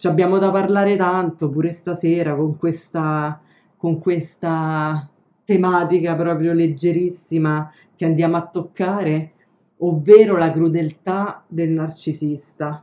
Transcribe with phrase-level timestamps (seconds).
[0.00, 3.38] ci abbiamo da parlare tanto pure stasera con questa,
[3.76, 5.06] con questa
[5.44, 9.32] tematica proprio leggerissima che andiamo a toccare,
[9.80, 12.82] ovvero la crudeltà del narcisista.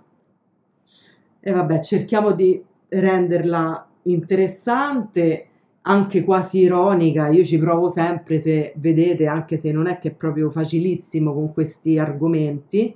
[1.39, 5.47] E vabbè, cerchiamo di renderla interessante,
[5.81, 7.29] anche quasi ironica.
[7.29, 11.51] Io ci provo sempre, se vedete, anche se non è che è proprio facilissimo con
[11.51, 12.95] questi argomenti.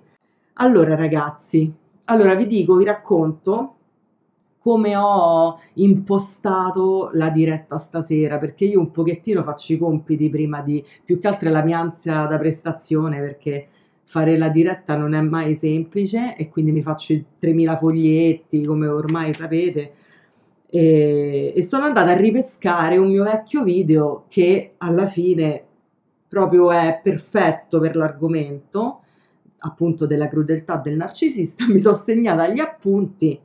[0.58, 3.78] Allora, ragazzi, allora vi dico, vi racconto
[4.62, 10.86] come ho impostato la diretta stasera, perché io un pochettino faccio i compiti prima di,
[11.04, 13.68] più che altro è la mia ansia da prestazione, perché
[14.04, 18.86] fare la diretta non è mai semplice e quindi mi faccio i 3000 foglietti, come
[18.86, 19.94] ormai sapete,
[20.70, 25.66] e, e sono andata a ripescare un mio vecchio video che alla fine
[26.28, 29.02] proprio è perfetto per l'argomento,
[29.58, 33.40] appunto della crudeltà del narcisista, mi sono segnata gli appunti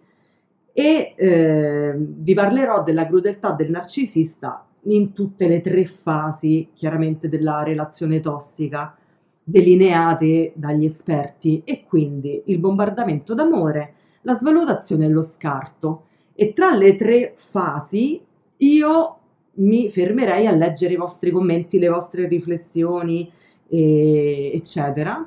[0.78, 7.62] e eh, vi parlerò della crudeltà del narcisista in tutte le tre fasi, chiaramente, della
[7.62, 8.94] relazione tossica
[9.42, 16.08] delineate dagli esperti e quindi il bombardamento d'amore, la svalutazione e lo scarto.
[16.34, 18.20] E tra le tre fasi
[18.58, 19.18] io
[19.54, 23.32] mi fermerei a leggere i vostri commenti, le vostre riflessioni,
[23.68, 25.26] eh, eccetera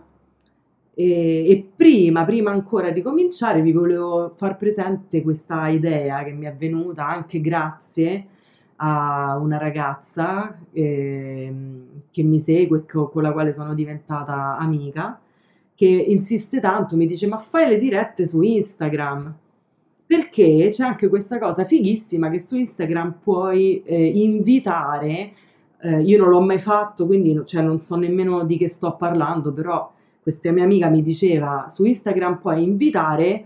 [0.99, 6.45] e, e, prima, prima ancora di cominciare, vi volevo far presente questa idea che mi
[6.45, 8.25] è venuta anche grazie
[8.75, 11.53] a una ragazza eh,
[12.11, 15.17] che mi segue e con la quale sono diventata amica,
[15.73, 19.33] che insiste tanto, mi dice ma fai le dirette su Instagram,
[20.05, 25.31] perché c'è anche questa cosa fighissima che su Instagram puoi eh, invitare,
[25.79, 29.53] eh, io non l'ho mai fatto, quindi cioè, non so nemmeno di che sto parlando,
[29.53, 29.93] però
[30.29, 33.45] questa mia amica mi diceva su Instagram puoi invitare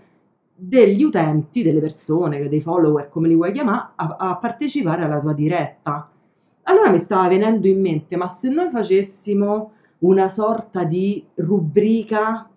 [0.54, 5.34] degli utenti, delle persone, dei follower, come li vuoi chiamare, a, a partecipare alla tua
[5.34, 6.10] diretta.
[6.64, 12.50] Allora mi stava venendo in mente, ma se noi facessimo una sorta di rubrica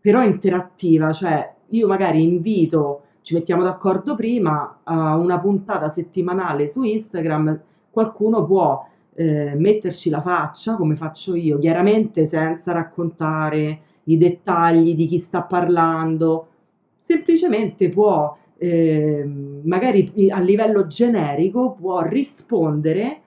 [0.00, 6.82] però interattiva, cioè io magari invito, ci mettiamo d'accordo prima, a una puntata settimanale su
[6.82, 8.84] Instagram, qualcuno può
[9.14, 15.42] eh, metterci la faccia come faccio io, chiaramente senza raccontare i dettagli di chi sta
[15.42, 16.48] parlando,
[16.96, 19.24] semplicemente può, eh,
[19.64, 23.20] magari a livello generico, può rispondere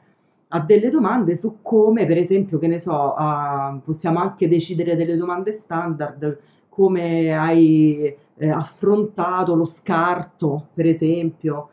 [0.50, 5.18] a delle domande su come, per esempio, che ne so, uh, possiamo anche decidere delle
[5.18, 11.70] domande standard, come hai eh, affrontato lo scarto, per esempio,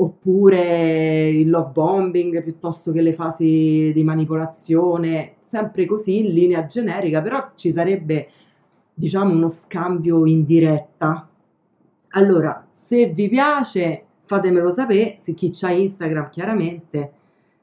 [0.00, 7.20] oppure il love bombing piuttosto che le fasi di manipolazione, sempre così in linea generica,
[7.20, 8.28] però ci sarebbe
[8.94, 11.28] diciamo uno scambio in diretta.
[12.12, 17.12] Allora, se vi piace fatemelo sapere, se chi c'ha Instagram chiaramente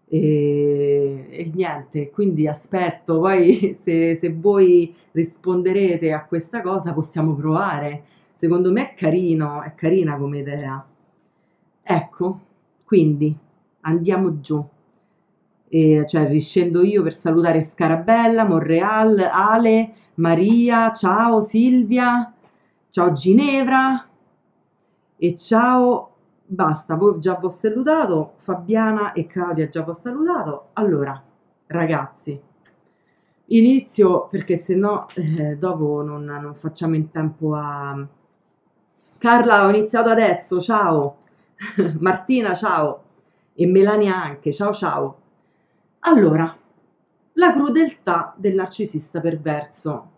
[0.07, 8.03] e, e niente, quindi aspetto, poi se, se voi risponderete a questa cosa possiamo provare.
[8.31, 10.85] Secondo me è carino, è carina come idea.
[11.89, 12.39] Ecco,
[12.83, 13.33] quindi
[13.81, 14.61] andiamo giù.
[15.69, 22.33] E, cioè riscendo io per salutare Scarabella, Monreal, Ale, Maria, ciao Silvia,
[22.89, 24.05] ciao Ginevra
[25.15, 30.69] e ciao, basta, voi già vi ho salutato, Fabiana e Claudia già vi ho salutato.
[30.73, 31.21] Allora,
[31.67, 32.41] ragazzi,
[33.49, 38.05] Inizio perché se no eh, dopo non, non facciamo in tempo a...
[39.17, 41.16] Carla, ho iniziato adesso, ciao.
[41.99, 43.03] Martina, ciao.
[43.53, 45.21] E Melania anche, ciao ciao.
[46.01, 46.55] Allora,
[47.33, 50.11] la crudeltà del narcisista perverso.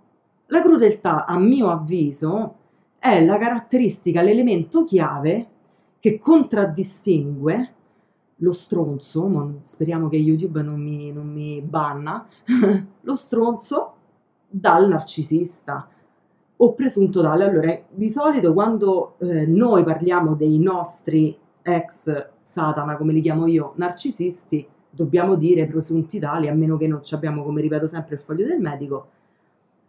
[0.47, 2.56] La crudeltà, a mio avviso,
[3.00, 5.47] è la caratteristica, l'elemento chiave
[6.00, 7.74] che contraddistingue
[8.41, 12.25] lo stronzo, speriamo che YouTube non mi, non mi banna,
[13.01, 13.95] lo stronzo
[14.47, 15.89] dal narcisista
[16.61, 17.45] o presunto tale.
[17.45, 23.73] Allora, di solito quando eh, noi parliamo dei nostri ex Satana, come li chiamo io,
[23.75, 28.21] narcisisti, dobbiamo dire presunti tali, a meno che non ci abbiamo, come ripeto sempre, il
[28.21, 29.07] foglio del medico.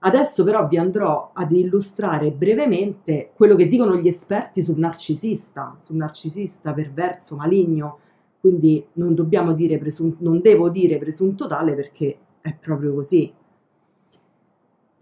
[0.02, 5.96] Adesso però vi andrò ad illustrare brevemente quello che dicono gli esperti sul narcisista, sul
[5.96, 7.98] narcisista perverso, maligno,
[8.40, 13.30] quindi non dobbiamo dire presun- non devo dire presunto tale perché è proprio così.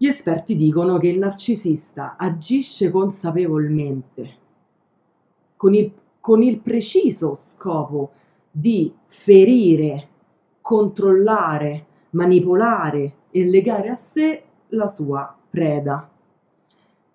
[0.01, 4.37] Gli esperti dicono che il narcisista agisce consapevolmente
[5.57, 5.91] con il,
[6.21, 8.11] con il preciso scopo
[8.49, 10.07] di ferire,
[10.61, 16.09] controllare, manipolare e legare a sé la sua preda.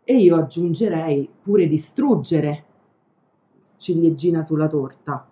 [0.05, 2.65] E io aggiungerei pure distruggere,
[3.79, 5.27] ciliegina sulla torta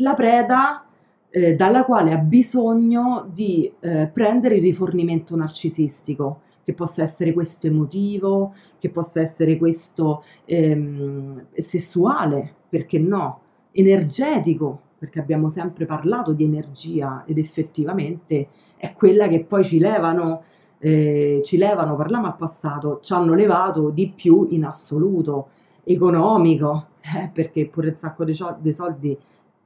[0.00, 0.84] la preda
[1.30, 7.66] eh, dalla quale ha bisogno di eh, prendere il rifornimento narcisistico, che possa essere questo
[7.66, 13.40] emotivo, che possa essere questo ehm, sessuale, perché no,
[13.72, 20.42] energetico, perché abbiamo sempre parlato di energia ed effettivamente è quella che poi ci levano,
[20.78, 25.48] eh, ci levano, parliamo al passato, ci hanno levato di più in assoluto,
[25.84, 29.18] economico, eh, perché pure un sacco di soldi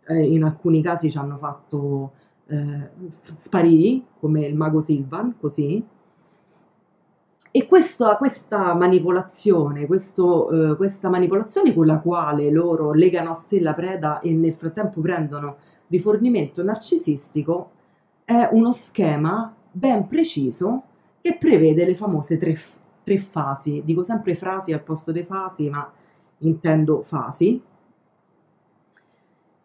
[0.06, 2.12] eh, in alcuni casi ci hanno fatto
[2.46, 2.88] eh,
[3.32, 5.84] sparire, come il mago Silvan, così.
[7.54, 13.60] E questo, questa manipolazione, questo, eh, questa manipolazione con la quale loro legano a sé
[13.60, 15.56] la preda e nel frattempo prendono
[15.88, 17.70] rifornimento narcisistico
[18.24, 20.84] è uno schema ben preciso
[21.20, 22.58] che prevede le famose tre,
[23.04, 23.82] tre fasi.
[23.84, 25.90] Dico sempre frasi al posto delle fasi, ma
[26.38, 27.62] intendo fasi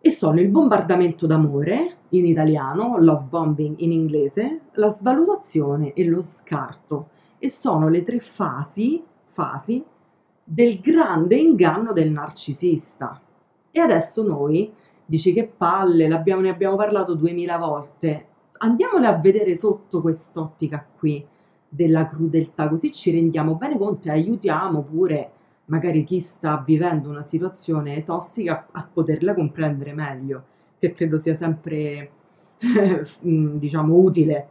[0.07, 6.21] e sono il bombardamento d'amore in italiano, love bombing in inglese, la svalutazione e lo
[6.21, 7.09] scarto.
[7.38, 9.83] E sono le tre fasi, fasi
[10.42, 13.21] del grande inganno del narcisista.
[13.69, 14.74] E adesso noi,
[15.06, 18.27] dici che palle, ne abbiamo parlato duemila volte,
[18.59, 21.25] andiamole a vedere sotto quest'ottica qui
[21.68, 25.31] della crudeltà, così ci rendiamo bene conto e aiutiamo pure
[25.67, 30.43] magari chi sta vivendo una situazione tossica a poterla comprendere meglio,
[30.79, 32.11] che credo sia sempre,
[33.25, 34.49] mm, diciamo, utile.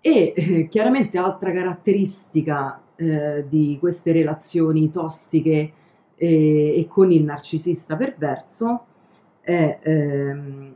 [0.00, 5.72] E eh, chiaramente altra caratteristica eh, di queste relazioni tossiche
[6.16, 8.86] eh, e con il narcisista perverso
[9.40, 10.74] è ehm,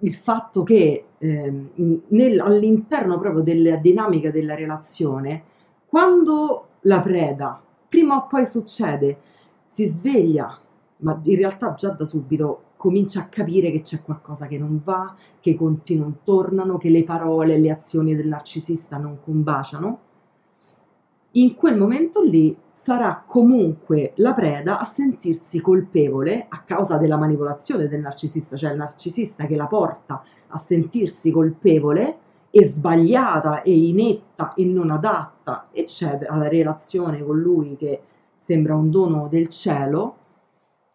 [0.00, 1.70] il fatto che ehm,
[2.08, 5.42] nel, all'interno proprio della dinamica della relazione,
[5.86, 9.18] quando la preda prima o poi succede,
[9.64, 10.58] si sveglia,
[10.98, 15.14] ma in realtà già da subito comincia a capire che c'è qualcosa che non va,
[15.40, 20.00] che i conti non tornano, che le parole e le azioni del narcisista non combaciano,
[21.32, 27.86] in quel momento lì sarà comunque la preda a sentirsi colpevole a causa della manipolazione
[27.86, 32.18] del narcisista, cioè il narcisista che la porta a sentirsi colpevole
[32.50, 38.02] e sbagliata e inetta e non adatta, eccetera, alla relazione con lui che
[38.36, 40.16] sembra un dono del cielo,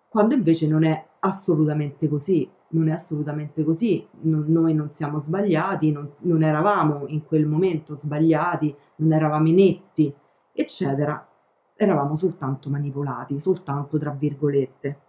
[0.10, 5.92] quando invece non è assolutamente così, non è assolutamente così, no, noi non siamo sbagliati,
[5.92, 10.14] non, non eravamo in quel momento sbagliati, non eravamo inetti,
[10.52, 11.28] eccetera,
[11.76, 15.00] eravamo soltanto manipolati, soltanto tra virgolette.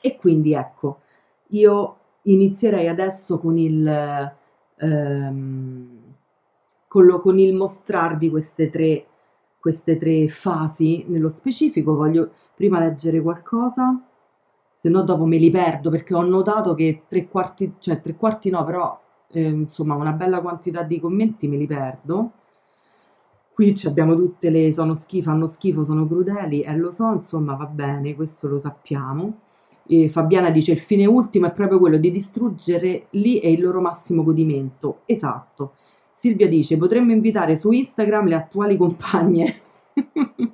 [0.00, 1.00] E quindi ecco,
[1.48, 4.36] io inizierei adesso con il
[4.78, 5.98] ehm,
[6.86, 9.06] con, lo, con, il mostrarvi queste tre,
[9.58, 11.94] queste tre fasi nello specifico.
[11.94, 14.00] Voglio prima leggere qualcosa,
[14.74, 18.50] se no dopo me li perdo perché ho notato che tre quarti, cioè tre quarti
[18.50, 22.32] no, però eh, insomma una bella quantità di commenti me li perdo.
[23.52, 27.54] Qui abbiamo tutte le sono schifo, fanno schifo, sono crudeli, e eh, lo so, insomma
[27.54, 29.40] va bene, questo lo sappiamo.
[29.88, 33.80] E Fabiana dice il fine ultimo è proprio quello di distruggere lì è il loro
[33.80, 35.00] massimo godimento.
[35.06, 35.74] Esatto.
[36.12, 39.60] Silvia dice potremmo invitare su Instagram le attuali compagne.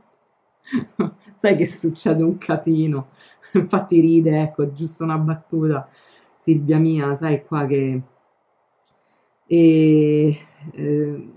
[1.34, 3.08] Sai che succede un casino.
[3.52, 5.88] Infatti ride, ecco, giusto una battuta.
[6.36, 8.02] Silvia mia, sai qua che
[9.46, 10.38] e
[10.72, 11.28] eh,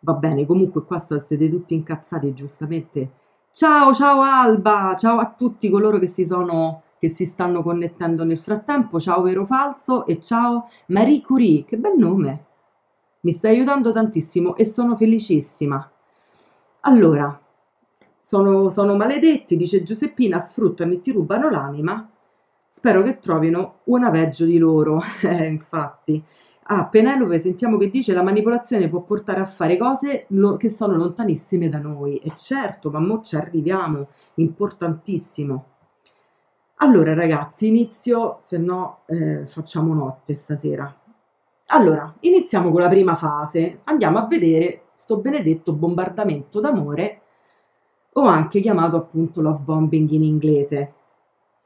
[0.00, 3.10] va bene, comunque qua siete tutti incazzati giustamente.
[3.50, 8.38] Ciao, ciao Alba, ciao a tutti coloro che si sono che si stanno connettendo nel
[8.38, 9.00] frattempo.
[9.00, 12.44] Ciao Vero Falso e ciao Marie Curie, che bel nome.
[13.22, 15.90] Mi stai aiutando tantissimo e sono felicissima.
[16.82, 17.40] Allora,
[18.20, 22.08] sono, sono maledetti, dice Giuseppina, sfruttano e ti rubano l'anima.
[22.68, 25.02] Spero che trovino una peggio di loro.
[25.24, 26.22] Eh, infatti.
[26.66, 30.94] Ah, Penelope, sentiamo che dice la manipolazione può portare a fare cose lo- che sono
[30.96, 32.18] lontanissime da noi.
[32.18, 35.71] E certo, ma mo ci arriviamo, importantissimo.
[36.82, 40.92] Allora ragazzi, inizio, se no eh, facciamo notte stasera.
[41.66, 47.20] Allora, iniziamo con la prima fase, andiamo a vedere sto benedetto bombardamento d'amore
[48.14, 50.92] o anche chiamato appunto love bombing in inglese.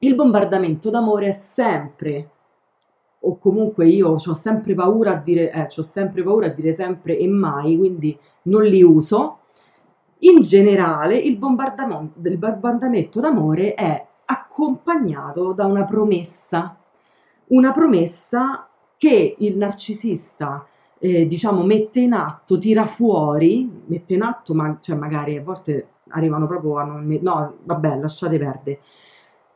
[0.01, 2.31] Il bombardamento d'amore è sempre
[3.21, 7.17] o comunque io ho sempre paura a dire, eh, ho sempre paura a dire sempre
[7.17, 9.39] e mai, quindi non li uso.
[10.19, 14.07] In generale, il bombardamento, il bombardamento d'amore è
[14.57, 16.79] accompagnato da una promessa,
[17.49, 20.67] una promessa che il narcisista,
[20.99, 25.89] eh, diciamo, mette in atto, tira fuori, mette in atto, ma cioè magari a volte
[26.09, 27.07] arrivano proprio a non...
[27.21, 28.81] No, vabbè, lasciate perdere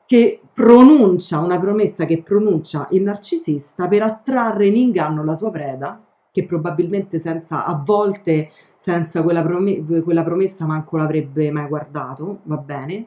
[0.04, 6.04] che pronuncia una promessa che pronuncia il narcisista per attrarre in inganno la sua preda,
[6.33, 12.57] che probabilmente senza, a volte senza quella, prom- quella promessa manco l'avrebbe mai guardato, va
[12.57, 13.07] bene?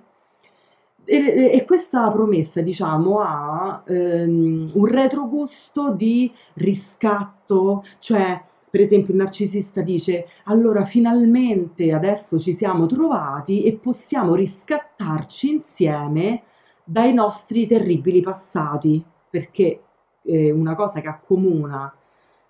[1.05, 8.41] E, e questa promessa, diciamo, ha ehm, un retrogusto di riscatto, cioè
[8.73, 16.41] per esempio il narcisista dice allora finalmente adesso ci siamo trovati e possiamo riscattarci insieme
[16.83, 19.81] dai nostri terribili passati, perché
[20.23, 21.93] eh, una cosa che accomuna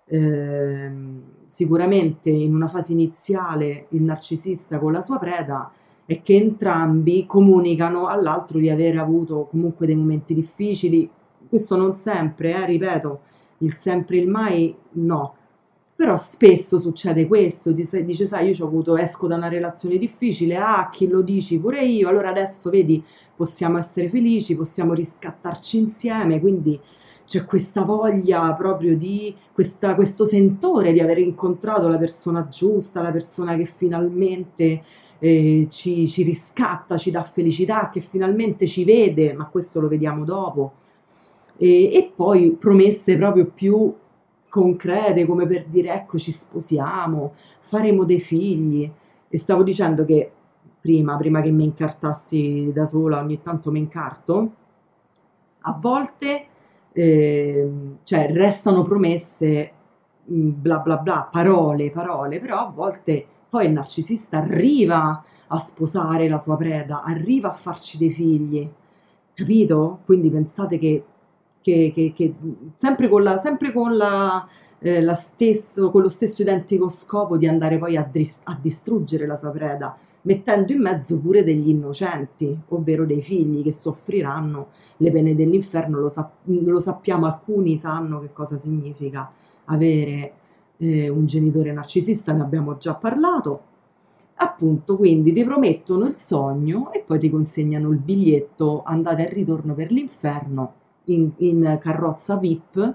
[0.06, 0.90] eh,
[1.46, 5.70] sicuramente in una fase iniziale il narcisista con la sua preda
[6.06, 11.08] è che entrambi comunicano all'altro di aver avuto comunque dei momenti difficili,
[11.48, 13.20] questo non sempre, eh, ripeto,
[13.58, 15.34] il sempre e il mai no,
[15.96, 20.90] però spesso succede questo, dice sai, io ho avuto, esco da una relazione difficile, ah,
[20.90, 23.02] chi lo dici pure io, allora adesso vedi,
[23.36, 26.78] possiamo essere felici, possiamo riscattarci insieme, quindi
[27.24, 33.12] c'è questa voglia proprio di, questa, questo sentore di aver incontrato la persona giusta, la
[33.12, 34.82] persona che finalmente
[35.18, 40.24] eh, ci, ci riscatta, ci dà felicità, che finalmente ci vede, ma questo lo vediamo
[40.24, 40.72] dopo.
[41.56, 43.94] E, e poi promesse proprio più
[44.48, 48.90] concrete come per dire ecco ci sposiamo, faremo dei figli.
[49.28, 50.30] E stavo dicendo che
[50.80, 54.52] prima, prima che mi incartassi da sola, ogni tanto mi incarto,
[55.60, 56.46] a volte
[56.92, 57.70] eh,
[58.02, 59.72] cioè, restano promesse
[60.26, 66.38] bla bla bla, parole, parole, però a volte poi il narcisista arriva a sposare la
[66.38, 68.68] sua preda, arriva a farci dei figli,
[69.32, 70.00] capito?
[70.04, 71.04] Quindi pensate che
[71.60, 72.34] che, che, che
[72.76, 74.46] sempre con, la, sempre con la,
[74.80, 79.24] eh, la stesso, con lo stesso identico scopo di andare poi a, dris- a distruggere
[79.24, 84.66] la sua preda, mettendo in mezzo pure degli innocenti, ovvero dei figli che soffriranno
[84.98, 89.30] le pene dell'inferno, lo, sap- lo sappiamo, alcuni sanno che cosa significa
[89.66, 90.32] avere
[90.78, 93.72] eh, un genitore narcisista, ne abbiamo già parlato.
[94.36, 99.74] Appunto, quindi ti promettono il sogno e poi ti consegnano il biglietto andate e ritorno
[99.74, 100.72] per l'inferno
[101.04, 102.94] in, in carrozza VIP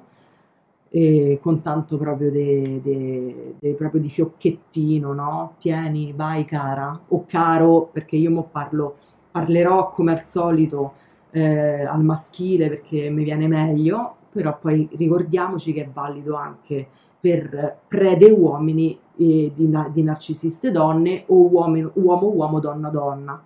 [0.90, 5.54] eh, con tanto proprio, de, de, de, proprio di fiocchettino, no?
[5.58, 8.98] Tieni, vai cara, o caro, perché io mo parlo,
[9.32, 10.94] parlerò come al solito
[11.32, 16.88] eh, al maschile perché mi viene meglio, però poi ricordiamoci che è valido anche
[17.20, 23.44] per prede uomini eh, di, di, narcisiste donne o uomo, uomo, uomo, donna, donna.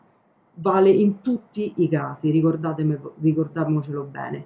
[0.56, 4.46] Vale in tutti i casi, ricordiamocelo bene.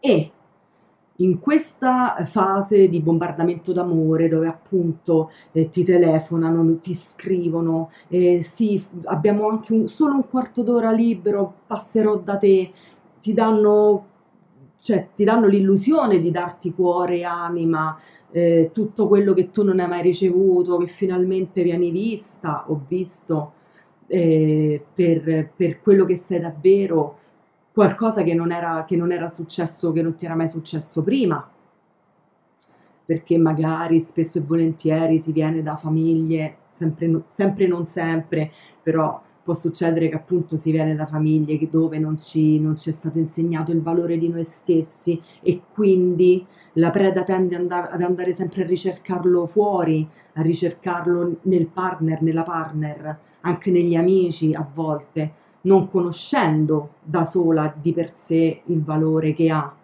[0.00, 0.32] E
[1.20, 8.82] in questa fase di bombardamento d'amore dove appunto eh, ti telefonano, ti scrivono, eh, sì,
[9.04, 12.70] abbiamo anche un, solo un quarto d'ora libero, passerò da te,
[13.20, 14.06] ti danno
[14.78, 17.98] cioè, ti danno l'illusione di darti cuore, anima,
[18.30, 23.54] eh, tutto quello che tu non hai mai ricevuto, che finalmente vieni vista o visto
[24.06, 27.18] eh, per, per quello che sei davvero,
[27.78, 31.48] qualcosa che non, era, che non era successo, che non ti era mai successo prima.
[33.04, 38.50] Perché magari spesso e volentieri si viene da famiglie, sempre, sempre non sempre,
[38.82, 42.92] però può succedere che appunto si viene da famiglie dove non ci, non ci è
[42.92, 48.02] stato insegnato il valore di noi stessi e quindi la preda tende ad andare, ad
[48.02, 54.68] andare sempre a ricercarlo fuori, a ricercarlo nel partner, nella partner, anche negli amici a
[54.74, 59.74] volte, non conoscendo da sola di per sé il valore che ha.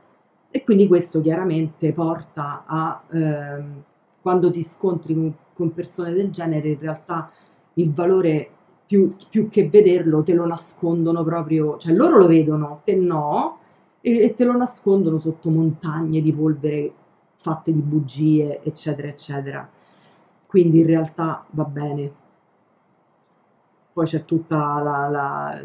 [0.51, 3.83] E quindi questo chiaramente porta a, ehm,
[4.23, 7.31] quando ti scontri con, con, persone del genere, in realtà
[7.75, 8.49] il valore
[8.87, 13.59] più, più, che vederlo te lo nascondono proprio, cioè loro lo vedono, te no,
[14.01, 16.93] e, e te lo nascondono sotto montagne di polvere
[17.35, 19.69] fatte di bugie, eccetera, eccetera.
[20.47, 22.13] Quindi in realtà va bene.
[23.95, 25.63] Poi c'è tutta la, la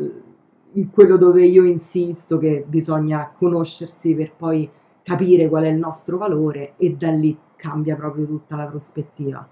[0.91, 4.69] quello dove io insisto che bisogna conoscersi per poi
[5.01, 9.47] capire qual è il nostro valore e da lì cambia proprio tutta la prospettiva.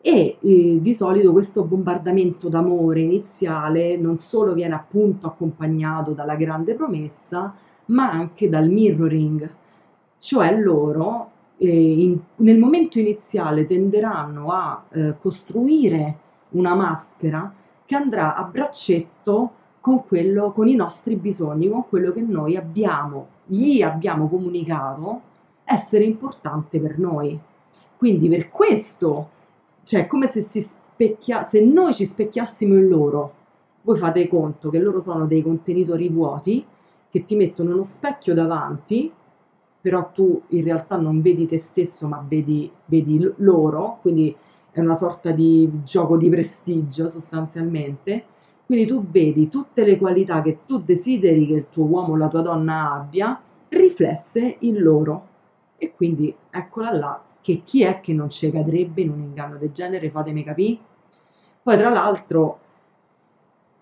[0.00, 6.74] E eh, di solito questo bombardamento d'amore iniziale non solo viene appunto accompagnato dalla grande
[6.74, 7.52] promessa,
[7.86, 9.52] ma anche dal mirroring,
[10.18, 16.18] cioè loro eh, in, nel momento iniziale tenderanno a eh, costruire
[16.50, 17.52] una maschera
[17.84, 23.28] che andrà a braccetto con, quello, con i nostri bisogni, con quello che noi abbiamo,
[23.44, 25.20] gli abbiamo comunicato
[25.64, 27.38] essere importante per noi.
[27.96, 29.30] Quindi per questo,
[29.84, 33.32] cioè come se, specchia, se noi ci specchiassimo in loro,
[33.82, 36.64] voi fate conto che loro sono dei contenitori vuoti
[37.08, 39.12] che ti mettono uno specchio davanti,
[39.80, 44.34] però tu in realtà non vedi te stesso ma vedi, vedi loro, quindi
[44.80, 48.34] è una sorta di gioco di prestigio sostanzialmente
[48.66, 52.26] quindi tu vedi tutte le qualità che tu desideri che il tuo uomo o la
[52.26, 55.34] tua donna abbia riflesse in loro.
[55.78, 59.70] E quindi eccola là, che chi è che non ci cadrebbe in un inganno del
[59.70, 60.78] genere, fatemi capire.
[61.62, 62.58] Poi tra l'altro,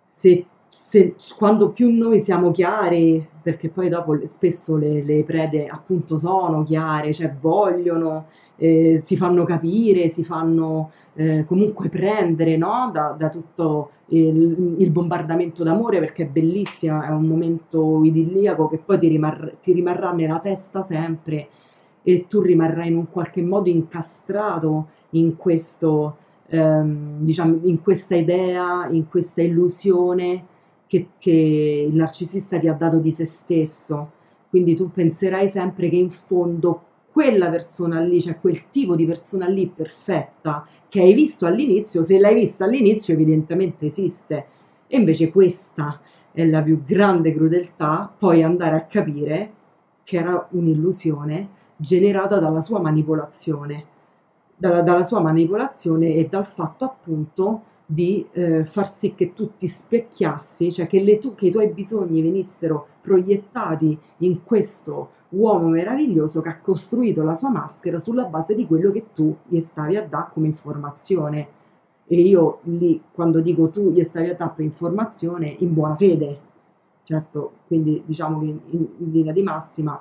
[0.04, 6.18] se, se, quando più noi siamo chiari, perché poi dopo spesso le, le prede appunto
[6.18, 12.90] sono chiare, cioè vogliono, eh, si fanno capire, si fanno eh, comunque prendere no?
[12.92, 18.78] da, da, tutto il, il, bombardamento d'amore perché è bellissimo, è un momento idilliaco che
[18.78, 21.48] poi ti, rimarrà, ti rimarrà nella testa sempre
[22.02, 26.16] e tu rimarrai in un qualche modo incastrato in questo,
[26.48, 30.44] ehm, diciamo, in questa idea, in questa illusione
[30.86, 34.10] che, che il narcisista ti ha dato di se stesso.
[34.50, 36.82] Quindi tu penserai sempre che in fondo
[37.14, 42.18] quella persona lì, cioè quel tipo di persona lì perfetta che hai visto all'inizio, se
[42.18, 44.46] l'hai vista all'inizio evidentemente esiste.
[44.88, 46.00] E invece questa
[46.32, 49.52] è la più grande crudeltà, poi andare a capire
[50.02, 53.84] che era un'illusione generata dalla sua manipolazione,
[54.56, 59.68] dalla, dalla sua manipolazione e dal fatto appunto di eh, far sì che tu ti
[59.68, 66.48] specchiassi, cioè che, tu, che i tuoi bisogni venissero proiettati in questo uomo meraviglioso che
[66.48, 70.30] ha costruito la sua maschera sulla base di quello che tu gli stavi a dare
[70.32, 71.48] come informazione.
[72.06, 76.38] E io lì, quando dico tu gli stavi a dare per informazione, in buona fede.
[77.02, 80.00] Certo, quindi diciamo che in, in linea di massima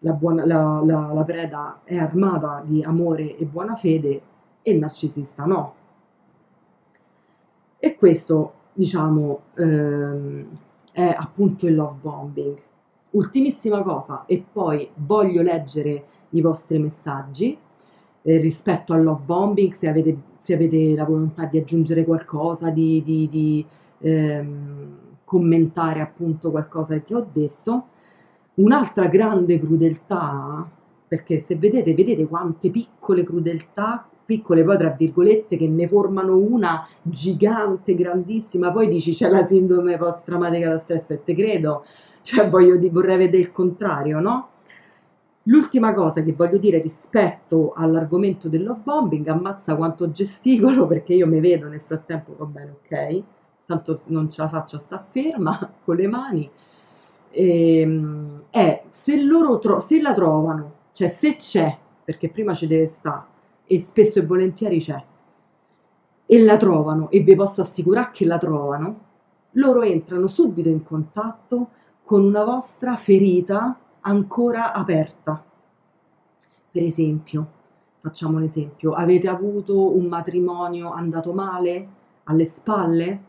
[0.00, 4.20] la, buona, la, la, la preda è armata di amore e buona fede
[4.62, 5.74] e il narcisista no.
[7.78, 10.46] E questo, diciamo, ehm,
[10.92, 12.58] è appunto il love bombing.
[13.18, 17.58] Ultimissima cosa, e poi voglio leggere i vostri messaggi
[18.22, 23.02] eh, rispetto al love bombing, se avete, se avete, la volontà di aggiungere qualcosa, di,
[23.02, 23.66] di, di
[24.02, 27.86] ehm, commentare appunto qualcosa che ho detto.
[28.54, 30.70] Un'altra grande crudeltà,
[31.08, 36.86] perché se vedete, vedete quante piccole crudeltà, piccole poi tra virgolette, che ne formano una
[37.02, 41.84] gigante, grandissima, poi dici c'è la sindrome post-traumatica da stress e te credo,
[42.28, 44.48] cioè voglio vorrei vedere il contrario, no?
[45.44, 51.26] L'ultima cosa che voglio dire rispetto all'argomento del love bombing, ammazza quanto gesticolo perché io
[51.26, 53.22] mi vedo nel frattempo, va bene, ok,
[53.64, 56.50] tanto non ce la faccio a sta ferma con le mani,
[57.30, 62.66] e, ehm, è se loro tro- se la trovano, cioè se c'è, perché prima ci
[62.66, 63.24] deve stare
[63.64, 65.02] e spesso e volentieri c'è,
[66.26, 69.06] e la trovano e vi posso assicurare che la trovano,
[69.52, 71.70] loro entrano subito in contatto
[72.08, 75.44] con una vostra ferita ancora aperta.
[76.70, 77.46] Per esempio,
[78.00, 81.88] facciamo un esempio, avete avuto un matrimonio andato male,
[82.24, 83.20] alle spalle?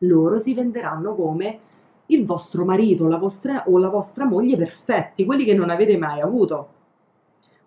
[0.00, 1.60] Loro si venderanno come
[2.08, 6.20] il vostro marito la vostra, o la vostra moglie perfetti, quelli che non avete mai
[6.20, 6.68] avuto.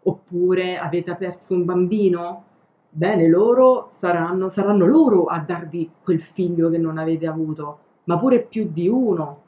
[0.03, 2.43] Oppure avete perso un bambino?
[2.87, 8.41] Bene, loro saranno, saranno loro a darvi quel figlio che non avete avuto, ma pure
[8.41, 9.47] più di uno.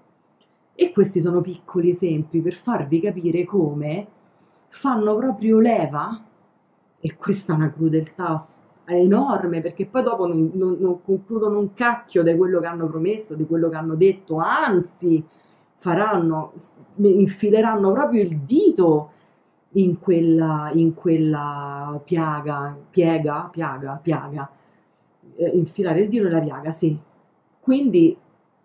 [0.74, 4.08] E questi sono piccoli esempi per farvi capire come
[4.70, 6.24] fanno proprio leva,
[7.00, 8.44] e questa è una crudeltà
[8.86, 13.36] enorme perché poi dopo non, non, non concludono un cacchio di quello che hanno promesso,
[13.36, 15.24] di quello che hanno detto, anzi
[15.76, 16.54] faranno,
[16.98, 19.12] infileranno proprio il dito
[19.74, 24.50] in quella, in quella piaga, piega, piaga, piaga,
[25.36, 26.98] eh, infilare il dito nella piaga, sì.
[27.60, 28.16] Quindi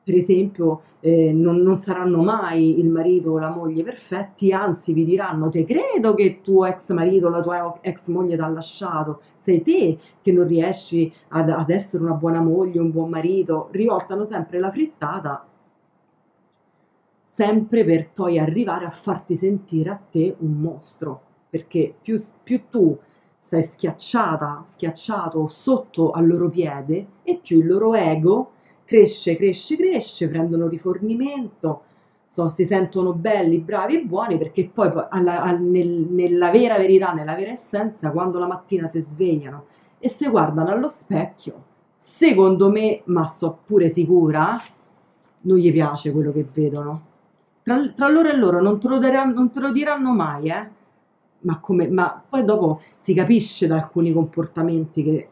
[0.07, 5.05] per esempio, eh, non, non, saranno mai il marito o la moglie perfetti, anzi vi
[5.05, 9.21] diranno te credo che tuo ex marito o la tua ex moglie ti ha lasciato,
[9.41, 14.25] sei te che non riesci ad, ad essere una buona moglie, un buon marito, rivoltano
[14.25, 15.45] sempre la frittata,
[17.21, 22.97] sempre per poi arrivare a farti sentire a te un mostro, perché più, più tu
[23.37, 28.53] sei schiacciata, schiacciato sotto al loro piede e più il loro ego
[28.87, 31.83] cresce, cresce, cresce, prendono rifornimento,
[32.25, 37.13] so, si sentono belli, bravi e buoni perché poi alla, alla, nel, nella vera verità,
[37.13, 39.67] nella vera essenza, quando la mattina si svegliano
[39.99, 44.61] e si guardano allo specchio, secondo me, ma so pure sicura,
[45.41, 47.15] non gli piace quello che vedono.
[47.63, 50.69] Tra, tra loro e loro non te, lo diranno, non te lo diranno mai, eh?
[51.41, 55.29] Ma, come, ma poi dopo si capisce da alcuni comportamenti che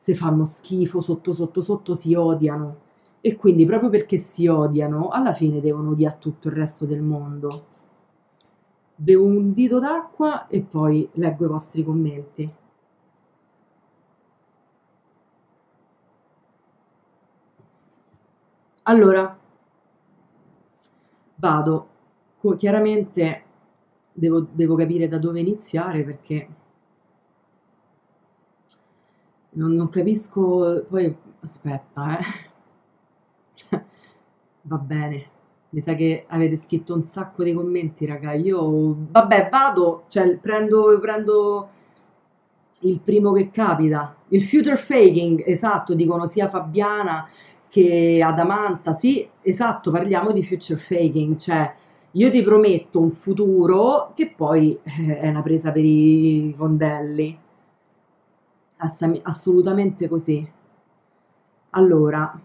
[0.00, 2.76] se fanno schifo sotto sotto sotto si odiano
[3.20, 7.64] e quindi proprio perché si odiano alla fine devono odiare tutto il resto del mondo.
[8.94, 12.48] Bevo un dito d'acqua e poi leggo i vostri commenti.
[18.84, 19.36] Allora,
[21.36, 21.88] vado.
[22.56, 23.42] Chiaramente
[24.12, 26.48] devo, devo capire da dove iniziare perché
[29.58, 32.24] non, non capisco, poi aspetta, eh.
[34.62, 35.36] Va bene.
[35.70, 38.32] Mi sa che avete scritto un sacco di commenti, raga.
[38.32, 41.68] Io, vabbè, vado, cioè prendo, prendo
[42.82, 44.16] il primo che capita.
[44.28, 47.28] Il future faking, esatto, dicono sia Fabiana
[47.68, 48.94] che Adamanta.
[48.94, 51.74] Sì, esatto, parliamo di future faking, cioè
[52.12, 57.38] io ti prometto un futuro che poi eh, è una presa per i fondelli
[58.78, 60.46] assolutamente così.
[61.70, 62.40] Allora,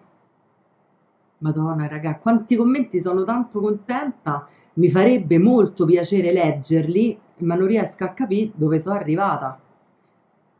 [1.39, 8.06] Madonna, raga, quanti commenti sono tanto contenta, mi farebbe molto piacere leggerli, ma non riesco
[8.06, 9.60] a capire dove sono arrivata.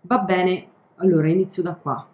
[0.01, 2.05] Va bene, allora inizio da qua.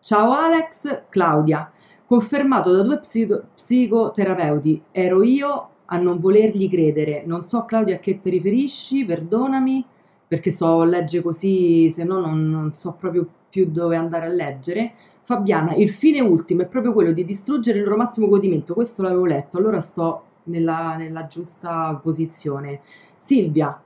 [0.00, 1.70] Ciao Alex, Claudia.
[2.04, 7.22] Confermato da due psico- psicoterapeuti, ero io a non volergli credere.
[7.24, 9.84] Non so Claudia a che ti riferisci, perdonami
[10.32, 14.94] perché so legge così, se no non, non so proprio più dove andare a leggere.
[15.20, 19.26] Fabiana, il fine ultimo è proprio quello di distruggere il loro massimo godimento, questo l'avevo
[19.26, 22.80] letto, allora sto nella, nella giusta posizione.
[23.18, 23.78] Silvia,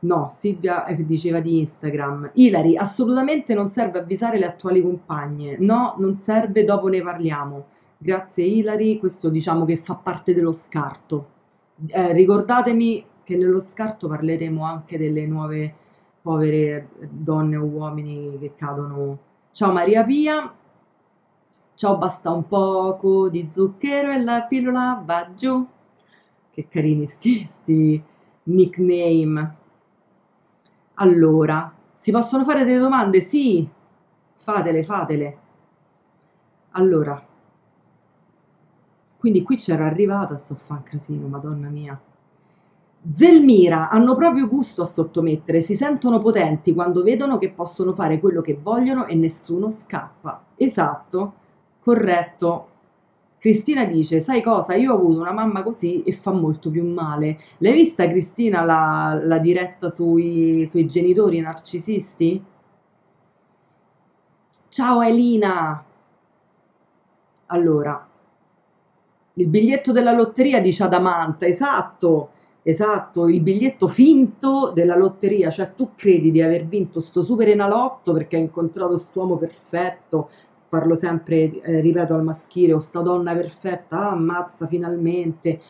[0.00, 2.32] no, Silvia eh, diceva di Instagram.
[2.34, 7.64] Ilari, assolutamente non serve avvisare le attuali compagne, no, non serve, dopo ne parliamo.
[7.96, 11.28] Grazie Ilari, questo diciamo che fa parte dello scarto.
[11.86, 15.76] Eh, ricordatemi che nello scarto parleremo anche delle nuove
[16.24, 19.18] povere donne o uomini che cadono.
[19.50, 20.54] Ciao Maria Pia,
[21.74, 25.68] ciao basta un poco di zucchero e la pillola va giù.
[26.50, 28.02] Che carini sti, sti
[28.44, 29.56] nickname.
[30.94, 33.20] Allora, si possono fare delle domande?
[33.20, 33.68] Sì,
[34.32, 35.38] fatele, fatele.
[36.70, 37.22] Allora,
[39.18, 42.00] quindi qui c'era arrivata, sto fa un casino, madonna mia.
[43.12, 48.40] Zelmira hanno proprio gusto a sottomettere, si sentono potenti quando vedono che possono fare quello
[48.40, 50.42] che vogliono e nessuno scappa.
[50.56, 51.34] Esatto,
[51.80, 52.68] corretto.
[53.38, 54.74] Cristina dice: Sai cosa?
[54.74, 57.38] Io ho avuto una mamma così e fa molto più male.
[57.58, 62.42] L'hai vista, Cristina, la, la diretta sui, sui genitori narcisisti?
[64.68, 65.84] Ciao Elina!
[67.46, 68.08] Allora,
[69.34, 72.30] il biglietto della lotteria dice Adamanta, esatto
[72.66, 78.12] Esatto, il biglietto finto della lotteria, cioè tu credi di aver vinto sto super enalotto
[78.14, 80.30] perché hai incontrato quest'uomo perfetto,
[80.66, 85.60] parlo sempre, eh, ripeto al maschile, o sta donna perfetta, ah, ammazza finalmente,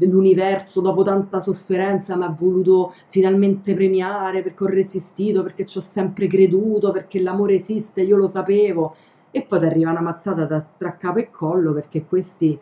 [0.00, 5.80] l'universo dopo tanta sofferenza mi ha voluto finalmente premiare perché ho resistito, perché ci ho
[5.82, 8.94] sempre creduto, perché l'amore esiste, io lo sapevo.
[9.30, 12.58] E poi ti arriva una mazzata da, tra capo e collo perché questi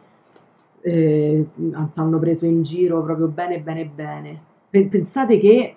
[0.87, 1.45] eh,
[1.95, 4.41] hanno preso in giro proprio bene, bene, bene.
[4.71, 5.77] Pensate che,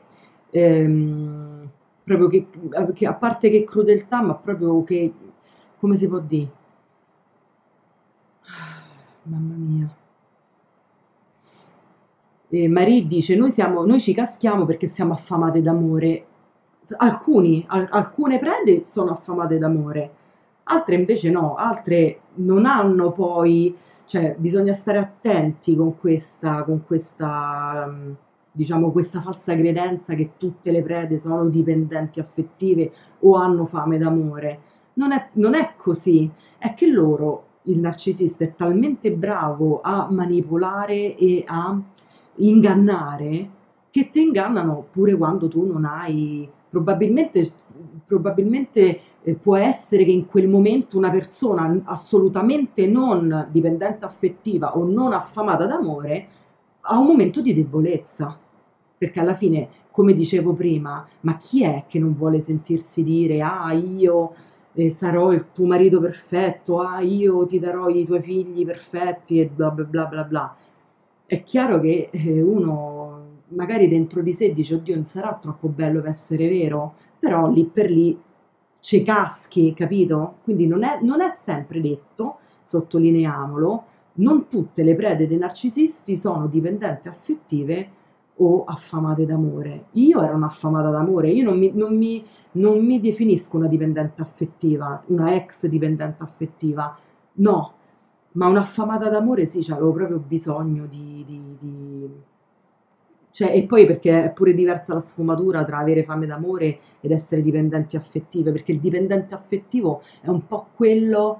[0.51, 1.69] ehm,
[2.03, 2.45] proprio che,
[2.93, 5.11] che, a parte che crudeltà, ma proprio che,
[5.79, 6.51] come si può dire?
[9.23, 9.89] Mamma mia.
[12.51, 16.25] E Marie dice: noi, siamo, noi ci caschiamo perché siamo affamate d'amore.
[16.97, 20.11] Alcuni, al, alcune prede sono affamate d'amore,
[20.63, 23.75] altre invece no, altre non hanno poi,
[24.05, 27.91] cioè bisogna stare attenti con questa, con questa,
[28.51, 34.59] diciamo, questa falsa credenza che tutte le prede sono dipendenti affettive o hanno fame d'amore.
[34.93, 41.15] Non è, non è così, è che loro, il narcisista è talmente bravo a manipolare
[41.15, 41.79] e a
[42.35, 43.49] ingannare
[43.91, 47.47] che ti ingannano pure quando tu non hai probabilmente,
[48.05, 54.83] probabilmente eh, può essere che in quel momento una persona assolutamente non dipendente affettiva o
[54.85, 56.27] non affamata d'amore
[56.81, 58.37] ha un momento di debolezza.
[58.97, 63.71] Perché alla fine come dicevo prima ma chi è che non vuole sentirsi dire ah
[63.73, 64.33] io
[64.73, 69.47] eh, sarò il tuo marito perfetto ah io ti darò i tuoi figli perfetti e
[69.47, 70.55] bla bla bla bla bla.
[71.25, 76.01] È chiaro che eh, uno magari dentro di sé dice oddio non sarà troppo bello
[76.01, 78.17] per essere vero, però lì per lì
[78.79, 80.35] ci caschi, capito?
[80.43, 83.83] Quindi non è, non è sempre detto, sottolineiamolo,
[84.15, 87.89] non tutte le prede dei narcisisti sono dipendenti affettive
[88.41, 89.85] o affamate d'amore.
[89.91, 95.01] Io ero un'affamata d'amore, io non mi, non, mi, non mi, definisco una dipendente affettiva,
[95.07, 96.97] una ex dipendente affettiva,
[97.33, 97.73] no,
[98.33, 102.09] ma un'affamata d'amore sì, cioè, avevo proprio bisogno di, di, di...
[103.39, 107.41] Cioè, e poi perché è pure diversa la sfumatura tra avere fame d'amore ed essere
[107.41, 111.39] dipendenti affettive, perché il dipendente affettivo è un po' quello,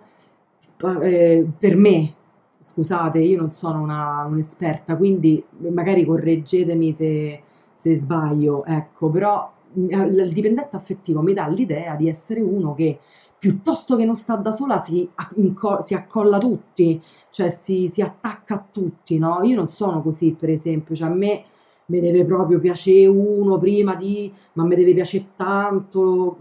[1.02, 2.14] eh, per me,
[2.58, 7.42] scusate, io non sono una, un'esperta, quindi magari correggetemi se,
[7.74, 12.98] se sbaglio, ecco, però il dipendente affettivo mi dà l'idea di essere uno che
[13.38, 18.54] piuttosto che non sta da sola si, inco- si accolla tutti, cioè si, si, attacca
[18.56, 19.44] a tutti, no?
[19.44, 21.44] Io non sono così, per esempio, cioè a me
[21.90, 26.38] mi deve proprio piacere uno prima di, ma mi deve piacere tanto,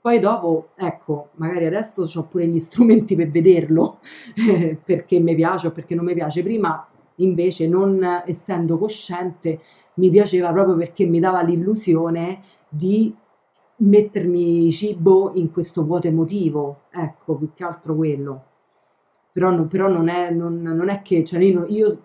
[0.00, 3.98] poi dopo, ecco, magari adesso ho pure gli strumenti per vederlo,
[4.84, 6.86] perché mi piace o perché non mi piace, prima
[7.16, 9.60] invece non essendo cosciente
[9.94, 13.14] mi piaceva proprio perché mi dava l'illusione di
[13.76, 18.44] mettermi cibo in questo vuoto emotivo, ecco, più che altro quello.
[19.32, 22.02] Però, però non, è, non, non, è, che, cioè io, io,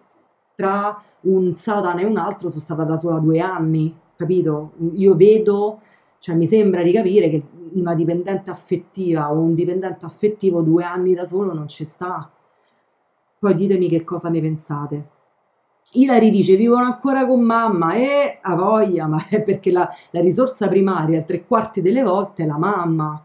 [0.56, 4.74] tra un Satana e un altro sono stata da sola due anni, capito?
[4.94, 5.82] Io vedo,
[6.20, 11.14] cioè mi sembra di capire che una dipendente affettiva o un dipendente affettivo due anni
[11.14, 12.30] da solo non ci sta.
[13.38, 15.10] Poi ditemi che cosa ne pensate.
[15.94, 20.68] Ilari dice vivono ancora con mamma e a voglia, ma è perché la, la risorsa
[20.68, 23.25] primaria tre quarti delle volte è la mamma.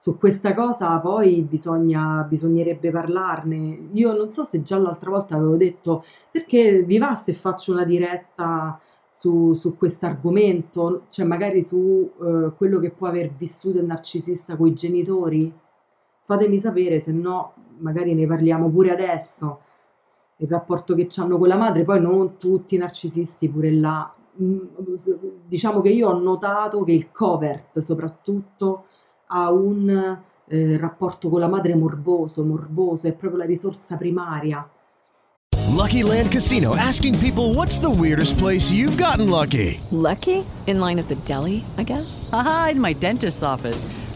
[0.00, 3.88] Su questa cosa poi bisogna, bisognerebbe parlarne.
[3.94, 7.82] Io non so se già l'altra volta avevo detto perché vi va se faccio una
[7.82, 8.78] diretta
[9.10, 14.56] su, su questo argomento, cioè magari su uh, quello che può aver vissuto il narcisista
[14.56, 15.52] con i genitori.
[16.20, 19.62] Fatemi sapere, se no magari ne parliamo pure adesso
[20.36, 24.14] il rapporto che hanno con la madre, poi non tutti i narcisisti pure là.
[24.40, 24.58] Mm,
[25.44, 28.84] diciamo che io ho notato che il covert soprattutto
[29.28, 34.68] ha un eh, rapporto con la madre morboso, morboso, è proprio la risorsa primaria.
[35.74, 39.80] Lucky Land Casino asking people what's the weirdest place you've gotten lucky?
[39.90, 40.44] Lucky?
[40.66, 42.28] In line at the deli, I guess.
[42.32, 43.86] Aha, in my dentist's office.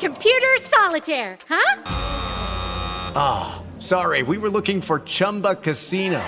[0.00, 1.82] Computer solitaire, huh?
[3.14, 6.22] Ah, oh, sorry, we were looking for Chumba Casino.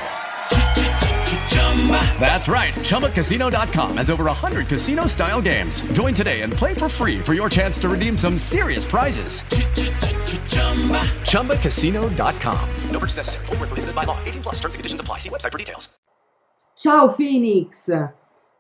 [2.21, 2.75] That's right.
[2.75, 5.81] ChumbaCasino.com has over 100 casino style games.
[5.93, 9.41] Join today and play for free for your chance to redeem some serious prizes.
[11.31, 12.69] ChumbaCasino.com.
[12.91, 13.47] No purchase necessary.
[13.47, 14.19] Void where prohibited by law.
[14.27, 15.19] 18 plus terms and conditions apply.
[15.19, 15.89] See website for details.
[16.77, 17.91] Ciao Phoenix!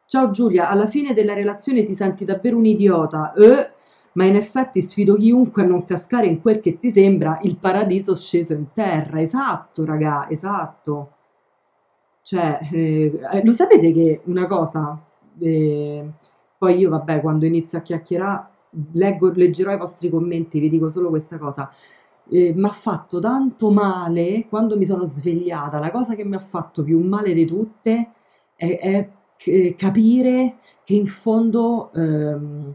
[0.07, 3.71] Ciao Giulia, alla fine della relazione ti senti davvero un idiota, eh?
[4.15, 8.15] Ma in effetti sfido chiunque a non cascare in quel che ti sembra il paradiso
[8.15, 9.21] sceso in terra.
[9.21, 11.11] Esatto, raga, esatto.
[12.23, 14.97] Cioè, eh, eh, lo sapete che una cosa,
[15.41, 16.05] eh,
[16.57, 18.47] poi io vabbè, quando inizio a chiacchierare,
[18.93, 21.71] leggo, leggerò i vostri commenti, vi dico solo questa cosa.
[22.31, 25.79] Eh, mi ha fatto tanto male quando mi sono svegliata.
[25.79, 28.11] La cosa che mi ha fatto più male di tutte
[28.55, 32.75] è, è c- capire che in fondo ehm,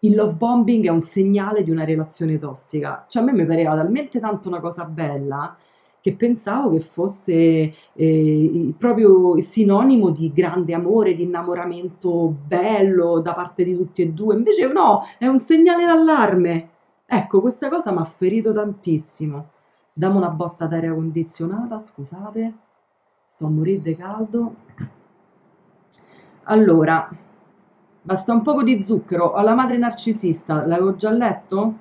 [0.00, 3.06] il love bombing è un segnale di una relazione tossica.
[3.08, 5.56] Cioè a me mi pareva talmente tanto una cosa bella
[6.00, 13.64] che pensavo che fosse eh, proprio sinonimo di grande amore, di innamoramento bello da parte
[13.64, 14.36] di tutti e due.
[14.36, 16.70] Invece no, è un segnale d'allarme.
[17.04, 19.50] Ecco, questa cosa mi ha ferito tantissimo.
[19.92, 22.54] Dammi una botta d'aria condizionata, scusate,
[23.24, 24.54] sto a morire di caldo.
[26.44, 27.10] Allora,
[28.08, 29.26] basta un poco di zucchero.
[29.26, 31.74] Ho la madre narcisista, l'avevo già letto?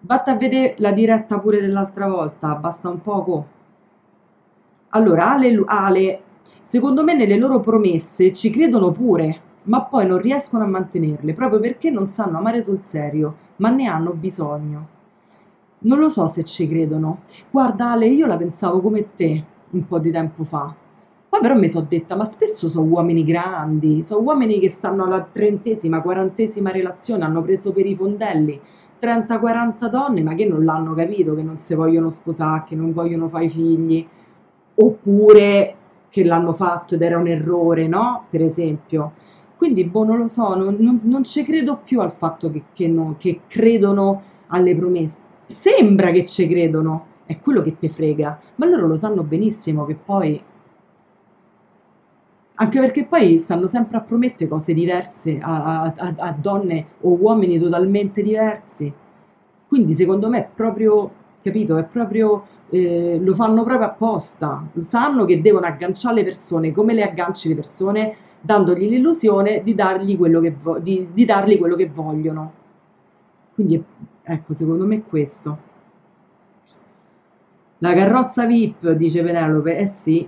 [0.00, 3.46] Vatta a vedere la diretta pure dell'altra volta, basta un poco.
[4.88, 6.22] Allora, Ale, Ale,
[6.64, 11.60] secondo me nelle loro promesse ci credono pure, ma poi non riescono a mantenerle, proprio
[11.60, 14.88] perché non sanno amare sul serio, ma ne hanno bisogno.
[15.78, 17.20] Non lo so se ci credono.
[17.52, 20.74] Guarda Ale, io la pensavo come te un po' di tempo fa.
[21.34, 25.20] Poi però mi sono detta, ma spesso sono uomini grandi, sono uomini che stanno alla
[25.20, 28.60] trentesima, quarantesima relazione, hanno preso per i fondelli
[29.00, 33.26] 30-40 donne, ma che non l'hanno capito, che non si vogliono sposare, che non vogliono
[33.26, 34.06] fare figli,
[34.76, 35.74] oppure
[36.08, 38.26] che l'hanno fatto ed era un errore, no?
[38.30, 39.14] Per esempio.
[39.56, 42.86] Quindi, boh, non lo so, non, non, non ci credo più al fatto che, che,
[42.86, 45.20] no, che credono alle promesse.
[45.46, 49.96] Sembra che ci credono, è quello che ti frega, ma loro lo sanno benissimo che
[49.96, 50.40] poi
[52.56, 57.58] anche perché poi stanno sempre a promettere cose diverse a, a, a, donne o uomini
[57.58, 58.92] totalmente diversi.
[59.66, 61.10] Quindi secondo me è proprio,
[61.42, 64.68] capito, è proprio, eh, lo fanno proprio apposta.
[64.80, 70.16] Sanno che devono agganciare le persone come le agganci le persone, dandogli l'illusione di dargli
[70.16, 72.52] quello che, vo- di, di dargli quello che vogliono.
[73.54, 73.82] Quindi
[74.22, 75.58] ecco, secondo me è questo.
[77.78, 80.26] La carrozza VIP, dice Penelope, eh sì,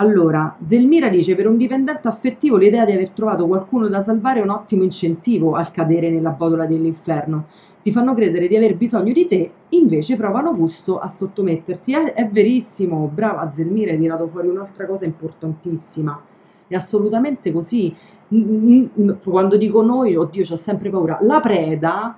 [0.00, 4.42] allora, Zelmira dice: Per un dipendente affettivo l'idea di aver trovato qualcuno da salvare è
[4.42, 7.48] un ottimo incentivo al cadere nella botola dell'inferno.
[7.82, 11.92] Ti fanno credere di aver bisogno di te, invece provano gusto a sottometterti.
[11.92, 16.18] È, è verissimo, brava Zelmira, hai tirato fuori un'altra cosa importantissima.
[16.66, 17.94] È assolutamente così.
[19.22, 21.18] Quando dico noi, oddio, ho sempre paura.
[21.20, 22.16] La preda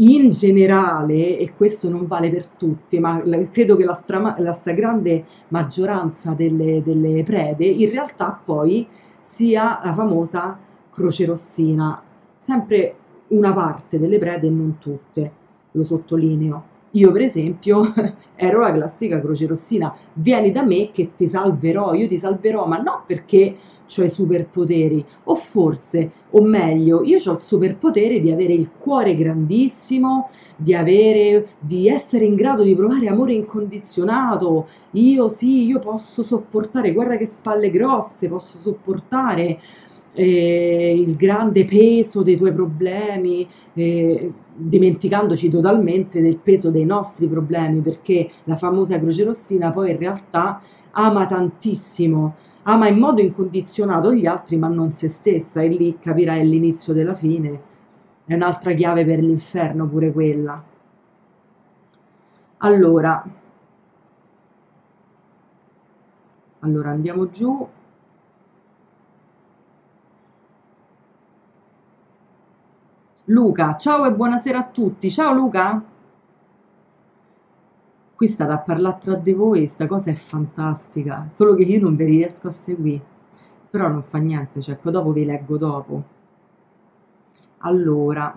[0.00, 5.24] in generale, e questo non vale per tutti, ma credo che la, stra- la stragrande
[5.48, 8.86] maggioranza delle, delle, prede in realtà poi
[9.20, 10.58] sia la famosa
[10.90, 12.02] croce rossina,
[12.36, 12.94] sempre
[13.28, 15.32] una parte delle prede e non tutte,
[15.72, 16.64] lo sottolineo.
[16.92, 17.92] Io per esempio
[18.34, 22.78] ero la classica croce rossina, vieni da me che ti salverò, io ti salverò, ma
[22.78, 23.56] non perché
[23.96, 29.16] ho i superpoteri, o forse, o meglio, io ho il superpotere di avere il cuore
[29.16, 34.68] grandissimo, di avere, di essere in grado di provare amore incondizionato.
[34.92, 39.58] Io sì, io posso sopportare, guarda che spalle grosse, posso sopportare
[40.12, 47.80] eh, il grande peso dei tuoi problemi, eh, dimenticandoci totalmente del peso dei nostri problemi,
[47.80, 50.60] perché la famosa Croce Rossina poi in realtà
[50.92, 56.46] ama tantissimo, ama in modo incondizionato gli altri, ma non se stessa, e lì capirai
[56.48, 57.68] l'inizio della fine.
[58.24, 60.62] È un'altra chiave per l'inferno pure quella.
[62.58, 63.24] Allora,
[66.60, 67.68] allora andiamo giù.
[73.30, 75.08] Luca, ciao e buonasera a tutti.
[75.08, 75.80] Ciao Luca.
[78.16, 81.94] Qui state a parlare tra di voi, sta cosa è fantastica, solo che io non
[81.94, 83.04] vi riesco a seguire.
[83.70, 86.02] Però non fa niente, cioè poi dopo vi leggo dopo.
[87.58, 88.36] Allora,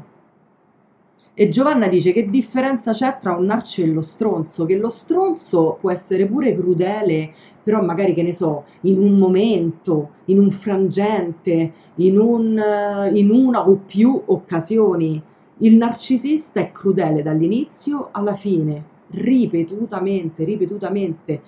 [1.36, 4.66] e Giovanna dice che differenza c'è tra un narcio e lo stronzo?
[4.66, 10.12] Che lo stronzo può essere pure crudele, però magari che ne so, in un momento,
[10.26, 15.20] in un frangente, in, un, in una o più occasioni.
[15.58, 21.42] Il narcisista è crudele dall'inizio alla fine, ripetutamente, ripetutamente.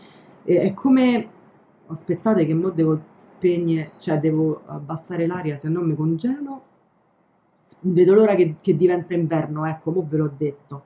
[0.43, 1.29] è come...
[1.87, 6.63] Aspettate che mo devo spegnere, cioè devo abbassare l'aria, se no mi congelo
[7.81, 10.83] vedo l'ora che, che diventa inverno, ecco, mo ve l'ho detto.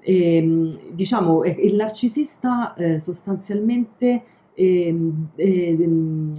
[0.00, 4.22] ehm, diciamo, eh, il narcisista eh, sostanzialmente
[4.54, 6.32] ehm, ehm,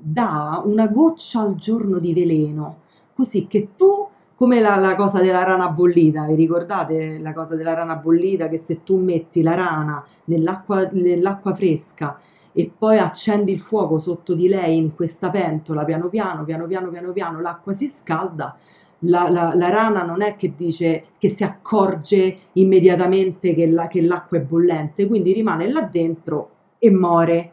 [0.00, 2.82] dà una goccia al giorno di veleno,
[3.14, 7.74] così che tu, come la, la cosa della rana bollita, vi ricordate la cosa della
[7.74, 12.18] rana bollita, che se tu metti la rana nell'acqua, nell'acqua fresca
[12.52, 16.90] e poi accendi il fuoco sotto di lei in questa pentola, piano piano, piano piano,
[16.90, 18.56] piano piano, l'acqua si scalda,
[19.00, 24.00] la, la, la, rana non è che dice che si accorge immediatamente che, la, che
[24.02, 27.52] l'acqua è bollente, quindi rimane là dentro e muore.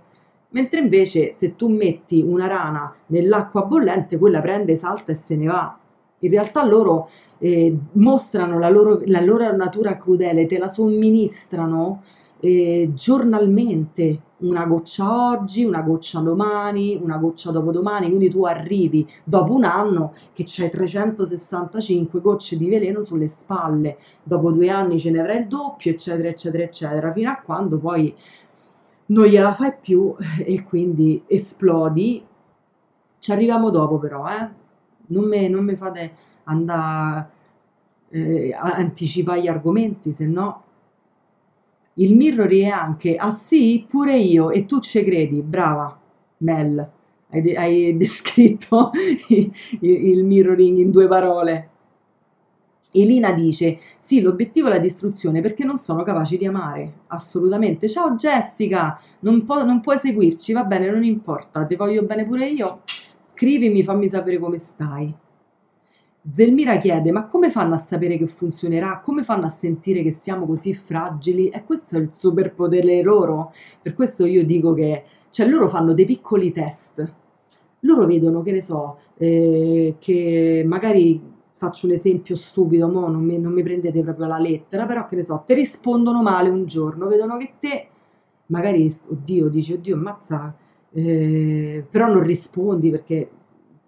[0.49, 5.47] Mentre invece se tu metti una rana nell'acqua bollente, quella prende, salta e se ne
[5.47, 5.77] va.
[6.19, 12.01] In realtà loro eh, mostrano la loro, la loro natura crudele, te la somministrano
[12.39, 19.53] eh, giornalmente una goccia oggi, una goccia domani, una goccia dopodomani, quindi tu arrivi dopo
[19.53, 25.19] un anno che c'hai 365 gocce di veleno sulle spalle, dopo due anni ce ne
[25.19, 28.15] avrai il doppio, eccetera, eccetera, eccetera, fino a quando poi
[29.07, 32.23] non gliela fai più e quindi esplodi.
[33.17, 34.63] Ci arriviamo dopo però, eh?
[35.07, 36.11] Non mi fate
[36.43, 37.29] andare
[38.09, 40.64] eh, a anticipare gli argomenti, se no
[41.95, 45.97] il mirroring è anche, ah sì, pure io, e tu ci credi, brava,
[46.37, 46.89] Mel,
[47.29, 48.91] hai, de- hai descritto
[49.79, 51.69] il mirroring in due parole.
[52.91, 56.93] Elina dice: Sì, l'obiettivo è la distruzione perché non sono capaci di amare.
[57.07, 57.89] Assolutamente.
[57.89, 62.47] Ciao Jessica, non, po- non puoi seguirci, va bene, non importa, ti voglio bene pure
[62.47, 62.81] io.
[63.19, 65.13] Scrivimi, fammi sapere come stai.
[66.27, 68.99] Zelmira chiede: Ma come fanno a sapere che funzionerà?
[69.03, 71.49] Come fanno a sentire che siamo così fragili?
[71.49, 73.53] E questo è il superpotere loro.
[73.81, 77.13] Per questo io dico che, cioè, loro fanno dei piccoli test.
[77.81, 81.21] Loro vedono, che ne so, eh, che magari
[81.57, 85.15] faccio un esempio stupido, mo non mi, non mi prendete proprio la lettera, però che
[85.15, 87.87] ne so, ti rispondono male un giorno, vedono che te
[88.47, 90.55] magari, oddio, dici, oddio, ammazza,
[90.91, 93.29] eh, però non rispondi perché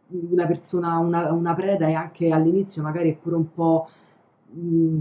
[0.10, 3.90] una persona, una, una preda è anche all'inizio magari è pure un po'
[4.52, 5.00] mh,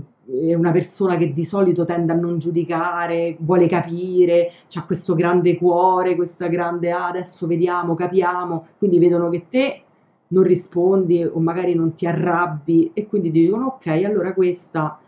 [0.48, 5.56] è una persona che di solito tende a non giudicare, vuole capire, ha questo grande
[5.56, 9.82] cuore, questa grande ah, adesso vediamo, capiamo, quindi vedono che te
[10.28, 14.98] non rispondi o magari non ti arrabbi e quindi dicono ok, allora questa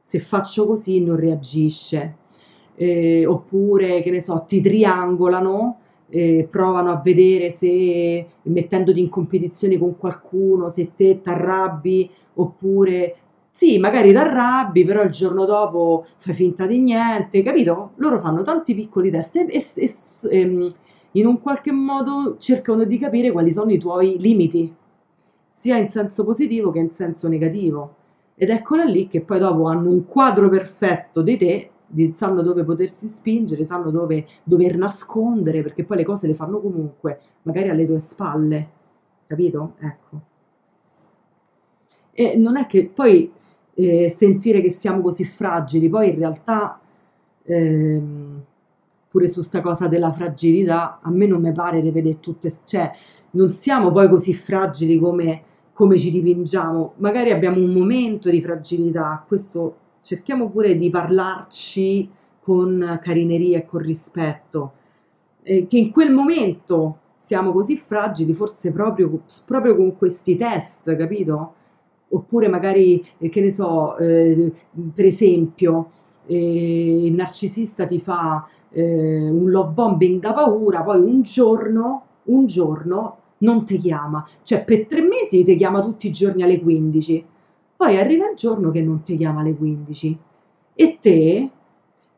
[0.00, 2.16] se faccio così non reagisce.
[2.78, 5.78] Eh, oppure che ne so, ti triangolano
[6.08, 13.16] eh, provano a vedere se mettendoti in competizione con qualcuno, se te ti arrabbi oppure
[13.56, 17.92] sì, magari ti arrabbi, però il giorno dopo fai finta di niente, capito?
[17.96, 20.68] Loro fanno tanti piccoli test e, e, e ehm,
[21.12, 24.74] in un qualche modo cercano di capire quali sono i tuoi limiti,
[25.48, 27.94] sia in senso positivo che in senso negativo.
[28.34, 31.70] Ed eccola lì che poi dopo hanno un quadro perfetto di te
[32.10, 37.20] sanno dove potersi spingere, sanno dove dover nascondere, perché poi le cose le fanno comunque,
[37.42, 38.68] magari alle tue spalle,
[39.26, 39.74] capito?
[39.78, 40.20] Ecco.
[42.12, 43.30] E non è che poi
[43.74, 46.80] eh, sentire che siamo così fragili, poi in realtà
[47.44, 48.42] ehm,
[49.08, 52.90] pure su sta cosa della fragilità, a me non mi pare di vedere tutte, cioè
[53.32, 59.22] non siamo poi così fragili come, come ci dipingiamo, magari abbiamo un momento di fragilità,
[59.26, 59.76] questo
[60.06, 62.08] cerchiamo pure di parlarci
[62.40, 64.72] con carineria e con rispetto,
[65.42, 71.54] eh, che in quel momento siamo così fragili, forse proprio, proprio con questi test, capito?
[72.10, 74.52] Oppure magari, eh, che ne so, eh,
[74.94, 75.90] per esempio,
[76.26, 82.46] eh, il narcisista ti fa eh, un love bombing da paura, poi un giorno, un
[82.46, 87.24] giorno non ti chiama, cioè per tre mesi ti chiama tutti i giorni alle 15
[87.76, 90.18] poi arriva il giorno che non ti chiama alle 15
[90.74, 91.50] e te,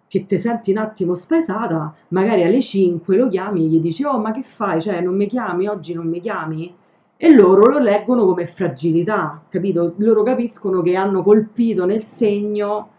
[0.08, 4.18] che ti senti un attimo spesata, magari alle 5 lo chiami e gli dici oh
[4.18, 6.74] ma che fai, cioè non mi chiami, oggi non mi chiami?
[7.16, 9.94] E loro lo leggono come fragilità, capito?
[9.96, 12.90] Loro capiscono che hanno colpito nel segno,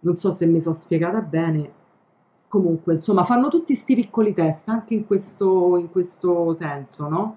[0.00, 1.70] non so se mi sono spiegata bene,
[2.48, 7.36] comunque insomma fanno tutti questi piccoli test anche in questo, in questo senso, no?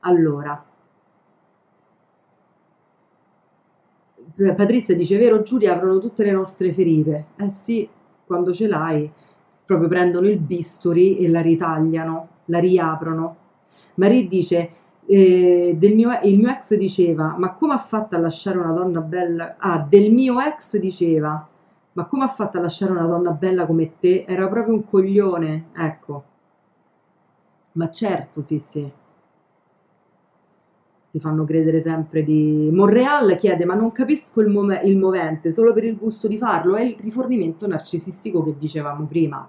[0.00, 0.64] Allora,
[4.54, 7.28] Patrizia dice, vero Giulia, aprono tutte le nostre ferite.
[7.36, 7.88] Eh sì,
[8.26, 9.10] quando ce l'hai,
[9.64, 13.36] proprio prendono il bisturi e la ritagliano, la riaprono.
[13.94, 14.70] Marie dice,
[15.06, 19.56] eh, mio, il mio ex diceva, ma come ha fatto a lasciare una donna bella?
[19.58, 21.48] Ah, del mio ex diceva,
[21.92, 24.24] ma come ha fatto a lasciare una donna bella come te?
[24.28, 26.24] Era proprio un coglione, ecco.
[27.72, 28.92] Ma certo, sì, sì.
[31.16, 32.68] Ti fanno credere sempre di...
[32.70, 36.76] Monreal chiede, ma non capisco il, mome- il movente solo per il gusto di farlo,
[36.76, 39.48] è il rifornimento narcisistico che dicevamo prima.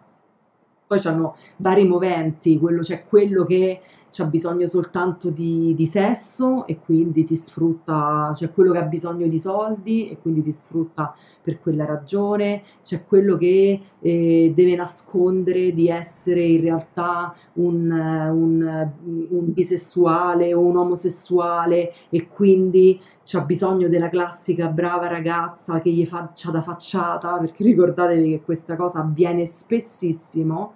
[0.88, 3.82] Poi c'hanno vari moventi, quello, c'è quello che
[4.18, 9.28] ha bisogno soltanto di, di sesso e quindi ti sfrutta, c'è quello che ha bisogno
[9.28, 15.72] di soldi e quindi ti sfrutta per quella ragione, c'è quello che eh, deve nascondere
[15.74, 18.92] di essere in realtà un, un,
[19.30, 26.06] un bisessuale o un omosessuale e quindi c'ha bisogno della classica brava ragazza che gli
[26.06, 30.74] faccia da facciata, perché ricordatevi che questa cosa avviene spessissimo,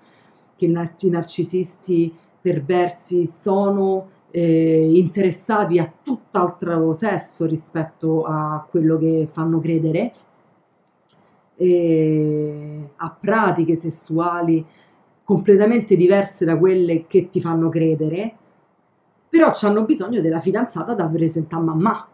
[0.55, 9.59] che i narcisisti perversi sono eh, interessati a tutt'altro sesso rispetto a quello che fanno
[9.59, 10.11] credere,
[11.61, 14.65] e a pratiche sessuali
[15.23, 18.35] completamente diverse da quelle che ti fanno credere,
[19.29, 22.07] però hanno bisogno della fidanzata da presentare a mamma.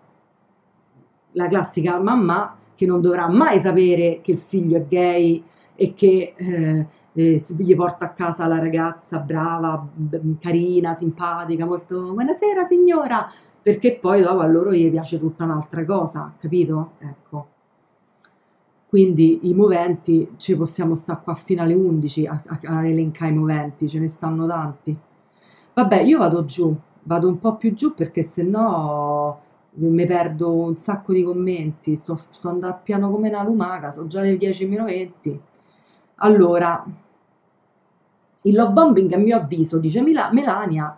[1.31, 5.41] La classica mamma che non dovrà mai sapere che il figlio è gay
[5.75, 6.87] e che eh,
[7.17, 13.27] eh, gli porta a casa la ragazza brava, b- carina, simpatica, molto buonasera signora,
[13.59, 16.91] perché poi dopo a loro gli piace tutta un'altra cosa, capito?
[16.99, 17.47] Ecco.
[18.87, 23.35] Quindi i moventi, ci possiamo stare qua fino alle 11 a, a, a elencare i
[23.35, 24.95] moventi, ce ne stanno tanti.
[25.73, 29.41] Vabbè, io vado giù, vado un po' più giù perché se no
[29.75, 34.21] mi perdo un sacco di commenti, sto, sto andando piano come una lumaca, sono già
[34.21, 35.39] le 10 meno 20.
[36.15, 36.83] Allora,
[38.43, 40.95] il love bombing, a mio avviso, dice Mila- Melania,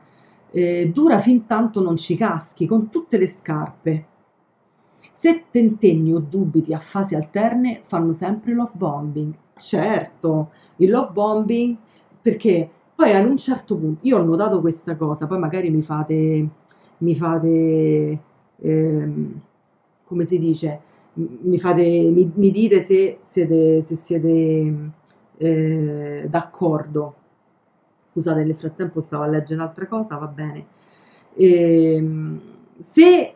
[0.51, 4.05] eh, dura fin tanto non ci caschi, con tutte le scarpe.
[5.11, 9.33] Se tentenni o dubiti a fasi alterne, fanno sempre love bombing.
[9.57, 11.75] Certo, il love bombing,
[12.21, 16.47] perché poi ad un certo punto, io ho notato questa cosa, poi magari mi fate,
[16.99, 18.19] mi fate,
[18.57, 19.41] ehm,
[20.05, 20.81] come si dice,
[21.13, 24.91] mi, fate, mi, mi dite se siete, se siete
[25.37, 27.15] eh, d'accordo
[28.09, 30.65] scusate nel frattempo stavo a leggere un'altra cosa, va bene.
[31.35, 32.41] E, ehm,
[32.79, 33.33] se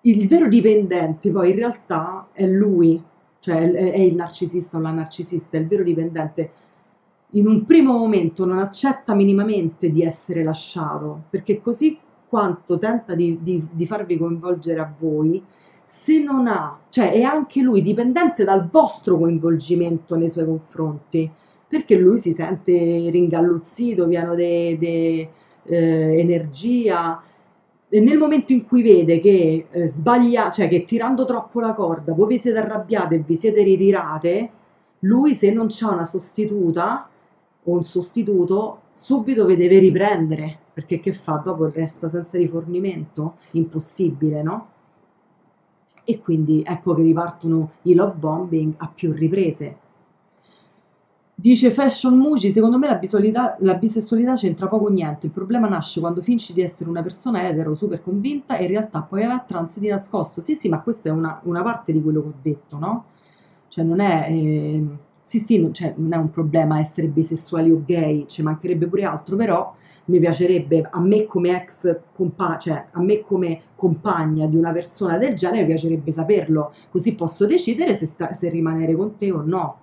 [0.00, 3.02] il vero dipendente poi in realtà è lui,
[3.40, 6.52] cioè è il narcisista o la narcisista, è il vero dipendente,
[7.30, 13.38] in un primo momento non accetta minimamente di essere lasciato, perché così quanto tenta di,
[13.42, 15.42] di, di farvi coinvolgere a voi,
[15.84, 21.30] se non ha, cioè è anche lui dipendente dal vostro coinvolgimento nei suoi confronti,
[21.72, 25.28] perché lui si sente ringalluzzito, pieno di eh,
[25.64, 27.22] energia
[27.88, 32.12] e nel momento in cui vede che eh, sbaglia, cioè che tirando troppo la corda,
[32.12, 34.50] voi vi siete arrabbiate e vi siete ritirate,
[35.00, 37.08] lui se non c'ha una sostituta
[37.62, 41.40] o un sostituto, subito vi deve riprendere, perché che fa?
[41.42, 43.36] Dopo resta senza rifornimento?
[43.52, 44.68] Impossibile, no?
[46.04, 49.81] E quindi ecco che ripartono i love bombing a più riprese.
[51.42, 56.22] Dice Fashion Muci, secondo me la, la bisessualità c'entra poco niente, il problema nasce quando
[56.22, 59.88] finci di essere una persona etero super convinta e in realtà poi va trans di
[59.88, 60.40] nascosto.
[60.40, 63.04] Sì, sì, ma questa è una, una, parte di quello che ho detto, no?
[63.66, 64.28] Cioè non è...
[64.30, 64.86] Eh,
[65.20, 69.02] sì, sì, non, cioè, non è un problema essere bisessuali o gay, ci mancherebbe pure
[69.02, 69.74] altro, però
[70.04, 75.18] mi piacerebbe, a me come ex compagna, cioè a me come compagna di una persona
[75.18, 79.42] del genere, mi piacerebbe saperlo, così posso decidere se, sta, se rimanere con te o
[79.44, 79.81] no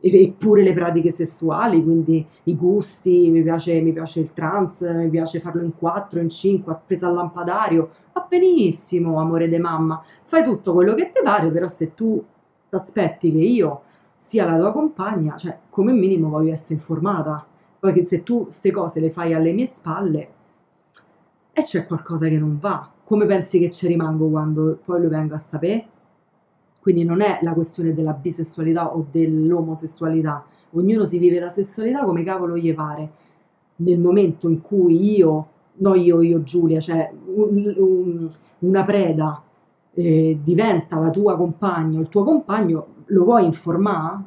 [0.00, 5.40] eppure le pratiche sessuali, quindi i gusti, mi piace, mi piace il trans, mi piace
[5.40, 10.72] farlo in quattro, in cinque, appesa al lampadario, va benissimo, amore di mamma, fai tutto
[10.72, 12.24] quello che ti pare, però se tu
[12.68, 13.82] ti aspetti che io
[14.14, 17.46] sia la tua compagna, cioè come minimo voglio essere informata,
[17.78, 20.28] poi che se tu queste cose le fai alle mie spalle
[21.52, 25.34] e c'è qualcosa che non va, come pensi che ci rimango quando poi lo vengo
[25.34, 25.88] a sapere?
[26.88, 32.24] Quindi non è la questione della bisessualità o dell'omosessualità, ognuno si vive la sessualità come
[32.24, 33.10] cavolo gli pare.
[33.76, 38.28] Nel momento in cui io, no io, io Giulia, cioè un, un,
[38.60, 39.42] una preda
[39.92, 44.22] eh, diventa la tua compagna il tuo compagno, lo vuoi informare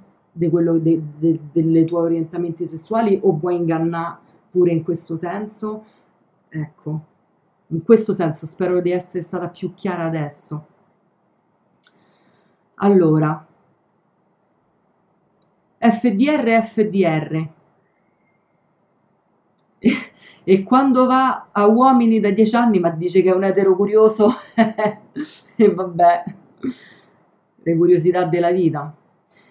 [0.51, 4.20] quello, de, de, delle tue orientamenti sessuali o vuoi ingannare
[4.51, 5.84] pure in questo senso?
[6.47, 6.99] Ecco,
[7.70, 10.68] in questo senso spero di essere stata più chiara adesso.
[12.82, 13.47] Allora,
[15.79, 17.47] FDR FDR.
[20.43, 24.34] E, quando va a uomini da 10 anni, ma dice che è un etero curioso,
[25.55, 26.23] e vabbè,
[27.63, 28.93] le curiosità della vita.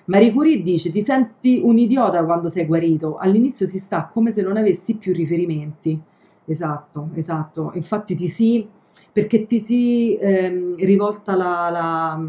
[0.06, 3.16] Marie Curie dice: Ti senti un idiota quando sei guarito.
[3.16, 5.98] All'inizio si sta come se non avessi più riferimenti.
[6.44, 7.70] Esatto, esatto.
[7.74, 8.68] Infatti ti si
[9.12, 12.20] perché ti si ehm, rivolta la, la,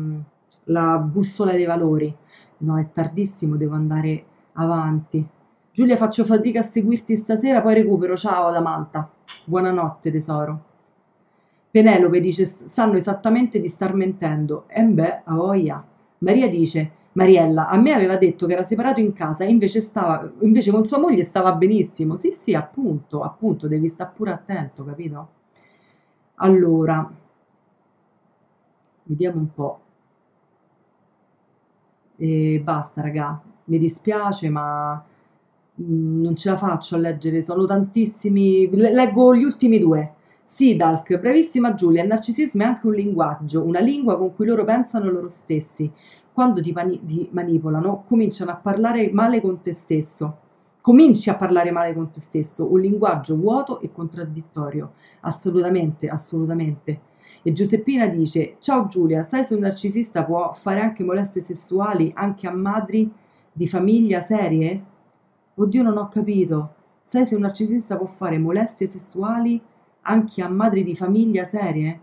[0.66, 2.16] la bussola dei valori.
[2.58, 5.28] No, è tardissimo, devo andare avanti.
[5.72, 8.16] Giulia, faccio fatica a seguirti stasera, poi recupero.
[8.16, 9.10] Ciao Adamanta.
[9.46, 10.64] Buonanotte, tesoro.
[11.72, 14.66] Penelope dice: Sanno esattamente di star mentendo.
[14.68, 15.84] E beh, a voglia.
[16.20, 20.30] Maria dice: Mariella, a me aveva detto che era separato in casa e invece, stava,
[20.40, 22.18] invece con sua moglie stava benissimo.
[22.18, 25.30] Sì, sì, appunto, appunto, devi stare pure attento, capito?
[26.36, 27.10] Allora,
[29.04, 29.80] vediamo un po'.
[32.22, 33.42] E basta, raga.
[33.66, 35.02] Mi dispiace, ma
[35.82, 37.42] mm, non ce la faccio a leggere.
[37.42, 38.70] Sono tantissimi.
[38.72, 40.14] Leggo gli ultimi due.
[40.44, 44.66] Sì, Dalk, bravissima Giulia, il narcisismo è anche un linguaggio, una lingua con cui loro
[44.66, 45.90] pensano loro stessi.
[46.34, 50.38] Quando ti, mani- ti manipolano, cominciano a parlare male con te stesso.
[50.82, 54.92] Cominci a parlare male con te stesso, un linguaggio vuoto e contraddittorio.
[55.22, 57.00] Assolutamente, assolutamente.
[57.44, 62.48] E Giuseppina dice: Ciao Giulia, sai se un narcisista può fare anche molestie sessuali anche
[62.48, 63.12] a madri
[63.52, 64.84] di famiglia serie?
[65.56, 66.76] Oddio, non ho capito.
[67.02, 69.60] Sai se un narcisista può fare molestie sessuali
[70.02, 72.00] anche a madri di famiglia serie?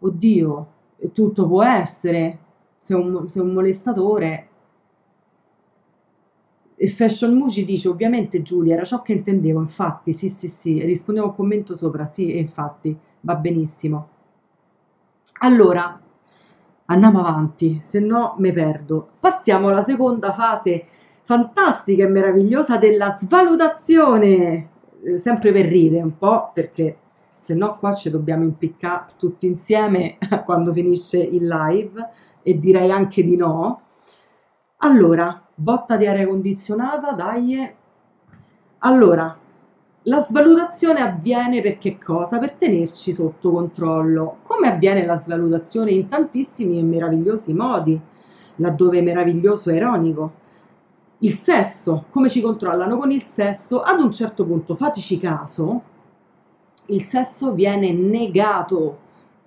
[0.00, 0.66] Oddio,
[1.12, 2.38] tutto può essere.
[2.76, 4.48] Se un, se un molestatore.
[6.76, 9.60] E Fashion Muci dice: Ovviamente, Giulia, era ciò che intendevo.
[9.60, 10.80] Infatti, sì, sì, sì.
[10.82, 12.04] Rispondevo al commento sopra.
[12.06, 14.08] Sì, infatti, va benissimo.
[15.44, 16.00] Allora,
[16.86, 19.10] andiamo avanti, se no me perdo.
[19.20, 20.86] Passiamo alla seconda fase
[21.22, 24.70] fantastica e meravigliosa della svalutazione.
[25.02, 26.96] Eh, sempre per ridere un po', perché
[27.38, 30.16] se no qua ci dobbiamo impiccare tutti insieme
[30.46, 32.08] quando finisce il live
[32.42, 33.82] e direi anche di no.
[34.78, 37.70] Allora, botta di aria condizionata, dai.
[38.78, 39.36] Allora,
[40.06, 42.38] la svalutazione avviene per che cosa?
[42.38, 44.38] Per tenerci sotto controllo.
[44.42, 45.92] Come avviene la svalutazione?
[45.92, 47.98] In tantissimi e meravigliosi modi,
[48.56, 50.42] laddove meraviglioso è ironico.
[51.18, 53.80] Il sesso, come ci controllano con il sesso?
[53.80, 55.82] Ad un certo punto, fateci caso,
[56.86, 58.98] il sesso viene negato,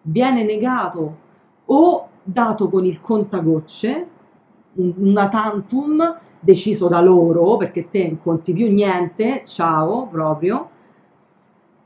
[0.02, 1.18] viene negato
[1.66, 4.08] o dato con il contagocce,
[4.74, 10.70] una tantum deciso da loro perché te non conti più niente, ciao proprio.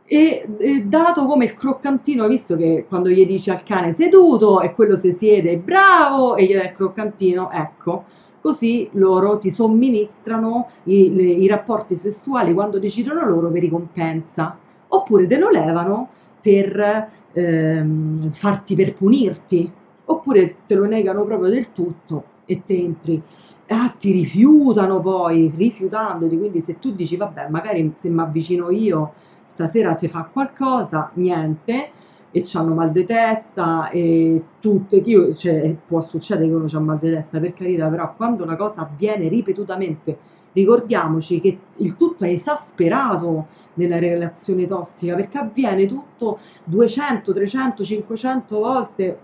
[0.06, 4.76] E, e dato come il croccantino, visto che quando gli dici al cane seduto e
[4.76, 8.04] quello si siede bravo e gli dai il croccantino, ecco,
[8.40, 14.58] così loro ti somministrano i, le, i rapporti sessuali quando decidono loro per ricompensa,
[14.90, 16.10] oppure te lo levano
[16.40, 19.72] per ehm, farti per punirti,
[20.06, 23.24] oppure te lo negano proprio del tutto e te entri
[23.72, 29.14] ah, ti rifiutano poi, rifiutandoti, quindi se tu dici vabbè magari se mi avvicino io
[29.44, 31.90] stasera si fa qualcosa, niente,
[32.32, 36.98] e hanno mal di testa e tutte, io, cioè, può succedere che uno ha mal
[36.98, 40.18] di testa per carità, però quando una cosa avviene ripetutamente,
[40.54, 48.60] ricordiamoci che il tutto è esasperato nella relazione tossica perché avviene tutto 200, 300, 500
[48.60, 49.20] volte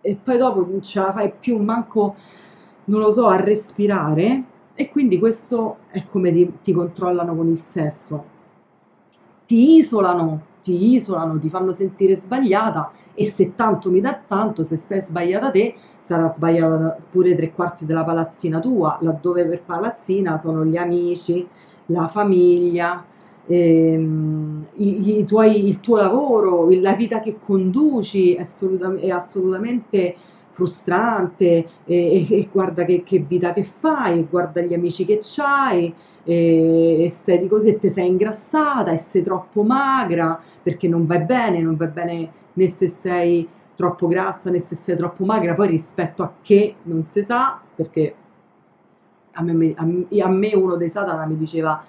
[0.00, 2.16] e poi dopo non ce la fai più manco
[2.84, 7.62] non lo so, a respirare e quindi questo è come ti, ti controllano con il
[7.62, 8.24] sesso.
[9.46, 14.76] Ti isolano, ti isolano, ti fanno sentire sbagliata e se tanto mi dà tanto, se
[14.76, 20.64] stai sbagliata te, sarà sbagliata pure tre quarti della palazzina tua, laddove per palazzina sono
[20.64, 21.46] gli amici,
[21.86, 23.04] la famiglia,
[23.46, 30.16] ehm, i, i tuoi, il tuo lavoro, la vita che conduci è, assolutam- è assolutamente
[30.52, 35.92] frustrante e, e, guarda che, che, vita che fai, guarda gli amici che c'hai
[36.24, 41.06] e, e sei di così e te sei ingrassata e sei troppo magra perché non
[41.06, 45.54] vai bene, non vai bene né se sei troppo grassa né se sei troppo magra,
[45.54, 48.14] poi rispetto a che non si sa perché
[49.32, 51.82] a me, a me uno dei Satana mi diceva,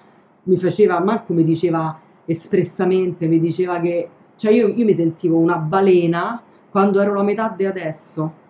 [0.44, 5.56] mi faceva, manco mi diceva espressamente, mi diceva che, cioè io, io mi sentivo una
[5.56, 8.42] balena quando ero la metà di adesso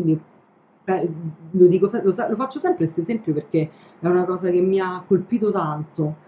[0.00, 0.20] quindi
[0.84, 1.08] eh,
[1.50, 5.02] lo, dico, lo, lo, faccio sempre questo esempio perché è una cosa che mi ha
[5.06, 6.24] colpito tanto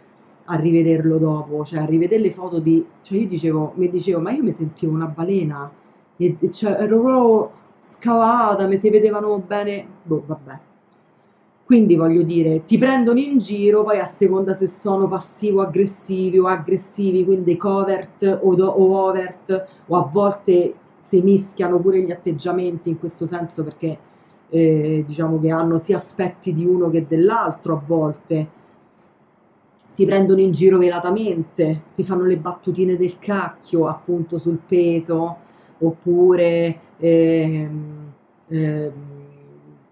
[0.50, 2.84] a rivederlo dopo, cioè a rivedere le foto di...
[3.02, 5.70] Cioè io dicevo, mi dicevo, ma io mi sentivo una balena,
[6.16, 10.58] e, cioè, ero proprio scavata, mi si vedevano bene, boh, vabbè.
[11.64, 17.26] Quindi voglio dire, ti prendono in giro, poi a seconda se sono passivo-aggressivi o aggressivi,
[17.26, 22.98] quindi covert o, do, o overt, o a volte si mischiano pure gli atteggiamenti in
[22.98, 23.98] questo senso perché
[24.50, 28.56] eh, diciamo che hanno sia aspetti di uno che dell'altro a volte.
[29.94, 35.36] Ti prendono in giro velatamente, ti fanno le battutine del cacchio appunto sul peso,
[35.78, 38.12] oppure ehm,
[38.48, 38.92] ehm,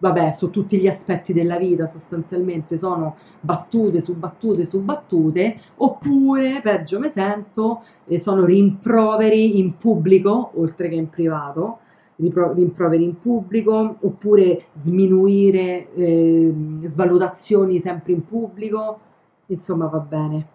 [0.09, 6.61] vabbè, su tutti gli aspetti della vita sostanzialmente sono battute su battute su battute, oppure,
[6.63, 11.79] peggio mi sento, eh, sono rimproveri in pubblico, oltre che in privato,
[12.17, 16.55] rimproveri in pubblico, oppure sminuire eh,
[16.85, 18.99] svalutazioni sempre in pubblico,
[19.47, 20.47] insomma va bene.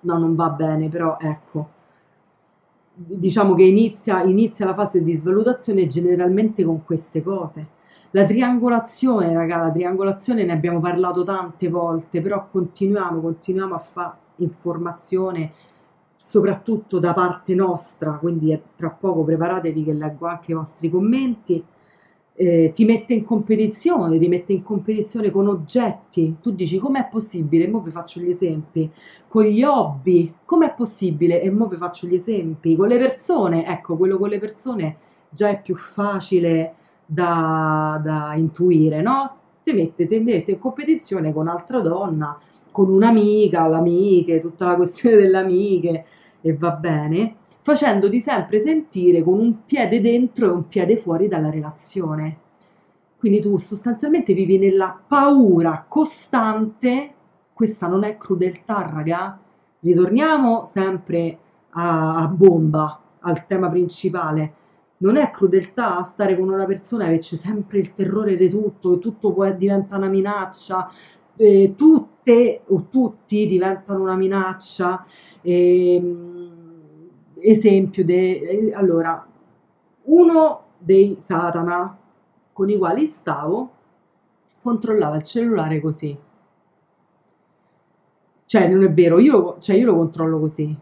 [0.00, 1.74] No, non va bene, però ecco
[2.96, 7.74] diciamo che inizia, inizia la fase di svalutazione generalmente con queste cose.
[8.10, 14.16] La triangolazione, raga, la triangolazione ne abbiamo parlato tante volte, però continuiamo, continuiamo a fare
[14.36, 15.52] informazione,
[16.16, 21.64] soprattutto da parte nostra, quindi tra poco preparatevi che leggo anche i vostri commenti
[22.38, 26.36] eh, ti mette in competizione, ti mette in competizione con oggetti.
[26.40, 27.64] Tu dici com'è possibile?
[27.64, 28.90] E mo vi faccio gli esempi.
[29.26, 31.40] Con gli hobby, com'è possibile?
[31.40, 32.76] E mo vi faccio gli esempi.
[32.76, 34.96] Con le persone, ecco, quello con le persone
[35.30, 36.74] già è più facile
[37.06, 39.36] da, da intuire, no?
[39.62, 42.38] Ti mette, ti mette in competizione con un'altra donna,
[42.70, 46.04] con un'amica, l'amiche, tutta la questione delle amiche
[46.40, 47.36] e va bene
[47.66, 52.38] facendoti sempre sentire con un piede dentro e un piede fuori dalla relazione.
[53.18, 57.12] Quindi tu sostanzialmente vivi nella paura costante,
[57.52, 59.36] questa non è crudeltà, raga.
[59.80, 61.38] Ritorniamo sempre
[61.70, 64.52] a, a bomba, al tema principale.
[64.98, 68.98] Non è crudeltà stare con una persona e averci sempre il terrore di tutto, che
[68.98, 70.90] tutto poi diventa una minaccia,
[71.36, 75.04] eh, tutte o tutti diventano una minaccia.
[75.42, 76.02] Eh,
[77.38, 79.24] esempio de, allora
[80.04, 81.96] uno dei Satana
[82.52, 83.70] con i quali stavo
[84.62, 86.18] controllava il cellulare così
[88.46, 90.76] cioè non è vero io, cioè, io lo controllo così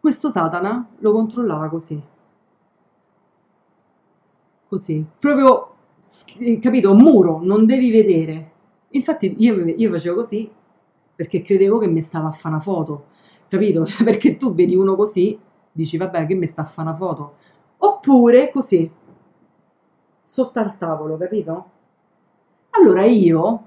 [0.00, 2.02] questo Satana lo controllava così
[4.70, 5.74] così proprio
[6.60, 8.52] capito un muro non devi vedere
[8.90, 10.50] infatti io, io facevo così
[11.14, 13.08] perché credevo che mi stava a fare una foto
[13.48, 13.84] capito?
[13.86, 15.38] Cioè, perché tu vedi uno così
[15.72, 17.36] dici vabbè che mi sta a fare una foto,
[17.78, 18.90] oppure così,
[20.22, 21.70] sotto al tavolo, capito?
[22.70, 23.64] Allora io,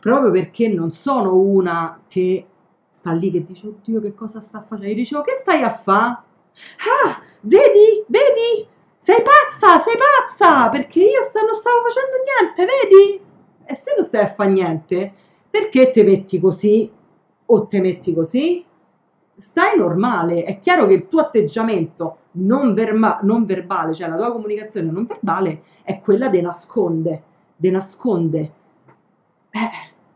[0.00, 2.46] proprio perché non sono una che
[2.86, 6.30] sta lì che dice oddio che cosa sta facendo, gli dicevo che stai a fare?
[7.04, 8.66] Ah, vedi, vedi,
[9.02, 13.20] sei pazza, sei pazza, perché io non stavo facendo niente, vedi?
[13.64, 15.12] E se non stai a fare niente,
[15.50, 16.90] perché ti metti così
[17.46, 18.64] o ti metti così?
[19.42, 20.44] stai normale.
[20.44, 25.04] È chiaro che il tuo atteggiamento non, verma- non verbale, cioè la tua comunicazione non
[25.04, 27.22] verbale, è quella de nasconde,
[27.56, 28.52] de nasconde.
[29.50, 29.70] Eh,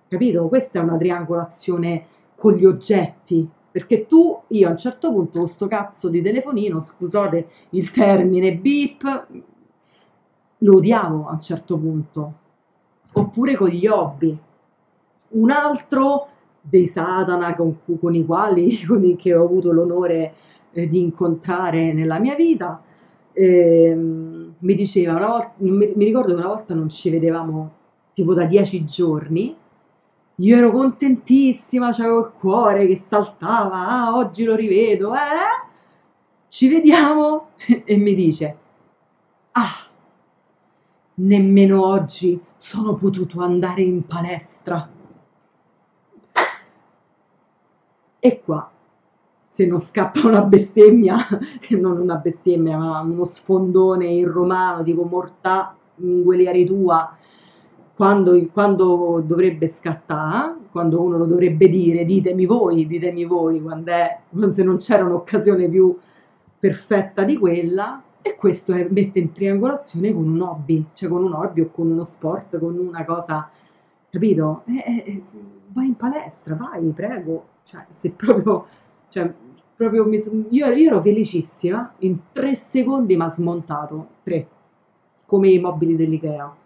[0.08, 0.46] capito?
[0.46, 2.06] Questa è una triangolazione
[2.36, 3.48] con gli oggetti.
[3.76, 8.56] Perché tu, io a un certo punto, con sto cazzo di telefonino, scusate il termine
[8.56, 9.26] beep,
[10.56, 12.32] lo odiavo a un certo punto.
[13.12, 14.34] Oppure con gli hobby.
[15.28, 20.32] Un altro dei Satana con, con i quali con i, che ho avuto l'onore
[20.72, 22.82] eh, di incontrare nella mia vita.
[23.30, 27.72] Eh, mi diceva una volta, mi, mi ricordo che una volta non ci vedevamo
[28.14, 29.54] tipo da dieci giorni.
[30.38, 35.18] Io ero contentissima, c'avevo il cuore che saltava, ah, oggi lo rivedo, eh?
[36.48, 37.52] Ci vediamo
[37.84, 38.58] e mi dice,
[39.52, 39.86] ah,
[41.14, 44.90] nemmeno oggi sono potuto andare in palestra.
[48.18, 48.70] E qua,
[49.42, 51.16] se non scappa una bestemmia,
[51.80, 57.16] non una bestemmia, ma uno sfondone in romano tipo mortà, ingueliare tua,
[57.96, 64.18] quando, quando, dovrebbe scattare, quando uno lo dovrebbe dire, ditemi voi, ditemi voi, è,
[64.50, 65.96] se non c'era un'occasione più
[66.58, 71.32] perfetta di quella, e questo è, mette in triangolazione con un hobby, cioè con un
[71.32, 73.48] hobby o con uno sport, con una cosa,
[74.10, 74.64] capito?
[74.66, 75.22] Eh, eh,
[75.68, 78.66] vai in palestra, vai, prego, cioè, se proprio,
[79.08, 79.32] cioè,
[79.74, 80.16] proprio mi,
[80.50, 84.46] io, io, ero felicissima, in tre secondi mi ha smontato, tre,
[85.24, 86.64] come i mobili dell'Ikea.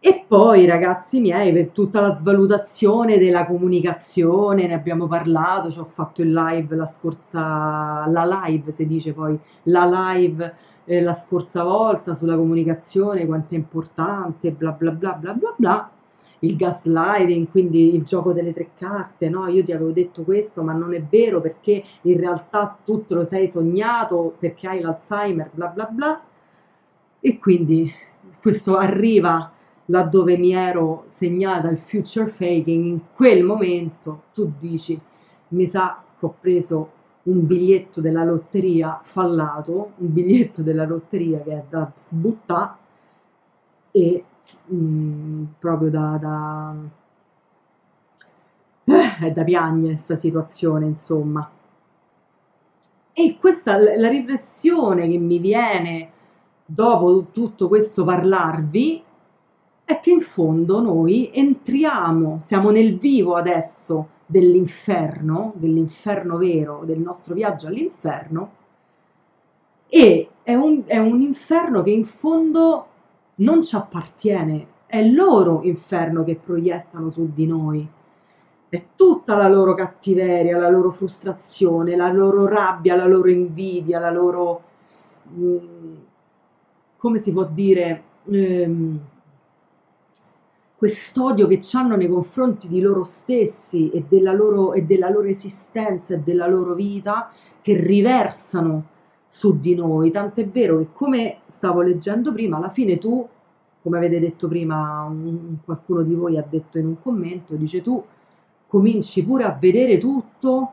[0.00, 5.84] E poi, ragazzi miei, per tutta la svalutazione della comunicazione, ne abbiamo parlato, ci ho
[5.84, 11.64] fatto il live la scorsa, la live si dice poi, la live eh, la scorsa
[11.64, 15.90] volta sulla comunicazione, quanto è importante, bla bla bla bla bla bla
[16.40, 19.48] il gaslighting, quindi il gioco delle tre carte, no?
[19.48, 23.24] Io ti avevo detto questo, ma non è vero perché in realtà tu te lo
[23.24, 26.22] sei sognato perché hai l'Alzheimer, bla bla bla.
[27.20, 27.92] E quindi
[28.40, 29.52] questo arriva
[29.90, 34.98] laddove mi ero segnata il future faking, in quel momento tu dici,
[35.48, 36.92] mi sa che ho preso
[37.24, 42.76] un biglietto della lotteria fallato, un biglietto della lotteria che è da sbuttare
[43.90, 44.24] e
[44.66, 46.74] mh, proprio da, da
[48.84, 51.50] eh, è da piagne questa situazione, insomma.
[53.12, 56.10] E questa la riflessione che mi viene
[56.64, 59.02] dopo tutto questo parlarvi
[59.88, 67.32] è che in fondo noi entriamo, siamo nel vivo adesso dell'inferno, dell'inferno vero, del nostro
[67.32, 68.50] viaggio all'inferno,
[69.88, 72.86] e è un, è un inferno che in fondo
[73.36, 77.88] non ci appartiene, è il loro inferno che proiettano su di noi.
[78.68, 84.10] È tutta la loro cattiveria, la loro frustrazione, la loro rabbia, la loro invidia, la
[84.10, 84.62] loro...
[85.32, 85.94] Mm,
[86.98, 88.02] come si può dire...
[88.26, 89.00] Ehm,
[90.78, 96.14] quest'odio che hanno nei confronti di loro stessi e della loro, e della loro esistenza
[96.14, 98.86] e della loro vita che riversano
[99.26, 100.12] su di noi.
[100.12, 103.26] Tant'è vero che, come stavo leggendo prima, alla fine tu,
[103.82, 108.00] come avete detto prima, un, qualcuno di voi ha detto in un commento, dice tu
[108.68, 110.72] cominci pure a vedere tutto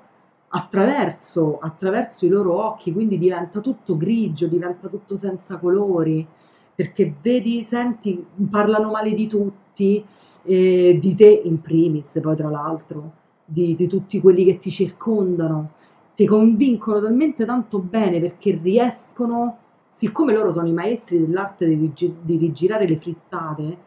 [0.49, 6.25] attraverso, attraverso i loro occhi, quindi diventa tutto grigio, diventa tutto senza colori
[6.75, 10.03] perché vedi, senti, parlano male di tutti,
[10.43, 13.11] eh, di te in primis, poi tra l'altro,
[13.45, 15.71] di, di tutti quelli che ti circondano,
[16.15, 19.57] ti convincono talmente tanto bene perché riescono,
[19.87, 23.77] siccome loro sono i maestri dell'arte di, di rigirare le frittate,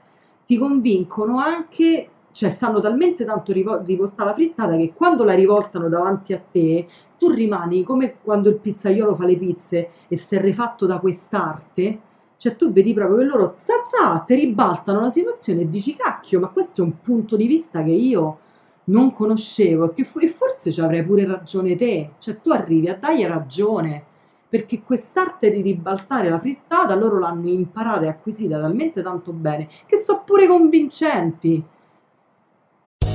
[0.46, 2.08] ti convincono anche
[2.38, 6.86] cioè sanno talmente tanto rivol- rivoltare la frittata che quando la rivoltano davanti a te
[7.18, 12.00] tu rimani come quando il pizzaiolo fa le pizze e si è rifatto da quest'arte
[12.38, 16.48] cioè tu vedi proprio che loro zazza, ti ribaltano la situazione e dici cacchio, ma
[16.48, 18.38] questo è un punto di vista che io
[18.84, 22.10] non conoscevo e, che e forse ci avrei pure ragione te.
[22.18, 24.04] Cioè tu arrivi a dargli ragione
[24.48, 29.98] perché quest'arte di ribaltare la frittata loro l'hanno imparata e acquisita talmente tanto bene che
[29.98, 31.62] sono pure convincenti.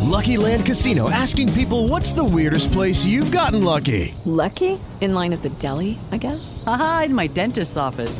[0.02, 4.14] Lucky Land Casino asking people what's the weirdest place you've gotten lucky?
[4.26, 4.78] Lucky?
[5.00, 6.62] In line at the deli, I guess?
[6.68, 8.20] Aha, in my dentist's office.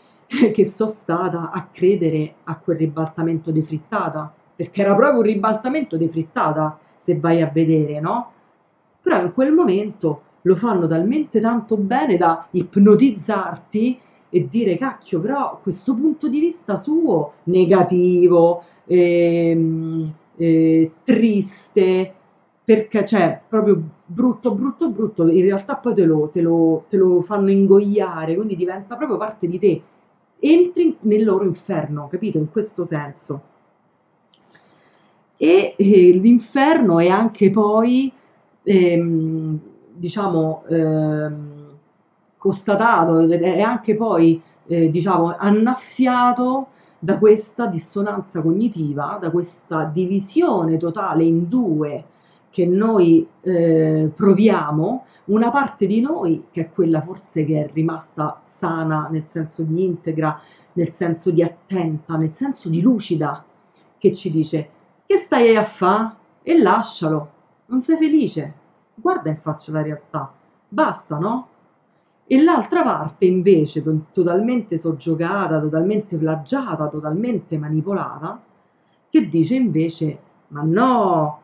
[0.53, 5.97] che sono stata a credere a quel ribaltamento di frittata, perché era proprio un ribaltamento
[5.97, 8.31] di frittata, se vai a vedere, no?
[9.01, 15.59] Però in quel momento lo fanno talmente tanto bene da ipnotizzarti e dire cacchio, però
[15.61, 22.13] questo punto di vista suo negativo, ehm, eh, triste,
[22.63, 27.21] perché cioè proprio brutto, brutto, brutto, in realtà poi te lo, te lo, te lo
[27.21, 29.81] fanno ingoiare, quindi diventa proprio parte di te
[30.41, 32.37] entri nel loro inferno, capito?
[32.37, 33.41] In questo senso.
[35.37, 38.11] E eh, l'inferno è anche poi,
[38.63, 39.59] ehm,
[39.93, 41.77] diciamo, ehm,
[42.37, 46.67] constatato, è anche poi, eh, diciamo, annaffiato
[46.97, 52.05] da questa dissonanza cognitiva, da questa divisione totale in due
[52.51, 58.41] che noi eh, proviamo, una parte di noi, che è quella forse che è rimasta
[58.45, 60.39] sana, nel senso di integra,
[60.73, 63.43] nel senso di attenta, nel senso di lucida,
[63.97, 64.69] che ci dice
[65.05, 66.15] che stai a fa?
[66.41, 67.31] E lascialo,
[67.67, 68.53] non sei felice,
[68.95, 70.33] guarda in faccia la realtà,
[70.67, 71.47] basta, no?
[72.25, 78.41] E l'altra parte invece, to- totalmente soggiogata, totalmente plagiata, totalmente manipolata,
[79.09, 81.40] che dice invece, ma no,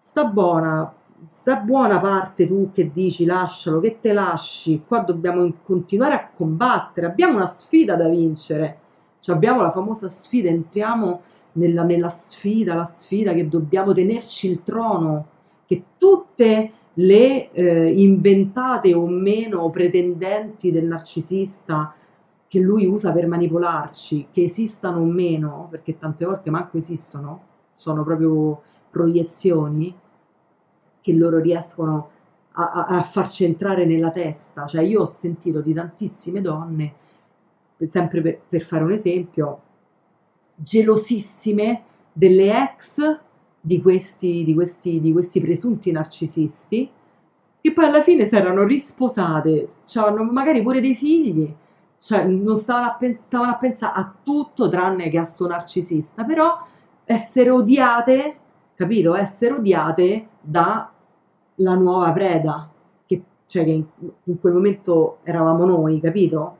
[0.00, 0.92] sta buona,
[1.32, 7.06] sta buona parte tu che dici lascialo, che te lasci, qua dobbiamo continuare a combattere,
[7.06, 8.78] abbiamo una sfida da vincere,
[9.20, 11.20] cioè abbiamo la famosa sfida, entriamo
[11.52, 15.26] nella, nella sfida, la sfida che dobbiamo tenerci il trono,
[15.66, 21.94] che tutte le eh, inventate o meno pretendenti del narcisista
[22.46, 27.42] che lui usa per manipolarci, che esistano o meno, perché tante volte manco esistono,
[27.74, 28.60] sono proprio
[28.90, 29.94] proiezioni
[31.00, 32.10] che loro riescono
[32.52, 34.66] a, a, farci entrare nella testa.
[34.66, 36.94] Cioè io ho sentito di tantissime donne,
[37.84, 39.60] sempre per, per fare un esempio,
[40.54, 41.82] gelosissime
[42.12, 43.18] delle ex
[43.60, 46.90] di questi, di, questi, di questi presunti narcisisti,
[47.60, 51.54] che poi alla fine si erano risposate, avevano magari pure dei figli,
[51.98, 56.24] cioè non stavano a, pens- stavano a pensare a tutto tranne che a sto narcisista,
[56.24, 56.58] però
[57.04, 58.36] essere odiate,
[58.80, 59.14] capito?
[59.14, 60.90] Essere odiate da
[61.56, 62.70] la nuova preda,
[63.04, 63.84] che, cioè che in,
[64.24, 66.56] in quel momento eravamo noi, capito?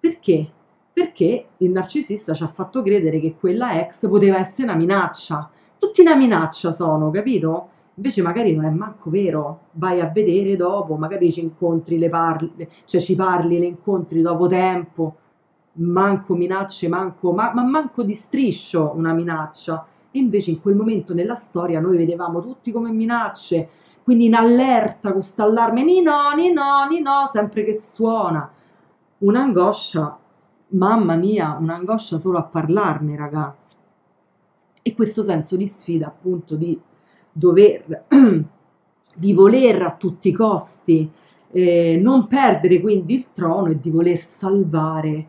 [0.00, 0.50] Perché?
[0.92, 5.48] Perché il narcisista ci ha fatto credere che quella ex poteva essere una minaccia.
[5.78, 7.68] Tutti una minaccia sono, capito?
[7.94, 12.68] Invece magari non è manco vero, vai a vedere dopo, magari ci incontri, le parli,
[12.84, 15.16] cioè ci parli, le incontri dopo tempo,
[15.74, 19.86] manco minacce, manco, ma, ma manco di striscio una minaccia.
[20.16, 23.68] Invece in quel momento nella storia noi vedevamo tutti come minacce,
[24.02, 28.50] quindi in allerta con questo allarme, ni no, ni no, ni no, sempre che suona.
[29.18, 30.18] Un'angoscia,
[30.68, 33.56] mamma mia, un'angoscia solo a parlarne, raga.
[34.82, 36.78] E questo senso di sfida, appunto, di
[37.32, 38.04] dover,
[39.14, 41.10] di voler a tutti i costi
[41.50, 45.28] eh, non perdere quindi il trono e di voler salvare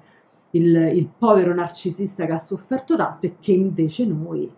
[0.52, 4.50] il, il povero narcisista che ha sofferto tanto e che invece noi,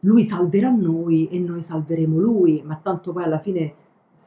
[0.00, 3.74] lui salverà noi e noi salveremo lui, ma tanto poi alla fine,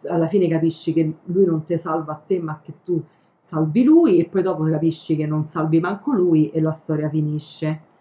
[0.07, 3.03] alla fine capisci che lui non ti salva a te ma che tu
[3.37, 7.91] salvi lui e poi dopo capisci che non salvi manco lui e la storia finisce.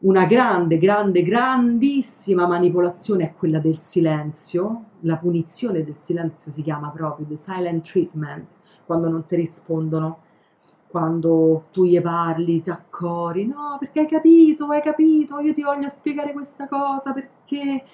[0.00, 6.88] Una grande, grande, grandissima manipolazione è quella del silenzio, la punizione del silenzio si chiama
[6.88, 8.46] proprio, the silent treatment,
[8.86, 10.20] quando non ti rispondono,
[10.90, 15.88] quando tu gli parli, ti accori, no, perché hai capito, hai capito, io ti voglio
[15.88, 17.84] spiegare questa cosa, perché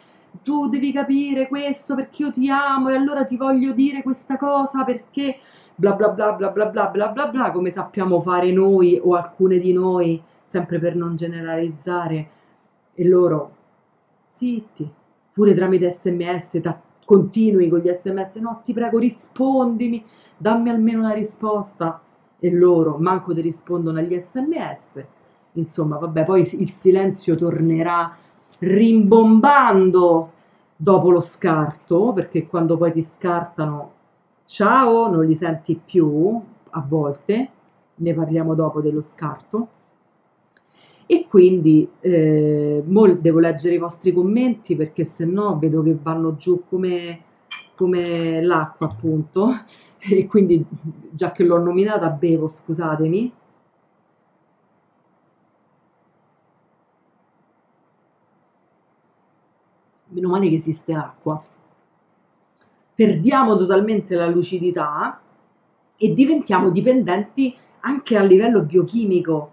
[0.43, 4.83] tu devi capire questo, perché io ti amo e allora ti voglio dire questa cosa,
[4.85, 5.39] perché
[5.75, 9.59] bla bla bla bla bla bla bla bla bla, come sappiamo fare noi o alcune
[9.59, 12.31] di noi sempre per non generalizzare,
[12.95, 13.51] e loro
[14.25, 14.91] zitti,
[15.33, 20.03] pure tramite sms, ta- continui con gli sms, no ti prego rispondimi,
[20.37, 22.01] dammi almeno una risposta,
[22.39, 25.05] e loro manco ti rispondono agli sms,
[25.53, 28.17] insomma vabbè poi il silenzio tornerà
[28.59, 30.33] rimbombando
[30.77, 33.93] dopo lo scarto, perché quando poi ti scartano
[34.45, 37.51] ciao, non li senti più a volte,
[37.95, 39.69] ne parliamo dopo dello scarto.
[41.07, 46.65] E quindi eh, devo leggere i vostri commenti perché se no vedo che vanno giù
[46.69, 47.21] come,
[47.77, 49.53] come l'acqua appunto
[50.11, 50.65] e quindi
[51.11, 53.33] già che l'ho nominata bevo scusatemi.
[60.09, 61.43] Meno male che esiste l'acqua.
[62.95, 65.21] Perdiamo totalmente la lucidità
[65.97, 69.53] e diventiamo dipendenti anche a livello biochimico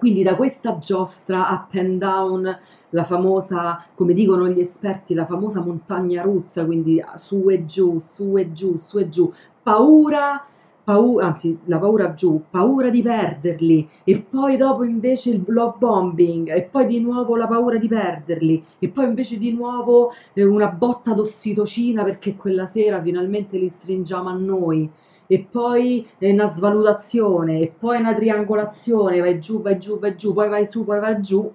[0.00, 5.60] quindi da questa giostra up and down, la famosa, come dicono gli esperti, la famosa
[5.60, 9.30] montagna russa, quindi su e giù, su e giù, su e giù,
[9.62, 10.42] paura,
[10.82, 16.50] paura anzi la paura giù, paura di perderli e poi dopo invece il love bombing
[16.50, 20.68] e poi di nuovo la paura di perderli e poi invece di nuovo eh, una
[20.68, 24.90] botta d'ossitocina perché quella sera finalmente li stringiamo a noi
[25.32, 30.48] e poi una svalutazione, e poi una triangolazione, vai giù, vai giù, vai giù, poi
[30.48, 31.48] vai su, poi vai giù.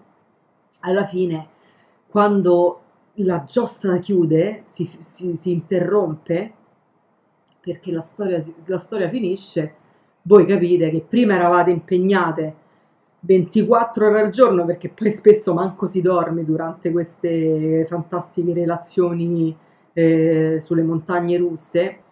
[0.80, 1.50] Alla fine,
[2.08, 2.80] quando
[3.16, 6.54] la giostra chiude, si, si, si interrompe,
[7.60, 9.74] perché la storia, la storia finisce,
[10.22, 12.56] voi capite che prima eravate impegnate
[13.20, 19.54] 24 ore al giorno, perché poi spesso manco si dorme durante queste fantastiche relazioni
[19.92, 22.04] eh, sulle montagne russe,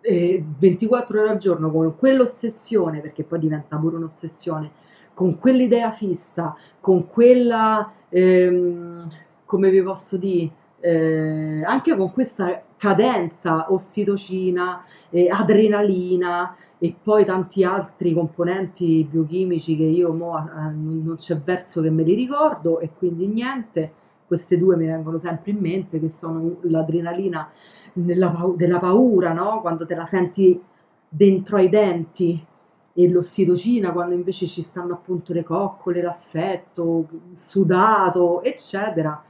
[0.00, 4.70] eh, 24 ore al giorno con quell'ossessione, perché poi diventa pure un'ossessione,
[5.14, 9.10] con quell'idea fissa, con quella, ehm,
[9.44, 17.62] come vi posso dire, eh, anche con questa cadenza ossitocina, eh, adrenalina e poi tanti
[17.62, 22.90] altri componenti biochimici che io mo, eh, non c'è verso che me li ricordo e
[22.96, 23.92] quindi niente,
[24.26, 27.50] queste due mi vengono sempre in mente che sono l'adrenalina
[27.94, 29.60] nella, della paura, no?
[29.60, 30.60] quando te la senti
[31.08, 32.46] dentro ai denti
[32.92, 39.22] e l'ossitocina quando invece ci stanno appunto le coccole, l'affetto, sudato, eccetera.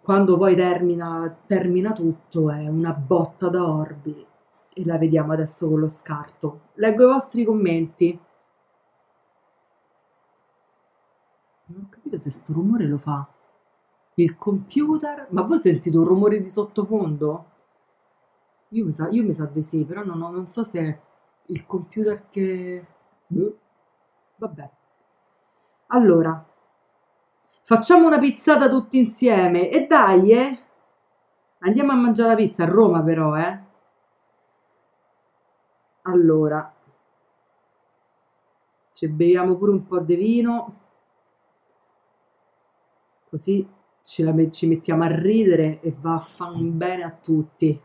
[0.00, 4.24] Quando poi termina, termina tutto è una botta da orbi
[4.72, 6.60] e la vediamo adesso con lo scarto.
[6.74, 8.18] Leggo i vostri commenti.
[11.66, 13.26] Non ho capito se sto rumore lo fa
[14.16, 15.26] il computer.
[15.30, 17.44] Ma voi sentite un rumore di sottofondo?
[18.70, 21.00] Io mi sa, io mi sa di sì, però non, non so se è
[21.46, 22.84] il computer che...
[23.26, 23.58] Boh.
[24.36, 24.70] Vabbè.
[25.88, 26.44] Allora,
[27.62, 30.58] facciamo una pizzata tutti insieme e dai, eh?
[31.58, 33.60] Andiamo a mangiare la pizza a Roma però, eh?
[36.04, 36.72] Allora,
[38.92, 40.74] ci beviamo pure un po' di vino,
[43.28, 43.66] così
[44.02, 47.78] ci, la ci mettiamo a ridere e va a fan bene a tutti.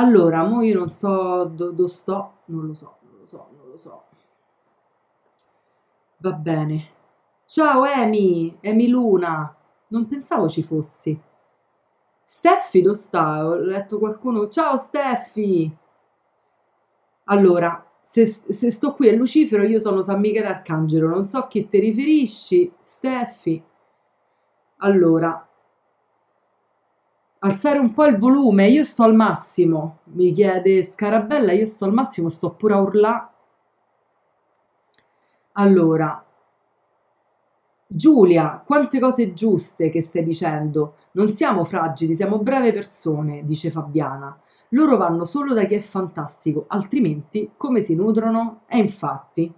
[0.00, 3.76] Allora, mo io non so dove sto, non lo so, non lo so, non lo
[3.76, 4.04] so.
[6.16, 6.88] Va bene.
[7.44, 9.54] Ciao Emi, Emi Luna,
[9.88, 11.20] non pensavo ci fossi.
[12.24, 13.46] Steffi, dove sta?
[13.46, 14.48] Ho letto qualcuno.
[14.48, 15.76] Ciao Steffi!
[17.24, 21.46] Allora, se, se sto qui a Lucifero, io sono San Michele Arcangelo, non so a
[21.46, 23.62] chi ti riferisci, Steffi.
[24.78, 25.46] Allora,
[27.40, 31.92] alzare un po' il volume, io sto al massimo, mi chiede Scarabella, io sto al
[31.92, 33.28] massimo, sto pure a urlare.
[35.52, 36.24] Allora,
[37.92, 40.94] Giulia, quante cose giuste che stai dicendo.
[41.12, 44.38] Non siamo fragili, siamo brave persone, dice Fabiana.
[44.70, 48.60] Loro vanno solo da chi è fantastico, altrimenti come si nutrono?
[48.68, 49.52] E infatti.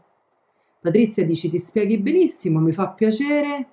[0.81, 3.69] Patrizia dice ti spieghi benissimo, mi fa piacere.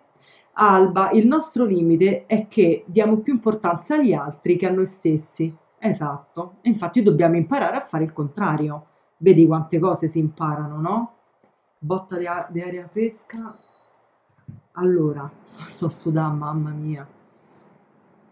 [0.61, 5.55] Alba, il nostro limite è che diamo più importanza agli altri che a noi stessi.
[5.77, 8.85] Esatto, infatti dobbiamo imparare a fare il contrario.
[9.17, 11.13] Vedi quante cose si imparano, no?
[11.77, 13.55] Botta di, a- di aria fresca.
[14.73, 17.07] Allora, sto, sto sudando, mamma mia.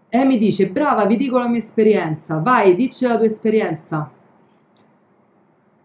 [0.09, 2.39] E mi dice, brava, vi dico la mia esperienza.
[2.39, 4.11] Vai, dici la tua esperienza.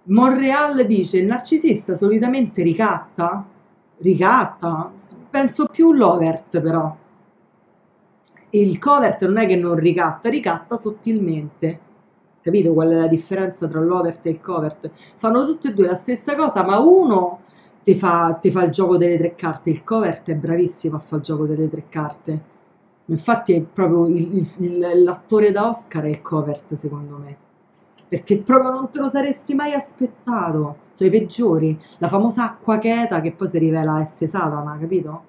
[0.05, 3.47] Monreal dice, il narcisista solitamente ricatta?
[4.03, 4.92] Ricatta?
[5.30, 6.94] Penso più l'overt però.
[8.50, 11.80] Il covert non è che non ricatta, ricatta sottilmente.
[12.42, 14.90] Capito qual è la differenza tra l'overt e il covert?
[15.16, 17.40] Fanno tutte e due la stessa cosa, ma uno
[17.82, 21.16] ti fa, ti fa il gioco delle tre carte, il covert è bravissimo a fare
[21.16, 22.40] il gioco delle tre carte.
[23.07, 27.36] Infatti è proprio il- il- l'attore da Oscar è il covert secondo me.
[28.12, 30.76] Perché proprio non te lo saresti mai aspettato.
[30.92, 31.80] Sono i peggiori.
[31.96, 35.22] La famosa acqua cheta che poi si rivela essere Satana, capito?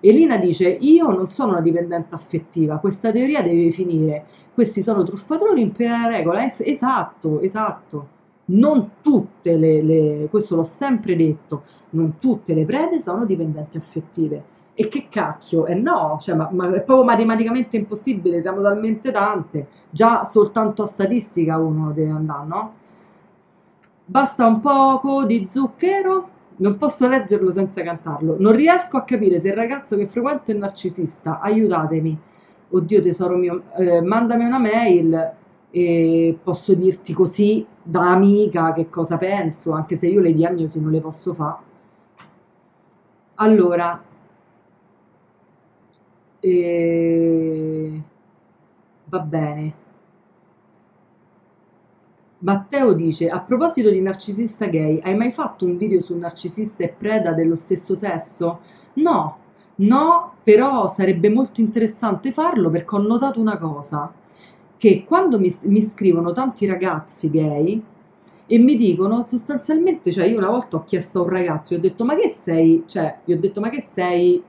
[0.00, 4.24] Elina dice: Io non sono una dipendente affettiva, questa teoria deve finire.
[4.52, 6.44] Questi sono truffatori in piena regola.
[6.44, 8.08] Es- esatto, esatto.
[8.46, 14.42] Non tutte le, le- questo l'ho sempre detto, non tutte le prede sono dipendenti affettive.
[14.74, 15.66] E che cacchio?
[15.66, 19.68] E no, cioè, ma, ma è proprio matematicamente impossibile, siamo talmente tante.
[19.90, 22.74] Già soltanto a statistica uno deve andare, no?
[24.04, 26.28] Basta un poco di zucchero?
[26.56, 28.36] Non posso leggerlo senza cantarlo.
[28.38, 31.40] Non riesco a capire se il ragazzo che frequento è narcisista.
[31.40, 32.18] Aiutatemi.
[32.70, 35.32] Oddio tesoro mio, eh, mandami una mail
[35.70, 40.90] e posso dirti così da amica che cosa penso, anche se io le diagnosi non
[40.90, 41.70] le posso fare.
[43.36, 44.00] Allora,
[46.42, 48.02] eh,
[49.10, 49.74] va bene.
[52.38, 56.88] Matteo dice: A proposito di narcisista gay, hai mai fatto un video su narcisista e
[56.88, 58.60] preda dello stesso sesso?
[58.94, 59.36] No,
[59.76, 64.12] no, però sarebbe molto interessante farlo perché ho notato una cosa:
[64.76, 67.80] che quando mi, mi scrivono tanti ragazzi gay
[68.46, 71.80] e mi dicono sostanzialmente, cioè io una volta ho chiesto a un ragazzo, gli ho
[71.80, 72.82] detto: Ma che sei?
[72.86, 74.42] Cioè, gli ho detto: Ma che sei?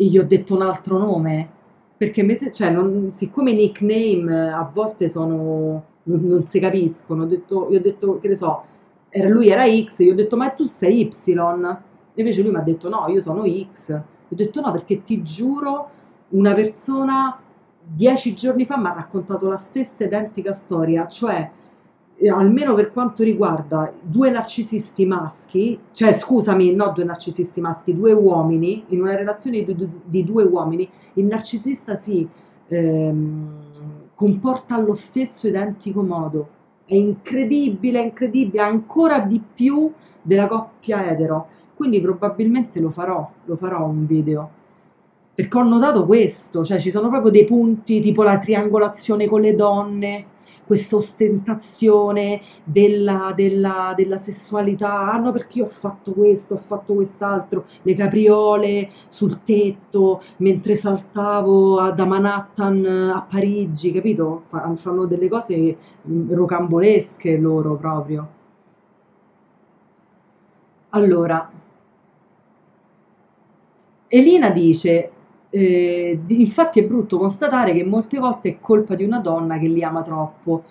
[0.00, 1.48] E gli ho detto un altro nome
[1.96, 6.58] perché mi se- cioè, non- siccome i nickname eh, a volte sono non, non si
[6.60, 8.62] capiscono, ho detto, gli ho detto che ne so,
[9.10, 11.10] era, lui era X, gli ho detto ma tu sei Y,
[12.14, 15.88] invece lui mi ha detto no, io sono X, ho detto no perché ti giuro
[16.30, 17.38] una persona
[17.82, 21.50] dieci giorni fa mi ha raccontato la stessa identica storia, cioè
[22.26, 28.84] almeno per quanto riguarda due narcisisti maschi, cioè scusami, no due narcisisti maschi, due uomini,
[28.88, 32.28] in una relazione di, di- due uomini, il narcisista si
[32.66, 33.48] ehm,
[34.14, 36.48] comporta allo stesso identico modo.
[36.84, 41.46] È incredibile, incredibile, ancora di più della coppia etero.
[41.76, 44.50] Quindi probabilmente lo farò, lo farò un video.
[45.34, 49.54] Perché ho notato questo, cioè ci sono proprio dei punti tipo la triangolazione con le
[49.54, 50.24] donne,
[50.68, 56.94] questa ostentazione della, della- della sessualità, ah no perché io ho fatto questo, ho fatto
[56.94, 62.84] quest'altro, le capriole sul tetto mentre saltavo a- da Manhattan
[63.14, 64.42] a Parigi, capito?
[64.46, 65.76] Fa- Fanno delle cose
[66.08, 68.28] mm, rocambolesche loro proprio.
[70.90, 71.50] Allora,
[74.10, 75.10] Elina dice,
[75.50, 79.82] eh, infatti è brutto constatare che molte volte è colpa di una donna che li
[79.82, 80.64] ama troppo.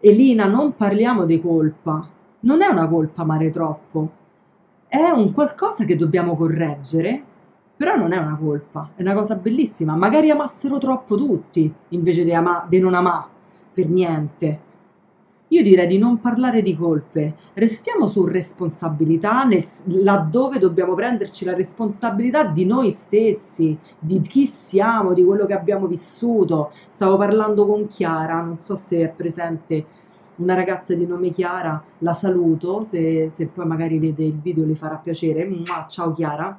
[0.00, 2.06] Elina, non parliamo di colpa,
[2.40, 4.10] non è una colpa amare troppo,
[4.86, 7.22] è un qualcosa che dobbiamo correggere,
[7.76, 9.96] però non è una colpa, è una cosa bellissima.
[9.96, 13.26] Magari amassero troppo tutti invece di, ama- di non amare
[13.72, 14.60] per niente.
[15.54, 21.54] Io direi di non parlare di colpe, restiamo su responsabilità nel- laddove dobbiamo prenderci la
[21.54, 26.72] responsabilità di noi stessi, di chi siamo, di quello che abbiamo vissuto.
[26.88, 29.86] Stavo parlando con Chiara, non so se è presente
[30.36, 34.74] una ragazza di nome Chiara, la saluto, se, se poi magari vede il video le
[34.74, 35.44] farà piacere.
[35.44, 36.58] Mua, ciao Chiara.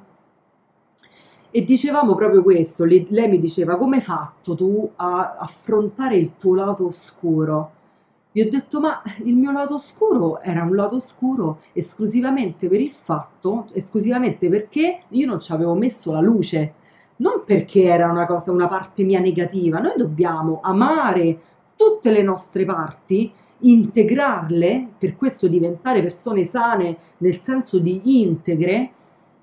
[1.50, 6.38] E dicevamo proprio questo, lei, lei mi diceva come hai fatto tu a affrontare il
[6.38, 7.75] tuo lato oscuro?
[8.36, 12.92] Gli ho detto ma il mio lato oscuro era un lato oscuro esclusivamente per il
[12.92, 16.74] fatto, esclusivamente perché io non ci avevo messo la luce,
[17.16, 21.40] non perché era una cosa, una parte mia negativa, noi dobbiamo amare
[21.76, 28.90] tutte le nostre parti, integrarle, per questo diventare persone sane nel senso di integre,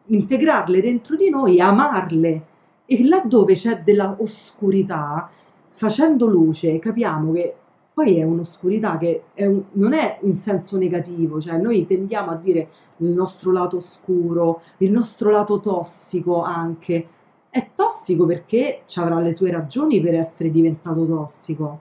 [0.06, 2.46] integrarle dentro di noi, amarle.
[2.86, 5.32] E laddove c'è della oscurità,
[5.72, 7.56] facendo luce, capiamo che
[7.94, 12.36] poi è un'oscurità che è un, non è in senso negativo, cioè noi tendiamo a
[12.36, 17.08] dire il nostro lato oscuro, il nostro lato tossico anche.
[17.50, 21.80] È tossico perché ci avrà le sue ragioni per essere diventato tossico,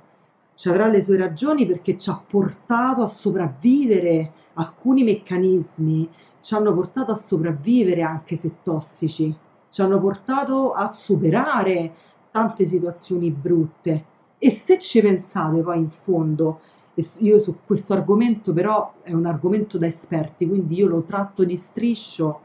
[0.54, 6.10] ci avrà le sue ragioni perché ci ha portato a sopravvivere alcuni meccanismi,
[6.42, 9.34] ci hanno portato a sopravvivere anche se tossici,
[9.70, 11.94] ci hanno portato a superare
[12.30, 14.10] tante situazioni brutte
[14.44, 16.58] e se ci pensate poi in fondo,
[17.18, 21.56] io su questo argomento però è un argomento da esperti, quindi io lo tratto di
[21.56, 22.40] striscio,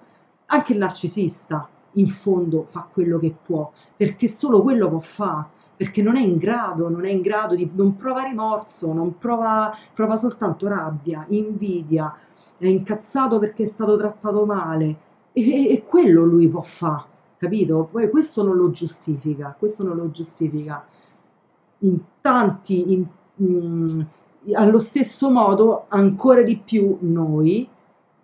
[0.46, 6.04] anche il narcisista in fondo fa quello che può, perché solo quello può fare, perché
[6.04, 10.16] non è in grado, non è in grado di, non prova rimorso, non prova, prova
[10.18, 12.16] soltanto rabbia, invidia,
[12.60, 14.98] è incazzato perché è stato trattato male
[15.32, 17.06] e, e quello lui può fare,
[17.38, 17.90] capito?
[17.90, 20.86] Poi questo non lo giustifica, questo non lo giustifica
[21.80, 23.06] in tanti, in,
[23.42, 24.02] mm,
[24.54, 27.68] allo stesso modo, ancora di più noi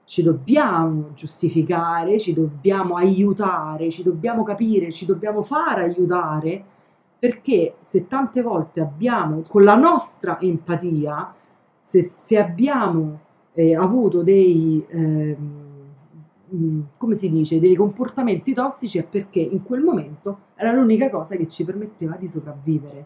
[0.05, 6.63] ci dobbiamo giustificare, ci dobbiamo aiutare, ci dobbiamo capire, ci dobbiamo far aiutare,
[7.17, 11.33] perché se tante volte abbiamo, con la nostra empatia,
[11.79, 13.19] se, se abbiamo
[13.53, 15.37] eh, avuto dei, eh,
[16.97, 21.47] come si dice, dei comportamenti tossici è perché in quel momento era l'unica cosa che
[21.47, 23.05] ci permetteva di sopravvivere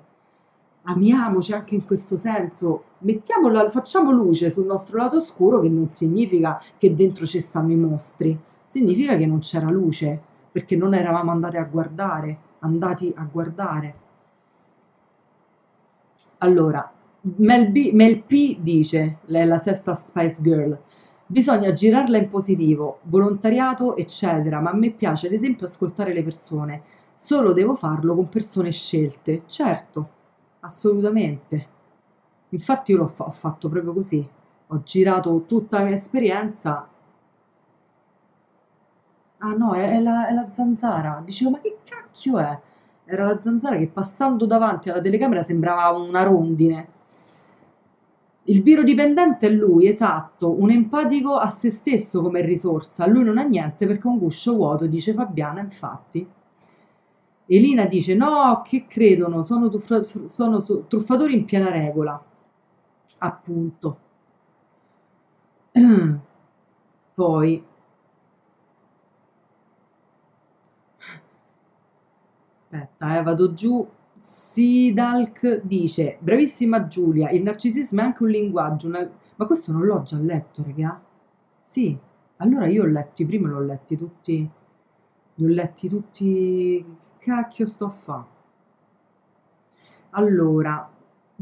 [0.90, 6.62] amiamoci anche in questo senso, mettiamola, facciamo luce sul nostro lato oscuro che non significa
[6.78, 10.20] che dentro ci stanno i mostri, significa che non c'era luce,
[10.52, 13.96] perché non eravamo andati a guardare, andati a guardare.
[16.40, 16.90] Allora,
[17.22, 20.78] Mel, B, Mel P dice, lei è la sesta Spice Girl,
[21.26, 26.82] bisogna girarla in positivo, volontariato, eccetera, ma a me piace ad esempio ascoltare le persone,
[27.14, 30.16] solo devo farlo con persone scelte, certo,
[30.68, 31.68] assolutamente.
[32.50, 34.26] Infatti io l'ho fa- ho fatto proprio così,
[34.68, 36.88] ho girato tutta la mia esperienza.
[39.40, 41.22] Ah no, è, è, la, è la zanzara.
[41.24, 42.60] Dicevo, ma che cacchio è?
[43.06, 46.88] Era la zanzara che passando davanti alla telecamera sembrava una rondine.
[48.46, 53.06] Il viro dipendente è lui, esatto, un empatico a se stesso come risorsa.
[53.06, 56.28] Lui non ha niente perché è un guscio vuoto, dice Fabiana, infatti.
[57.48, 62.22] Elina dice no, che credono, sono, tuffa- sono truffatori in piena regola.
[63.20, 63.98] Appunto.
[67.16, 67.64] Poi
[72.70, 73.88] Aspetta, eh, vado giù.
[74.20, 78.88] Sidalk dice: Bravissima Giulia, il narcisismo è anche un linguaggio.
[78.88, 79.10] Una...
[79.36, 81.02] Ma questo non l'ho già letto, raga?
[81.62, 81.98] Sì,
[82.38, 84.50] allora io ho letto, prima l'ho letti tutti.
[85.36, 86.86] Li ho letti tutti
[87.28, 88.26] cacchio sto a fa?
[90.12, 90.90] Allora,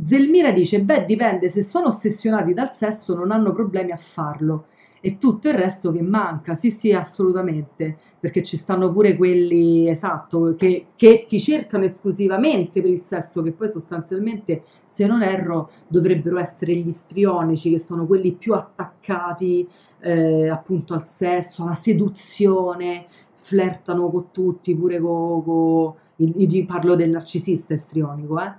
[0.02, 4.66] Zelmira dice, beh dipende, se sono ossessionati dal sesso non hanno problemi a farlo
[5.00, 10.56] e tutto il resto che manca, sì sì assolutamente, perché ci stanno pure quelli, esatto,
[10.58, 16.40] che, che ti cercano esclusivamente per il sesso, che poi sostanzialmente, se non erro, dovrebbero
[16.40, 23.06] essere gli istrionici, che sono quelli più attaccati eh, appunto al sesso, alla seduzione,
[23.46, 25.44] flirtano con tutti, pure con...
[25.44, 28.52] Co, io parlo del narcisista istrionico, eh?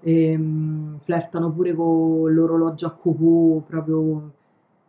[0.00, 4.32] E, um, flirtano pure con l'orologio a cucù, proprio...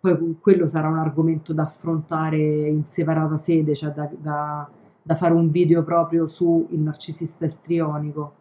[0.01, 2.37] Poi quello sarà un argomento da affrontare
[2.67, 4.69] in separata sede, cioè da, da,
[5.01, 8.33] da fare un video proprio sul narcisista istrionico.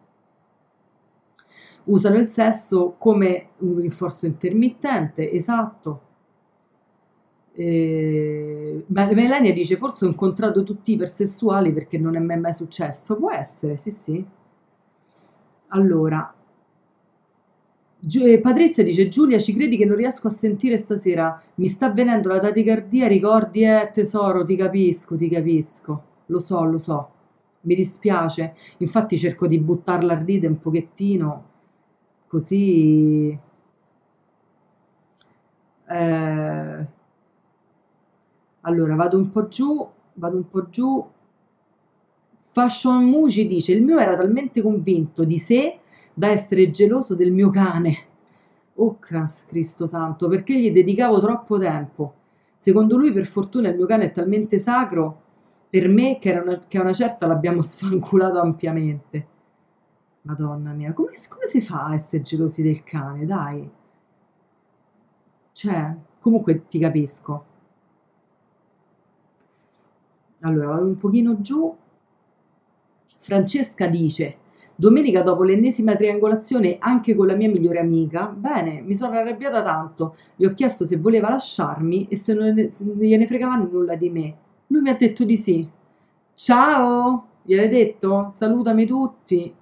[1.85, 6.01] Usano il sesso come un rinforzo intermittente, esatto,
[7.55, 13.15] eh, Melania dice forse ho incontrato tutti i ipersessuali perché non è mai, mai successo.
[13.15, 14.25] Può essere, sì sì.
[15.69, 16.33] Allora,
[17.99, 21.89] Giu- eh, Patrizia dice Giulia ci credi che non riesco a sentire stasera mi sta
[21.91, 27.09] venendo la taticardia ricordi eh tesoro ti capisco ti capisco lo so lo so
[27.61, 31.43] mi dispiace infatti cerco di buttarla a ride un pochettino
[32.27, 33.37] così
[35.87, 36.85] eh,
[38.65, 41.05] allora vado un po' giù vado un po' giù
[42.51, 45.79] Fashion Muci dice il mio era talmente convinto di sé
[46.13, 47.97] da essere geloso del mio cane.
[48.75, 52.13] Oh Cristo Santo, perché gli dedicavo troppo tempo.
[52.55, 55.23] Secondo lui, per fortuna, il mio cane è talmente sacro
[55.69, 59.27] per me che, una, che a una certa l'abbiamo sfanculato ampiamente.
[60.21, 63.25] Madonna mia, come, come si fa a essere gelosi del cane?
[63.25, 63.69] Dai.
[65.51, 67.45] Cioè, comunque ti capisco.
[70.45, 71.75] Allora, vado un pochino giù.
[73.19, 74.37] Francesca dice:
[74.75, 80.15] Domenica dopo l'ennesima triangolazione anche con la mia migliore amica, bene, mi sono arrabbiata tanto.
[80.35, 84.09] Gli ho chiesto se voleva lasciarmi e se non se non gliene fregava nulla di
[84.09, 84.37] me.
[84.67, 85.67] Lui mi ha detto di sì.
[86.35, 88.29] Ciao, gliel'hai detto?
[88.33, 89.55] Salutami tutti.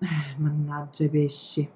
[0.00, 1.68] Eh, mannaggia i pesci.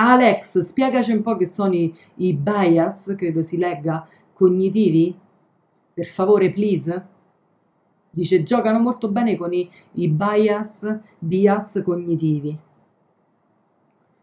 [0.00, 5.18] Alex, spiegaci un po' che sono i, i bias, credo si legga, cognitivi.
[5.92, 7.06] Per favore, please.
[8.08, 12.56] Dice, giocano molto bene con i, i bias, bias cognitivi.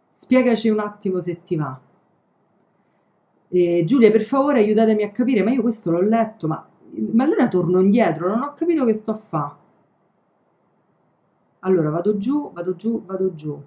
[0.08, 1.78] Spiegaci un attimo se ti va.
[3.50, 6.66] E, Giulia, per favore, aiutatemi a capire, ma io questo l'ho letto, ma,
[7.12, 9.58] ma allora torno indietro, non ho capito che sto a fa.
[11.60, 13.62] Allora, vado giù, vado giù, vado giù.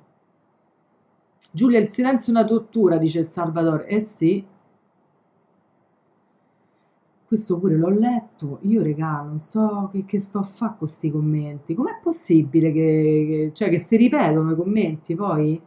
[1.52, 3.86] Giulia, il silenzio è una tortura, dice il Salvatore.
[3.86, 4.44] Eh sì.
[7.24, 8.58] Questo pure l'ho letto.
[8.62, 11.74] Io, regà, non so che, che sto a fare con questi commenti.
[11.74, 12.80] Com'è possibile che,
[13.28, 15.60] che- cioè, che si ripetono i commenti poi?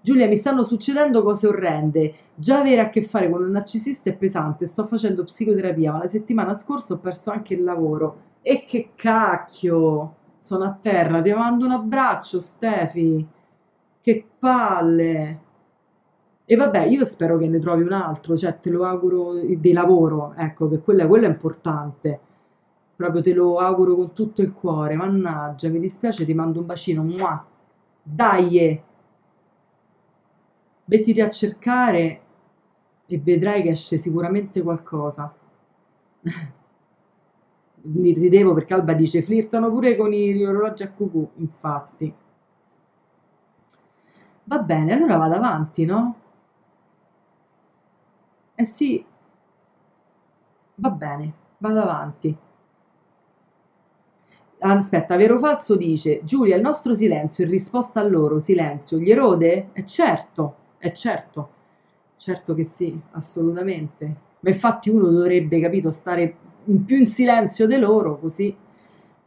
[0.00, 2.14] Giulia, mi stanno succedendo cose orrende.
[2.34, 4.66] Già avere a che fare con un narcisista è pesante.
[4.66, 8.16] Sto facendo psicoterapia, ma la settimana scorsa ho perso anche il lavoro.
[8.42, 10.16] E che cacchio!
[10.38, 11.20] Sono a terra.
[11.20, 13.24] Ti mando un abbraccio, Stefi.
[14.02, 15.40] Che palle!
[16.44, 20.34] E vabbè, io spero che ne trovi un altro, cioè te lo auguro di lavoro,
[20.36, 22.20] ecco, che quello, quello è importante.
[22.96, 24.96] Proprio te lo auguro con tutto il cuore.
[24.96, 27.02] Mannaggia, mi dispiace, ti mando un bacino.
[27.02, 27.46] Mua.
[28.02, 28.82] Dai!
[30.84, 32.20] Mettiti a cercare
[33.06, 35.32] e vedrai che esce sicuramente qualcosa.
[37.84, 42.12] Li ridevo perché Alba dice flirtano pure con gli orologi a cucù, infatti.
[44.52, 46.14] Va bene, allora vado avanti, no?
[48.56, 49.04] Eh sì,
[50.86, 52.36] va bene, vado avanti.
[54.64, 59.10] Aspetta, vero o falso dice Giulia, il nostro silenzio in risposta al loro silenzio gli
[59.10, 59.70] erode?
[59.72, 61.48] È certo, è certo,
[62.16, 64.14] certo che sì, assolutamente.
[64.40, 66.36] Ma infatti uno dovrebbe, capito, stare
[66.86, 68.54] più in silenzio di loro, così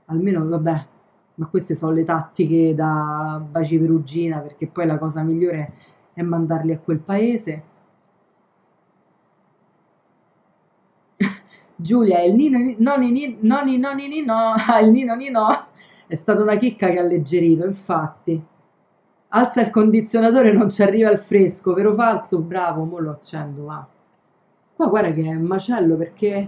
[0.05, 0.85] almeno, vabbè,
[1.35, 5.73] ma queste sono le tattiche da baci perugina, perché poi la cosa migliore
[6.13, 7.63] è mandarli a quel paese.
[11.75, 15.47] Giulia, il nino, ni- noni, ni- noni, noni, ni- no, il nino, ni- no,
[16.07, 18.41] è stata una chicca che ha alleggerito, infatti.
[19.29, 22.39] Alza il condizionatore, non ci arriva il fresco, vero falso?
[22.39, 23.85] Bravo, mo lo accendo, va.
[24.75, 26.47] Qua guarda che è un macello perché,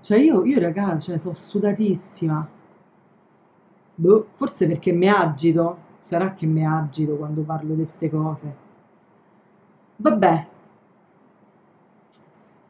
[0.00, 2.48] cioè io, io raga, cioè, sono sudatissima.
[4.00, 8.54] Boh, forse perché mi agito, sarà che mi agito quando parlo di queste cose.
[9.96, 10.46] Vabbè,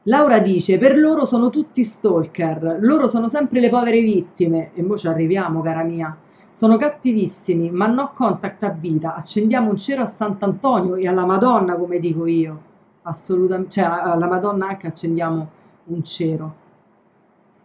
[0.04, 4.72] Laura dice: Per loro sono tutti stalker, loro sono sempre le povere vittime.
[4.74, 6.16] E mo ci arriviamo, cara mia.
[6.50, 9.14] Sono cattivissimi, ma no contact a vita.
[9.14, 12.60] Accendiamo un cero a Sant'Antonio e alla Madonna, come dico io.
[13.02, 15.48] Assolutamente, cioè alla Madonna anche accendiamo
[15.84, 16.54] un cero.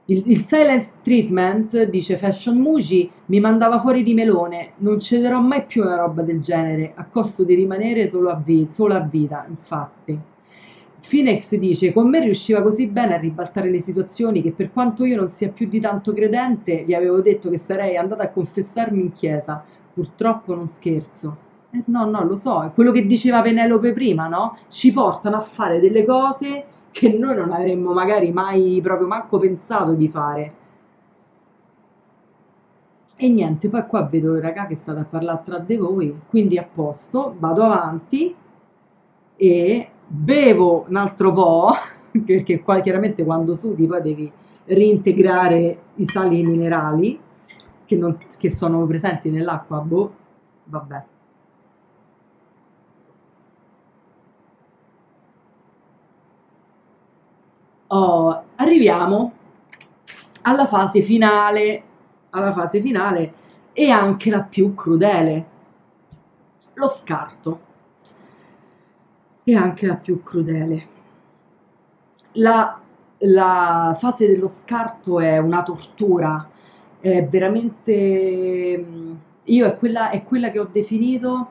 [0.08, 4.74] Il, il silent treatment, dice Fashion Muji, mi mandava fuori di melone.
[4.78, 8.68] Non cederò mai più una roba del genere, a costo di rimanere solo a, vi-
[8.70, 10.20] solo a vita, infatti.
[11.08, 15.16] Phoenix dice: Con me riusciva così bene a ribaltare le situazioni che, per quanto io
[15.16, 19.12] non sia più di tanto credente, gli avevo detto che sarei andata a confessarmi in
[19.12, 19.64] chiesa.
[19.92, 21.38] Purtroppo non scherzo.
[21.72, 24.58] Eh, no, no, lo so, è quello che diceva Penelope prima, no?
[24.68, 26.66] Ci portano a fare delle cose
[26.96, 30.54] che noi non avremmo magari mai proprio manco pensato di fare.
[33.18, 36.64] E niente, poi qua vedo raga che state a parlare tra di voi, quindi a
[36.64, 38.34] posto, vado avanti
[39.36, 41.74] e bevo un altro po',
[42.26, 44.32] perché qua chiaramente quando sudi poi devi
[44.64, 47.20] reintegrare i sali minerali
[47.84, 50.14] che, non- che sono presenti nell'acqua, boh,
[50.64, 51.04] vabbè.
[57.88, 59.32] Oh, arriviamo
[60.42, 61.84] alla fase finale,
[62.32, 63.34] alla fase finale
[63.74, 65.46] e anche la più crudele,
[66.74, 67.60] lo scarto.
[69.44, 70.88] E anche la più crudele.
[72.34, 72.80] La,
[73.20, 76.50] la fase dello scarto è una tortura,
[77.00, 78.86] è veramente...
[79.48, 81.50] Io è quella, è quella che ho definito...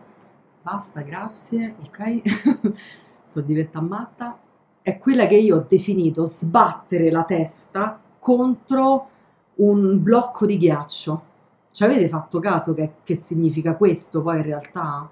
[0.63, 2.73] Basta, grazie, ok?
[3.23, 4.39] Sto diventando matta.
[4.85, 9.09] È quella che io ho definito sbattere la testa contro
[9.55, 11.23] un blocco di ghiaccio.
[11.71, 15.11] Ci avete fatto caso che, che significa questo poi in realtà?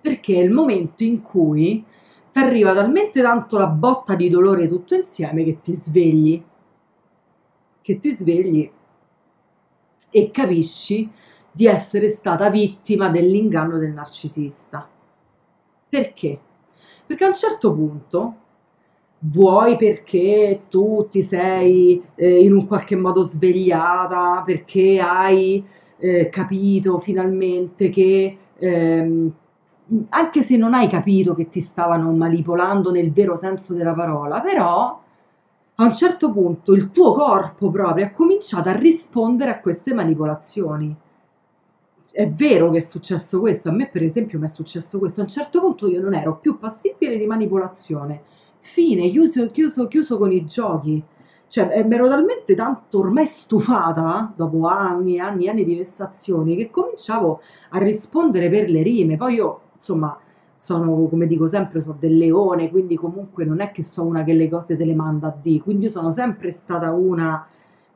[0.00, 1.84] Perché è il momento in cui
[2.32, 6.44] ti arriva talmente tanto la botta di dolore tutto insieme che ti svegli,
[7.82, 8.68] che ti svegli
[10.10, 11.08] e capisci
[11.52, 14.88] di essere stata vittima dell'inganno del narcisista.
[15.88, 16.40] Perché?
[17.06, 18.34] Perché a un certo punto,
[19.18, 25.64] vuoi perché tu ti sei eh, in un qualche modo svegliata, perché hai
[25.98, 29.32] eh, capito finalmente che ehm,
[30.10, 35.00] anche se non hai capito che ti stavano manipolando nel vero senso della parola, però
[35.76, 40.94] a un certo punto il tuo corpo proprio ha cominciato a rispondere a queste manipolazioni.
[42.16, 45.24] È vero che è successo questo, a me per esempio mi è successo questo, a
[45.24, 48.22] un certo punto io non ero più passibile di manipolazione,
[48.60, 51.02] fine, chiuso, chiuso, chiuso con i giochi,
[51.48, 56.54] cioè mi ero talmente tanto ormai stufata dopo anni e anni e anni di vessazioni
[56.54, 60.16] che cominciavo a rispondere per le rime, poi io insomma
[60.54, 64.34] sono come dico sempre so del leone quindi comunque non è che so una che
[64.34, 65.60] le cose te le manda a di.
[65.60, 67.44] Quindi io sono sempre stata una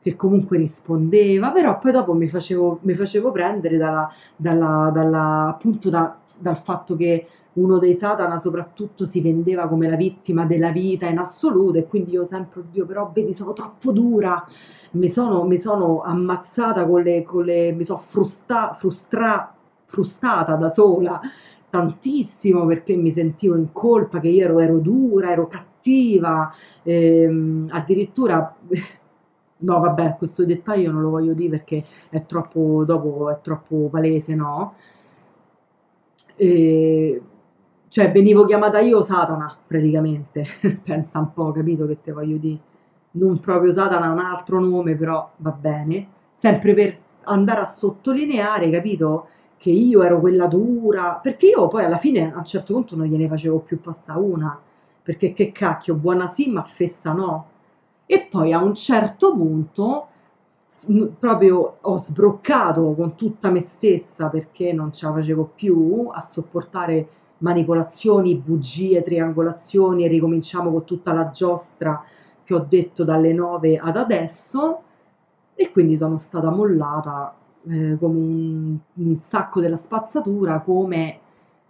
[0.01, 5.89] che comunque rispondeva però poi dopo mi facevo, mi facevo prendere dalla, dalla, dalla, appunto
[5.89, 11.07] da- dal fatto che uno dei Satana soprattutto si vendeva come la vittima della vita
[11.07, 14.45] in assoluto e quindi io sempre, oddio però vedi sono troppo dura,
[14.91, 19.53] mi sono, mi sono ammazzata con le, con le mi sono frusta, frustra,
[19.85, 21.19] frustata da sola
[21.69, 26.51] tantissimo perché mi sentivo in colpa che io ero, ero dura, ero cattiva,
[26.83, 28.55] ehm, addirittura...
[29.61, 34.33] No, vabbè, questo dettaglio non lo voglio dire perché è troppo, dopo è troppo palese,
[34.35, 34.75] no?
[36.35, 37.21] E,
[37.87, 40.45] cioè, venivo chiamata io Satana, praticamente.
[40.83, 42.59] Pensa un po', capito che te voglio dire?
[43.11, 46.07] Non proprio Satana, un altro nome, però va bene.
[46.33, 49.27] Sempre per andare a sottolineare, capito?
[49.57, 51.19] Che io ero quella dura.
[51.21, 54.57] Perché io poi alla fine a un certo punto non gliene facevo più passare una.
[55.01, 57.47] Perché che cacchio, buona sì, ma fessa no.
[58.11, 60.07] E poi a un certo punto
[61.19, 67.07] proprio ho sbroccato con tutta me stessa perché non ce la facevo più a sopportare
[67.39, 72.03] manipolazioni, bugie, triangolazioni e ricominciamo con tutta la giostra
[72.43, 74.81] che ho detto dalle 9 ad adesso
[75.55, 77.35] e quindi sono stata mollata
[77.67, 81.19] eh, come un, un sacco della spazzatura, come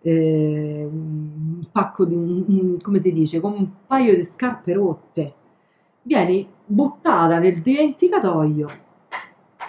[0.01, 5.33] eh, un pacco di un, un- come si dice, come un paio di scarpe rotte.
[6.01, 8.67] Vieni buttata nel dimenticatoio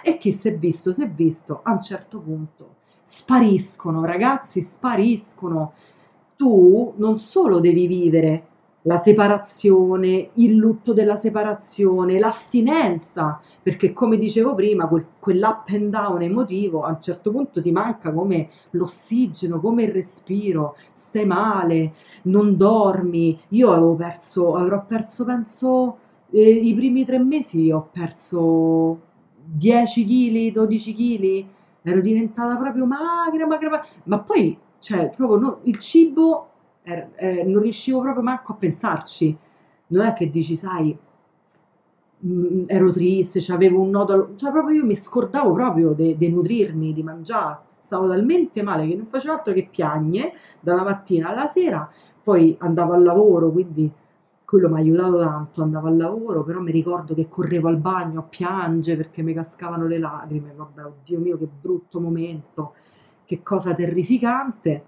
[0.03, 2.77] e chi si è visto, si è visto a un certo punto.
[3.03, 5.73] Spariscono, ragazzi, spariscono.
[6.37, 8.47] Tu non solo devi vivere
[8.83, 16.23] la separazione, il lutto della separazione, l'astinenza, perché come dicevo prima, quel, quell'up and down
[16.23, 21.93] emotivo a un certo punto ti manca come l'ossigeno, come il respiro, stai male,
[22.23, 23.39] non dormi.
[23.49, 25.99] Io avevo perso, avrò perso, penso,
[26.33, 29.01] eh, i primi tre mesi ho perso
[29.45, 31.45] 10 kg, 12 kg,
[31.83, 33.87] ero diventata proprio magra, magra, magra.
[34.05, 36.49] ma poi, cioè, proprio no- il cibo
[36.83, 39.37] er- eh, non riuscivo proprio manco a pensarci.
[39.89, 40.97] Non è che dici, sai,
[42.27, 46.93] mm, ero triste, cioè avevo un nodo, cioè proprio io mi scordavo proprio di nutrirmi,
[46.93, 47.69] di mangiare.
[47.81, 51.89] Stavo talmente male che non facevo altro che piagne dalla mattina alla sera,
[52.23, 53.91] poi andavo al lavoro, quindi
[54.51, 58.19] quello mi ha aiutato tanto, andavo al lavoro, però mi ricordo che correvo al bagno
[58.19, 62.75] a piangere perché mi cascavano le lacrime, vabbè, oddio mio, che brutto momento,
[63.25, 64.85] che cosa terrificante.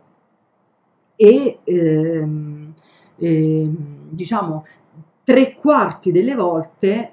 [1.15, 2.73] E ehm,
[3.15, 3.77] ehm,
[4.09, 4.67] diciamo
[5.23, 7.13] tre quarti delle volte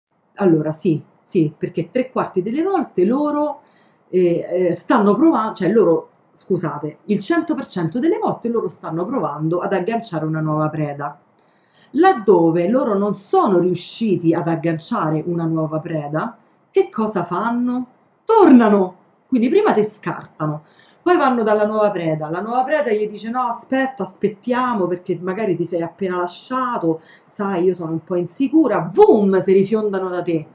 [0.41, 3.61] Allora, sì, sì, perché tre quarti delle volte loro
[4.09, 9.71] eh, eh, stanno provando, cioè loro, scusate, il 100% delle volte loro stanno provando ad
[9.71, 11.17] agganciare una nuova preda.
[11.91, 16.37] Laddove loro non sono riusciti ad agganciare una nuova preda,
[16.71, 17.85] che cosa fanno?
[18.25, 18.95] Tornano!
[19.27, 20.63] Quindi prima ti scartano,
[21.11, 25.57] poi vanno dalla nuova preda, la nuova preda gli dice no aspetta, aspettiamo perché magari
[25.57, 30.45] ti sei appena lasciato, sai io sono un po' insicura, boom, si rifiondano da te.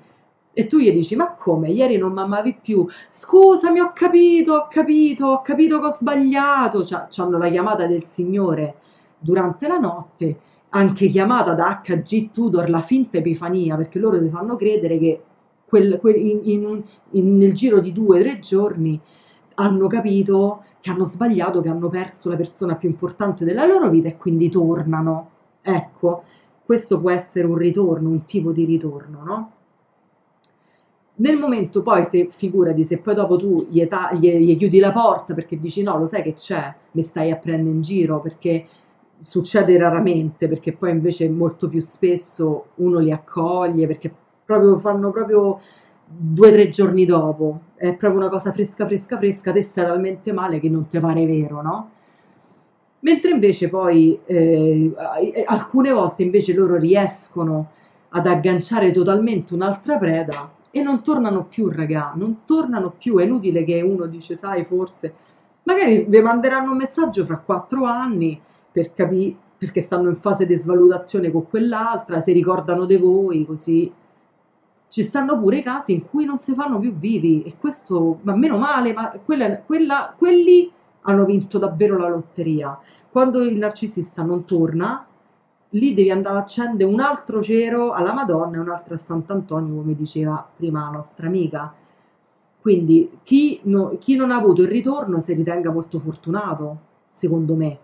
[0.54, 5.26] E tu gli dici ma come, ieri non mi più, scusami ho capito, ho capito,
[5.26, 8.76] ho capito che ho sbagliato, cioè, hanno la chiamata del Signore.
[9.18, 10.38] Durante la notte,
[10.70, 15.22] anche chiamata da HG Tudor la finta epifania, perché loro ti fanno credere che
[15.66, 18.98] quel, quel, in, in, in, nel giro di due o tre giorni
[19.56, 24.08] hanno capito che hanno sbagliato, che hanno perso la persona più importante della loro vita
[24.08, 25.30] e quindi tornano.
[25.62, 26.22] Ecco,
[26.64, 29.50] questo può essere un ritorno, un tipo di ritorno, no?
[31.18, 34.92] Nel momento poi, se figurati, se poi dopo tu gli, eta- gli, gli chiudi la
[34.92, 38.66] porta perché dici no, lo sai che c'è, mi stai a prendere in giro perché
[39.22, 44.12] succede raramente, perché poi invece molto più spesso uno li accoglie perché
[44.44, 45.60] proprio fanno proprio
[46.06, 50.32] due o tre giorni dopo, è proprio una cosa fresca, fresca, fresca, te stai talmente
[50.32, 51.90] male che non ti pare vero, no?
[53.00, 54.92] Mentre invece poi eh,
[55.44, 57.70] alcune volte invece loro riescono
[58.10, 63.64] ad agganciare totalmente un'altra preda e non tornano più, raga, non tornano più, è inutile
[63.64, 65.14] che uno dice, sai, forse,
[65.64, 68.40] magari vi manderanno un messaggio fra quattro anni
[68.72, 73.90] per capire, perché stanno in fase di svalutazione con quell'altra, si ricordano di voi, così
[74.88, 78.58] ci stanno pure casi in cui non si fanno più vivi e questo, ma meno
[78.58, 80.70] male, ma quella, quella, quelli
[81.02, 82.78] hanno vinto davvero la lotteria.
[83.10, 85.06] Quando il narcisista non torna,
[85.70, 89.74] lì devi andare a accendere un altro cero alla Madonna e un altro a Sant'Antonio,
[89.76, 91.72] come diceva prima la nostra amica.
[92.60, 97.78] Quindi chi, no, chi non ha avuto il ritorno si ritenga molto fortunato, secondo me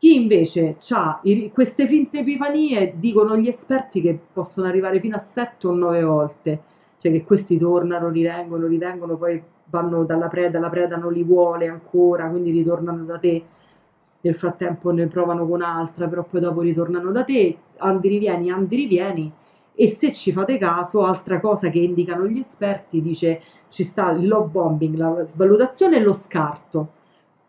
[0.00, 1.20] chi invece ha
[1.52, 6.62] queste finte epifanie, dicono gli esperti che possono arrivare fino a 7 o 9 volte,
[6.96, 11.68] cioè che questi tornano, rivengono, rivengono, poi vanno dalla preda, la preda non li vuole
[11.68, 13.44] ancora, quindi ritornano da te.
[14.22, 18.76] Nel frattempo ne provano con altra, però poi dopo ritornano da te, andi rivieni, andi
[18.76, 19.30] rivieni.
[19.74, 24.26] E se ci fate caso, altra cosa che indicano gli esperti, dice ci sta il
[24.26, 26.92] love bombing, la svalutazione e lo scarto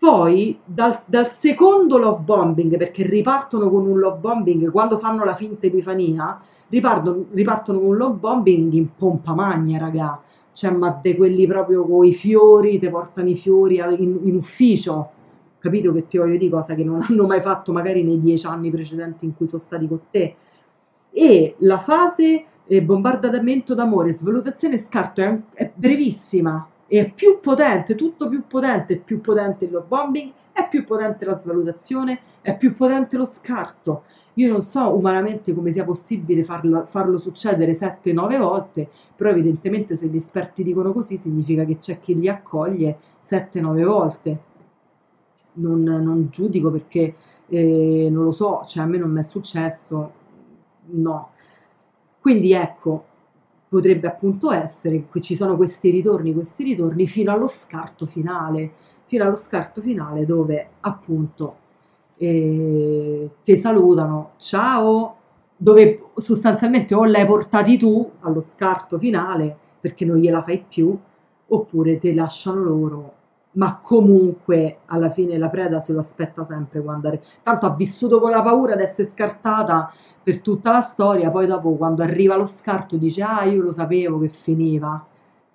[0.02, 5.36] poi dal, dal, secondo love bombing, perché ripartono con un love bombing quando fanno la
[5.36, 10.19] finta epifania, ripartono, ripartono con un love bombing in pompa magna, raga.
[10.53, 15.11] Cioè, ma de quelli proprio con i fiori, ti portano i fiori in, in ufficio.
[15.60, 18.72] Capito che ti voglio dire cosa che non hanno mai fatto magari nei dieci anni
[18.72, 20.36] precedenti in cui sono stati con te.
[21.11, 28.27] E la fase eh, bombardamento d'amore, svalutazione scarto è, è brevissima, è più potente, tutto
[28.27, 32.76] più potente, è più potente il love bombing, è più potente la svalutazione, è più
[32.76, 34.03] potente lo scarto.
[34.34, 40.07] Io non so umanamente come sia possibile farlo, farlo succedere 7-9 volte, però evidentemente se
[40.07, 44.39] gli esperti dicono così significa che c'è chi li accoglie 7-9 volte.
[45.53, 47.15] Non, non, giudico perché
[47.47, 50.11] eh, non lo so, cioè a me non mi è successo,
[50.88, 51.30] no.
[52.19, 53.05] Quindi ecco,
[53.72, 58.72] potrebbe appunto essere che ci sono questi ritorni, questi ritorni fino allo scarto finale,
[59.06, 61.56] fino allo scarto finale dove appunto
[62.18, 65.15] eh, ti salutano, ciao,
[65.56, 70.93] dove sostanzialmente o l'hai portati tu allo scarto finale perché non gliela fai più,
[71.48, 73.14] oppure ti lasciano loro
[73.53, 77.23] ma comunque alla fine la preda se lo aspetta sempre quando arriva.
[77.44, 81.76] Tanto ha vissuto con la paura di essere scartata per tutta la storia, poi dopo
[81.76, 85.06] quando arriva lo scarto dice ah io lo sapevo che finiva.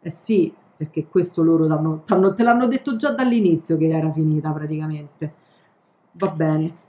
[0.00, 4.50] Eh sì, perché questo loro t'hanno, t'hanno, te l'hanno detto già dall'inizio che era finita
[4.50, 5.32] praticamente.
[6.12, 6.84] Va bene.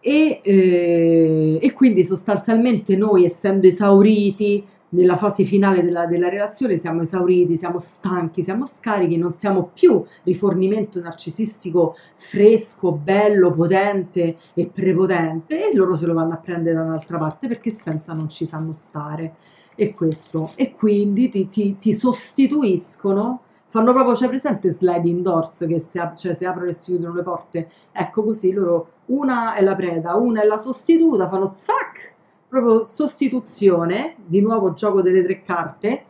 [0.00, 7.02] E, eh, e quindi sostanzialmente noi essendo esauriti nella fase finale della, della relazione siamo
[7.02, 15.70] esauriti, siamo stanchi, siamo scarichi, non siamo più rifornimento narcisistico fresco, bello, potente e prepotente
[15.70, 18.72] e loro se lo vanno a prendere da un'altra parte perché senza non ci sanno
[18.72, 19.34] stare.
[19.76, 25.78] E questo, e quindi ti, ti, ti sostituiscono fanno proprio, c'è presente sliding doors che
[25.78, 27.70] si, cioè, si aprono e si chiudono le porte?
[27.92, 32.09] Ecco così, loro una è la preda, una è la sostituta, fanno zac,
[32.50, 36.04] proprio sostituzione, di nuovo gioco delle tre carte,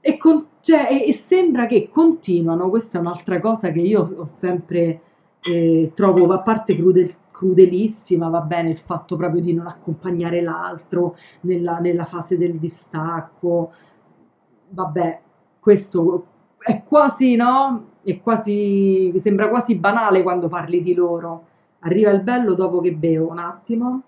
[0.00, 4.26] e, con, cioè, e, e sembra che continuano, questa è un'altra cosa che io ho
[4.26, 5.00] sempre
[5.40, 11.16] eh, trovo, a parte crudel, crudelissima, va bene il fatto proprio di non accompagnare l'altro
[11.40, 13.72] nella, nella fase del distacco,
[14.68, 15.20] vabbè,
[15.58, 16.26] questo
[16.58, 17.92] è quasi, no?
[18.02, 21.46] È quasi, sembra quasi banale quando parli di loro.
[21.80, 24.02] Arriva il bello dopo che bevo, un attimo.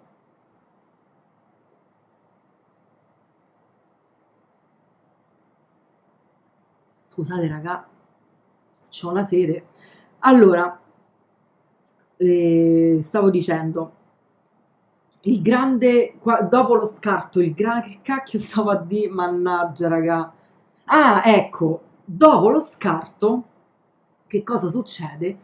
[7.17, 7.83] Scusate raga,
[9.03, 9.69] ho una sede.
[10.19, 10.79] Allora,
[12.19, 13.93] eh, stavo dicendo,
[15.23, 20.31] il grande, qua, dopo lo scarto, il grande, che cacchio stavo a dire, mannaggia raga.
[20.85, 23.45] Ah, ecco, dopo lo scarto,
[24.27, 25.39] che cosa succede?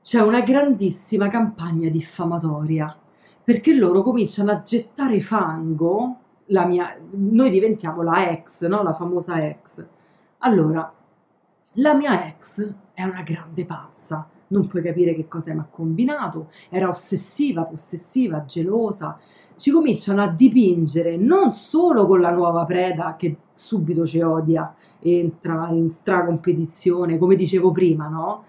[0.00, 2.98] C'è una grandissima campagna diffamatoria
[3.44, 6.16] perché loro cominciano a gettare fango.
[6.46, 8.82] La mia, noi diventiamo la ex, no?
[8.82, 9.86] la famosa ex.
[10.38, 10.90] Allora,
[11.74, 16.50] la mia ex è una grande pazza, non puoi capire che cosa mi ha combinato,
[16.68, 19.18] era ossessiva, possessiva, gelosa.
[19.54, 25.68] Ci cominciano a dipingere non solo con la nuova preda che subito ci odia, entra
[25.68, 28.44] in stracompetizione, come dicevo prima, no?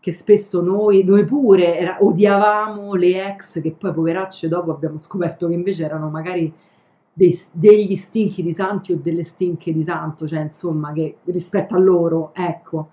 [0.00, 5.46] Che spesso noi, noi pure era, odiavamo le ex, che poi poveracce dopo abbiamo scoperto
[5.46, 6.52] che invece erano magari
[7.18, 11.78] dei, degli stinchi di santi o delle stinche di santo, cioè insomma che rispetto a
[11.78, 12.90] loro, ecco,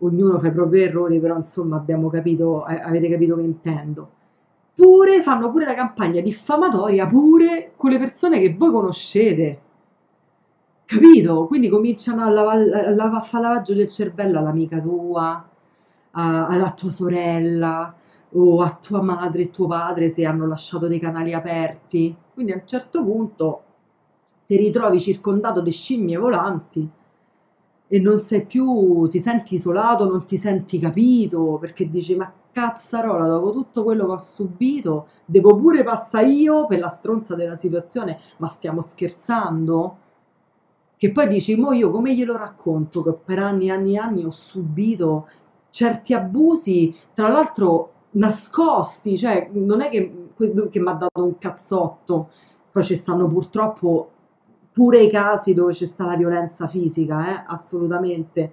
[0.00, 4.10] ognuno fa i propri errori, però insomma abbiamo capito, eh, avete capito che intendo.
[4.74, 9.60] Pure fanno pure la campagna diffamatoria pure con le persone che voi conoscete.
[10.86, 11.46] Capito?
[11.46, 15.48] Quindi cominciano a, lava- a fare lavaggio del cervello all'amica tua,
[16.10, 17.94] a- alla tua sorella
[18.32, 22.14] o a tua madre e tuo padre se hanno lasciato dei canali aperti.
[22.34, 23.62] Quindi a un certo punto
[24.44, 26.86] ti ritrovi circondato di scimmie volanti
[27.86, 33.26] e non sei più, ti senti isolato, non ti senti capito perché dici ma cazzarola,
[33.26, 38.18] dopo tutto quello che ho subito, devo pure passare io per la stronza della situazione,
[38.38, 39.96] ma stiamo scherzando?
[40.96, 44.24] Che poi dici, mo io come glielo racconto che per anni e anni e anni
[44.24, 45.28] ho subito
[45.70, 50.23] certi abusi, tra l'altro nascosti, cioè non è che,
[50.70, 52.30] che mi ha dato un cazzotto,
[52.70, 54.10] poi ci stanno purtroppo
[54.72, 57.44] pure i casi dove c'è sta la violenza fisica, eh?
[57.46, 58.52] assolutamente.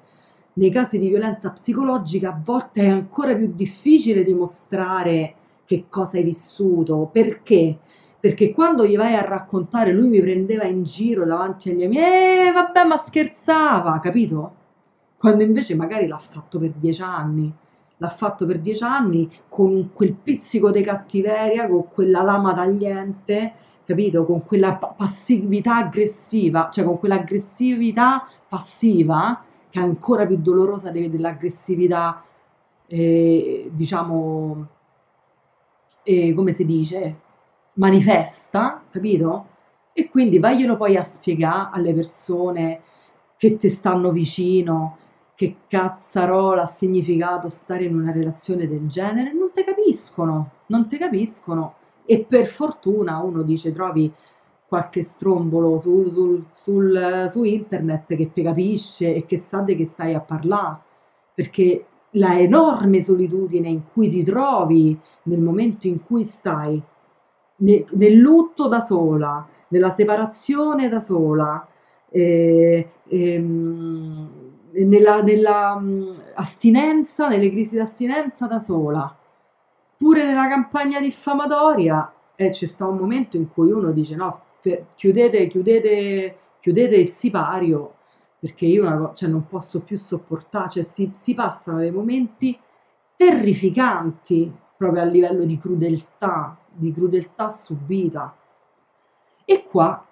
[0.53, 5.35] Nei casi di violenza psicologica a volte è ancora più difficile dimostrare
[5.65, 7.77] che cosa hai vissuto, perché?
[8.19, 12.51] Perché quando gli vai a raccontare, lui mi prendeva in giro davanti agli amici, eh
[12.53, 14.55] vabbè ma scherzava, capito?
[15.17, 17.51] Quando invece magari l'ha fatto per dieci anni,
[18.01, 23.53] l'ha fatto per dieci anni con quel pizzico di cattiveria, con quella lama tagliente,
[23.85, 24.25] capito?
[24.25, 32.23] Con quella passività aggressiva, cioè con quell'aggressività passiva che è ancora più dolorosa dell'aggressività,
[32.87, 34.67] eh, diciamo,
[36.03, 37.19] eh, come si dice,
[37.73, 39.45] manifesta, capito?
[39.93, 42.81] E quindi vaglielo poi a spiegare alle persone
[43.37, 44.97] che ti stanno vicino
[45.41, 50.99] che cazzarola ha significato stare in una relazione del genere, non te capiscono, non te
[50.99, 51.73] capiscono.
[52.05, 54.13] E per fortuna uno dice trovi
[54.67, 59.87] qualche strombolo sul, sul, sul, su internet che ti capisce e che sa di che
[59.87, 60.77] stai a parlare,
[61.33, 66.79] perché la enorme solitudine in cui ti trovi nel momento in cui stai
[67.55, 71.67] ne, nel lutto da sola, nella separazione da sola,
[72.11, 74.40] eh, ehm,
[74.73, 79.15] nella, nella um, astinenza, nelle crisi d'astinenza da sola,
[79.97, 84.41] pure nella campagna diffamatoria, eh, c'è stato un momento in cui uno dice no,
[84.95, 87.95] chiudete, chiudete, chiudete il sipario
[88.41, 92.57] perché io una, cioè, non posso più sopportare, cioè, si, si passano dei momenti
[93.15, 98.35] terrificanti proprio a livello di crudeltà, di crudeltà subita.
[99.45, 100.03] E qua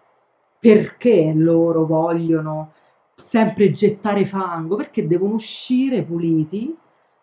[0.60, 2.74] perché loro vogliono
[3.20, 4.76] sempre gettare fango?
[4.76, 6.76] Perché devono uscire puliti.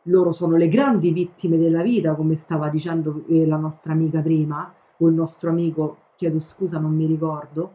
[0.03, 4.73] Loro sono le grandi vittime della vita, come stava dicendo eh, la nostra amica prima,
[4.99, 7.75] o il nostro amico, chiedo scusa, non mi ricordo.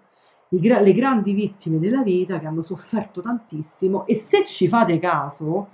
[0.49, 5.67] gra- le grandi vittime della vita che hanno sofferto tantissimo e se ci fate caso,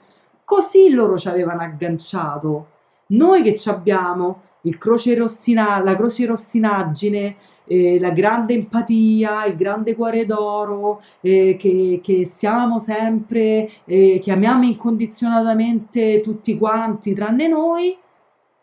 [0.43, 2.67] così loro ci avevano agganciato.
[3.07, 7.35] Noi che ci abbiamo il croce rossina- la croce rossinaggine,
[7.67, 14.31] eh, la grande empatia, il grande cuore d'oro, eh, che, che siamo sempre, eh, che
[14.31, 17.97] amiamo incondizionatamente tutti quanti, tranne noi,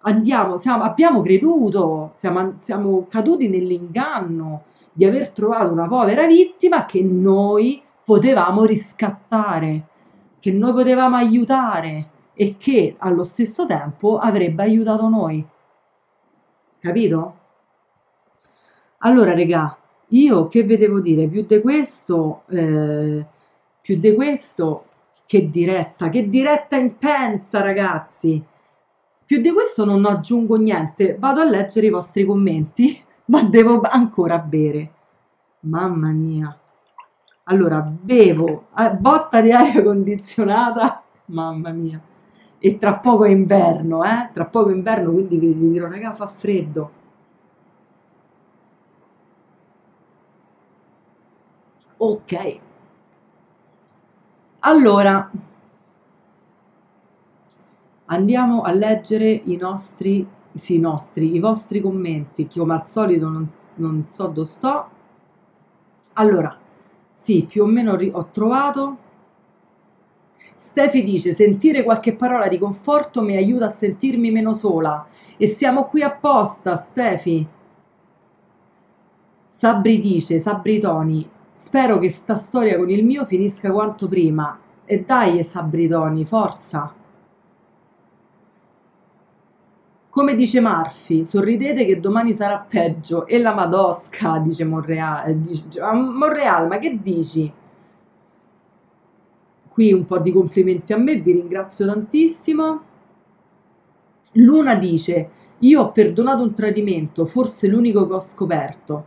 [0.00, 7.02] andiamo, siamo, abbiamo creduto, siamo, siamo caduti nell'inganno di aver trovato una povera vittima che
[7.02, 9.86] noi potevamo riscattare,
[10.40, 15.44] che noi potevamo aiutare e che allo stesso tempo avrebbe aiutato noi.
[16.78, 17.43] Capito?
[19.06, 19.76] Allora, regà,
[20.08, 21.26] io che vedevo dire?
[21.26, 23.24] Più di questo, eh,
[23.82, 24.86] più di questo,
[25.26, 28.42] che diretta, che diretta intensa, ragazzi!
[29.26, 34.38] Più di questo non aggiungo niente, vado a leggere i vostri commenti, ma devo ancora
[34.38, 34.90] bere.
[35.60, 36.56] Mamma mia.
[37.44, 42.00] Allora, bevo a botta di aria condizionata, mamma mia.
[42.58, 44.30] E tra poco è inverno, eh?
[44.32, 47.02] Tra poco è inverno, quindi vi dirò, raga, fa freddo.
[52.04, 52.60] Ok.
[54.58, 55.30] Allora,
[58.04, 63.28] andiamo a leggere i nostri, sì, i nostri, i vostri commenti, che come al solito
[63.28, 64.88] non, non so dove sto.
[66.14, 66.54] Allora,
[67.10, 68.98] sì, più o meno ho trovato.
[70.56, 75.06] Stefi dice: Sentire qualche parola di conforto mi aiuta a sentirmi meno sola.
[75.38, 77.46] E siamo qui apposta, Stefi.
[79.48, 84.58] Sabri dice: Sabri Toni, spero che sta storia con il mio finisca quanto prima.
[84.84, 86.92] E dai, Sabri Toni, forza.
[90.10, 93.26] Come dice Murphy, sorridete che domani sarà peggio.
[93.26, 95.34] E la Madosca, dice Monreal.
[95.36, 97.52] Dice, "Ah, Monreal, ma che dici?
[99.68, 102.80] Qui un po' di complimenti a me, vi ringrazio tantissimo.
[104.34, 109.04] Luna dice, io ho perdonato un tradimento, forse l'unico che ho scoperto.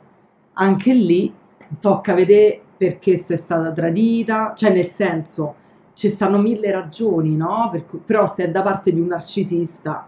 [0.54, 1.34] Anche lì
[1.80, 5.56] tocca vedere perché sei stata tradita, cioè nel senso,
[5.94, 7.70] ci stanno mille ragioni, no?
[7.72, 10.08] Per però se è da parte di un narcisista,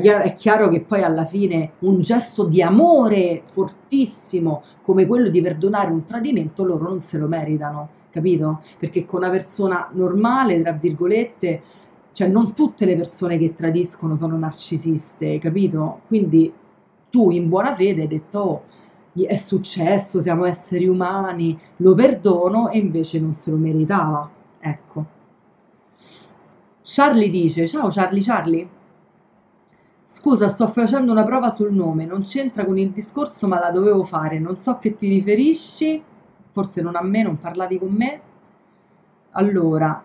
[0.00, 5.40] chiaro- è chiaro che poi alla fine un gesto di amore fortissimo come quello di
[5.40, 8.62] perdonare un tradimento loro non se lo meritano, capito?
[8.78, 11.62] Perché con una persona normale, tra virgolette,
[12.12, 16.00] cioè non tutte le persone che tradiscono sono narcisiste, capito?
[16.08, 16.52] Quindi
[17.10, 18.62] tu in buona fede hai detto "Oh,
[19.24, 24.28] è successo, siamo esseri umani, lo perdono e invece non se lo meritava.
[24.60, 25.04] Ecco.
[26.82, 28.68] Charlie dice, ciao Charlie Charlie.
[30.04, 34.04] Scusa, sto facendo una prova sul nome, non c'entra con il discorso, ma la dovevo
[34.04, 34.38] fare.
[34.38, 36.02] Non so a che ti riferisci,
[36.50, 38.20] forse non a me, non parlavi con me.
[39.32, 40.02] Allora,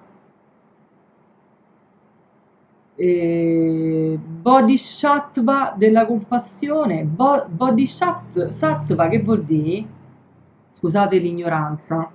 [2.96, 9.86] eh, Bodhisattva della compassione, Bo- Bodhisattva che vuol dire?
[10.70, 12.10] Scusate l'ignoranza.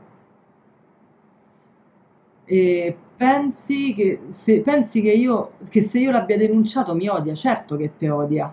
[2.45, 7.35] E pensi che se, pensi che io che se io l'abbia denunciato mi odia?
[7.35, 8.53] Certo che te odia.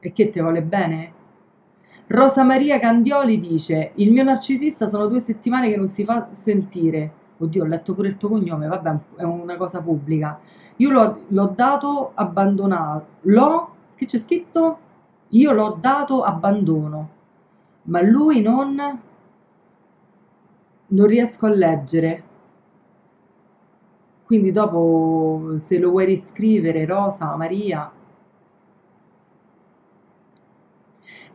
[0.00, 1.12] E che te vuole bene?
[2.08, 7.12] Rosa Maria Candioli dice: Il mio narcisista sono due settimane che non si fa sentire.
[7.38, 10.38] Oddio, ho letto pure il tuo cognome, vabbè, è una cosa pubblica.
[10.76, 13.06] Io l'ho, l'ho dato abbandonato.
[13.22, 14.78] L'ho, che c'è scritto?
[15.28, 17.08] Io l'ho dato abbandono,
[17.82, 19.00] ma lui non.
[20.88, 22.22] Non riesco a leggere.
[24.24, 27.90] Quindi dopo, se lo vuoi riscrivere, Rosa, Maria.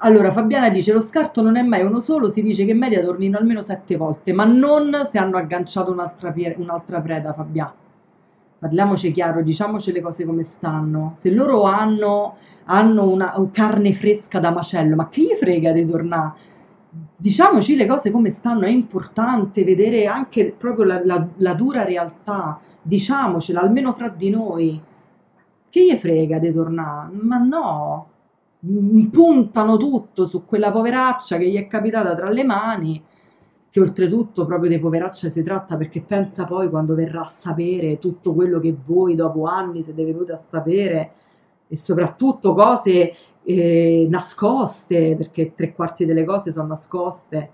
[0.03, 3.02] Allora, Fabiana dice: Lo scarto non è mai uno solo, si dice che in media
[3.02, 7.73] tornino almeno sette volte, ma non se hanno agganciato un'altra, un'altra preda, Fabiana.
[8.60, 11.14] Parliamoci chiaro, diciamoci le cose come stanno.
[11.18, 15.86] Se loro hanno, hanno una un carne fresca da macello, ma che gli frega di
[15.88, 16.34] tornare?
[17.15, 22.60] Diciamoci le cose come stanno, è importante vedere anche proprio la, la- la dura realtà,
[22.82, 24.82] diciamocela almeno fra di noi.
[25.69, 27.10] Che gli frega di tornare?
[27.22, 28.07] Ma no,
[29.10, 33.04] puntano tutto su quella poveraccia che gli è capitata tra le mani,
[33.70, 38.34] che oltretutto proprio di poveraccia si tratta perché pensa poi quando verrà a sapere tutto
[38.34, 41.12] quello che voi dopo anni siete venuti a sapere
[41.68, 47.52] e soprattutto cose eh, nascoste, perché tre quarti delle cose sono nascoste.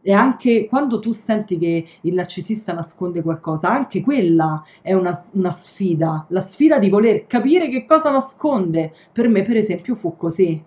[0.00, 5.50] E anche quando tu senti che il narcisista nasconde qualcosa, anche quella è una, una
[5.50, 8.92] sfida, la sfida di voler capire che cosa nasconde.
[9.12, 10.62] Per me, per esempio, fu così,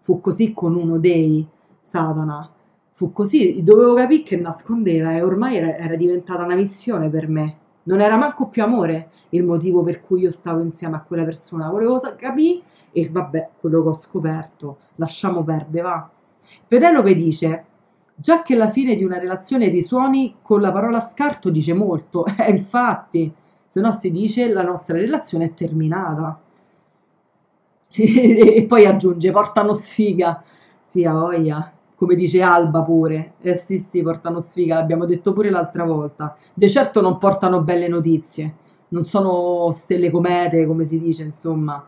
[0.00, 1.46] fu così con uno dei
[1.80, 2.50] Satana.
[2.90, 7.56] fu così, dovevo capire che nascondeva e ormai era, era diventata una missione per me.
[7.84, 11.68] Non era manco più amore il motivo per cui io stavo insieme a quella persona,
[11.70, 16.10] volevo capire e vabbè, quello che ho scoperto, lasciamo perdere, va.
[16.68, 17.64] Penelope dice,
[18.14, 22.50] già che la fine di una relazione risuoni con la parola scarto dice molto, eh,
[22.50, 23.32] infatti,
[23.66, 26.40] se no si dice la nostra relazione è terminata.
[27.94, 30.42] e poi aggiunge, portano sfiga,
[30.82, 35.50] sì, a voglia, come dice Alba pure, eh sì sì, portano sfiga, l'abbiamo detto pure
[35.50, 38.54] l'altra volta, de certo non portano belle notizie,
[38.88, 41.86] non sono stelle comete, come si dice, insomma.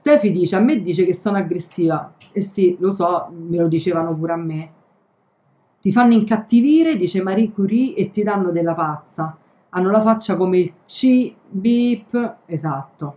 [0.00, 4.16] Stefi dice, a me dice che sono aggressiva, e sì, lo so, me lo dicevano
[4.16, 4.70] pure a me.
[5.78, 9.36] Ti fanno incattivire, dice Marie Curie, e ti danno della pazza.
[9.68, 13.16] Hanno la faccia come il C, beep, esatto.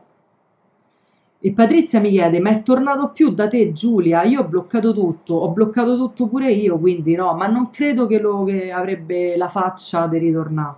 [1.40, 4.24] E Patrizia mi chiede, ma è tornato più da te Giulia?
[4.24, 8.20] Io ho bloccato tutto, ho bloccato tutto pure io, quindi no, ma non credo che,
[8.20, 10.76] lo, che avrebbe la faccia di ritornare.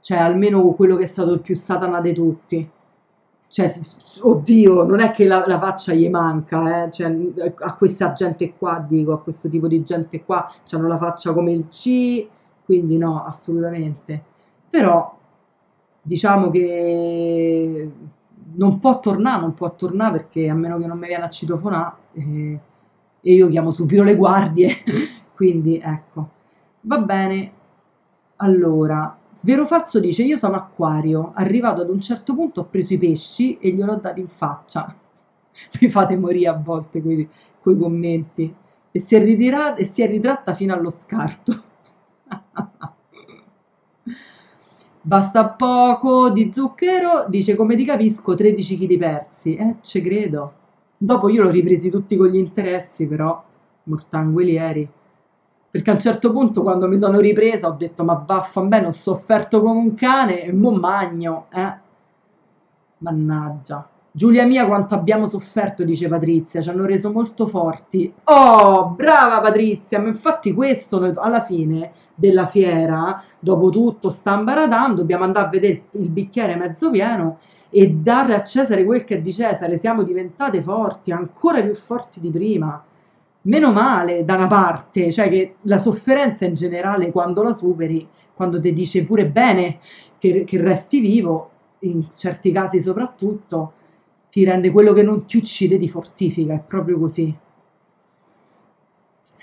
[0.00, 2.70] Cioè, almeno quello che è stato il più satana di tutti.
[3.52, 3.72] Cioè,
[4.20, 6.90] oddio, non è che la, la faccia gli manca, eh.
[6.92, 7.12] Cioè,
[7.58, 11.50] a questa gente qua, dico, a questo tipo di gente qua, hanno la faccia come
[11.50, 12.28] il C,
[12.64, 14.22] quindi no, assolutamente.
[14.70, 15.18] Però,
[16.00, 17.90] diciamo che
[18.54, 21.94] non può tornare, non può tornare perché a meno che non mi viene a citofonare
[22.14, 22.60] eh,
[23.20, 24.76] e io chiamo subito le guardie,
[25.34, 26.28] quindi ecco.
[26.82, 27.52] Va bene,
[28.36, 32.94] allora, vero o falso dice io sono acquario, arrivato ad un certo punto ho preso
[32.94, 34.94] i pesci e gliel'ho dati in faccia.
[35.80, 37.28] Mi fate morire a volte con i
[37.78, 38.54] commenti.
[38.92, 41.62] E si, è ritira- e si è ritratta fino allo scarto.
[45.02, 49.56] Basta poco di zucchero, dice come ti capisco 13 kg persi.
[49.56, 50.52] Eh, ci credo.
[50.96, 53.42] Dopo io l'ho ripresi tutti con gli interessi, però,
[53.84, 54.88] mortanguelieri.
[55.70, 59.62] Perché a un certo punto quando mi sono ripresa ho detto ma vaffanbene, ho sofferto
[59.62, 61.74] come un cane e mo magno, eh.
[62.98, 63.88] Mannaggia.
[64.12, 68.12] Giulia mia quanto abbiamo sofferto, dice Patrizia, ci hanno reso molto forti.
[68.24, 74.96] Oh, brava Patrizia, ma infatti questo noi alla fine della fiera, dopo tutto sta ambaradam,
[74.96, 77.38] dobbiamo andare a vedere il bicchiere mezzo pieno
[77.70, 82.18] e dare a Cesare quel che è di Cesare, siamo diventate forti, ancora più forti
[82.18, 82.82] di prima.
[83.42, 88.60] Meno male da una parte, cioè che la sofferenza in generale quando la superi, quando
[88.60, 89.78] ti dice pure bene
[90.18, 91.50] che, che resti vivo,
[91.80, 93.72] in certi casi soprattutto,
[94.30, 97.34] ti rende quello che non ti uccide, ti fortifica, è proprio così.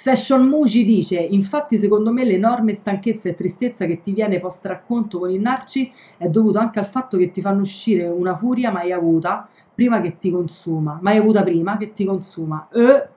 [0.08, 5.18] Fashion Muji dice, infatti secondo me l'enorme stanchezza e tristezza che ti viene post racconto
[5.18, 8.92] con il Narci è dovuto anche al fatto che ti fanno uscire una furia mai
[8.92, 12.70] avuta prima che ti consuma, mai avuta prima che ti consuma.
[12.72, 13.08] Eh,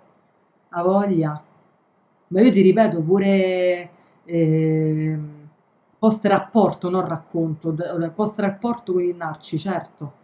[0.70, 1.42] a voglia.
[2.28, 3.90] Ma io ti ripeto pure
[4.24, 5.18] eh,
[5.98, 7.74] post rapporto, non racconto,
[8.14, 10.18] post rapporto con il Narci, certo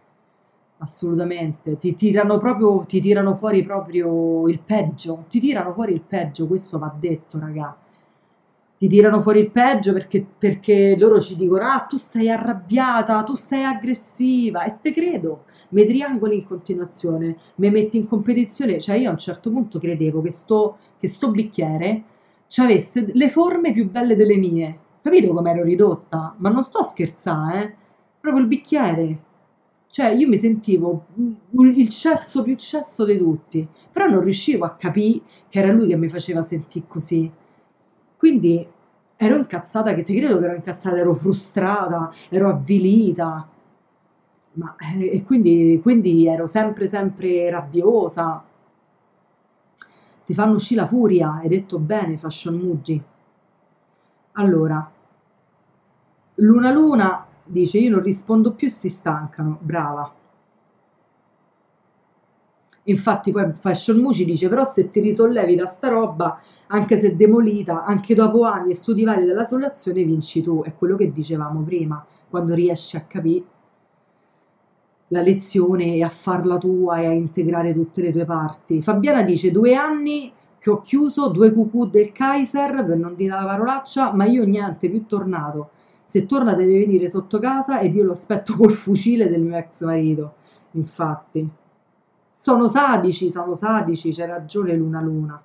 [0.79, 1.77] assolutamente.
[1.77, 6.77] Ti tirano proprio ti tirano fuori proprio il peggio ti tirano fuori il peggio questo
[6.77, 7.75] va detto raga.
[8.77, 13.35] Ti tirano fuori il peggio perché, perché loro ci dicono ah tu sei arrabbiata tu
[13.35, 19.09] sei aggressiva e te credo mi triangoli in continuazione mi metti in competizione cioè io
[19.09, 22.03] a un certo punto credevo che sto, che sto bicchiere
[22.47, 26.79] ci avesse le forme più belle delle mie capito come ero ridotta ma non sto
[26.79, 27.75] a scherzare eh?
[28.19, 29.19] proprio il bicchiere
[29.89, 31.05] cioè io mi sentivo
[31.51, 35.95] il cesso più cesso di tutti, però non riuscivo a capire che era lui che
[35.95, 37.31] mi faceva sentire così.
[38.15, 38.67] Quindi
[39.15, 43.49] ero incazzata, che ti credo che ero incazzata, ero frustrata, ero avvilita.
[44.57, 48.43] Ma, eh, e quindi, quindi ero sempre, sempre rabbiosa.
[50.25, 53.01] Ti fanno uscire la furia, hai detto bene, Fashion Mugi.
[54.33, 54.89] Allora,
[56.35, 60.09] Luna Luna dice io non rispondo più e si stancano, brava.
[62.85, 67.83] Infatti poi Fashion Muci dice però se ti risollevi da sta roba, anche se demolita,
[67.85, 72.03] anche dopo anni e studi vari della solazione vinci tu, è quello che dicevamo prima,
[72.29, 73.43] quando riesci a capire
[75.07, 78.81] la lezione e a farla tua e a integrare tutte le tue parti.
[78.81, 83.45] Fabiana dice due anni che ho chiuso, due cucù del Kaiser, per non dire la
[83.45, 85.69] parolaccia, ma io niente, più tornato
[86.07, 89.83] se torna deve venire sotto casa ed io lo aspetto col fucile del mio ex
[89.83, 90.35] marito.
[90.71, 91.49] Infatti,
[92.31, 95.43] sono sadici, sono sadici, c'è ragione Luna Luna.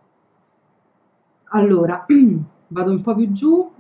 [1.47, 2.07] Allora,
[2.69, 3.73] vado un po' più giù,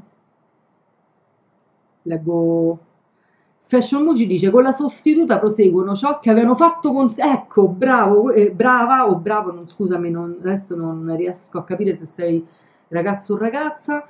[2.03, 2.79] leggo
[3.73, 8.51] Fashion Muji dice con la sostituta proseguono ciò che avevano fatto con ecco bravo eh,
[8.51, 12.47] brava o bravo non scusami non, adesso non riesco a capire se sei
[12.93, 14.07] ragazzo o ragazza,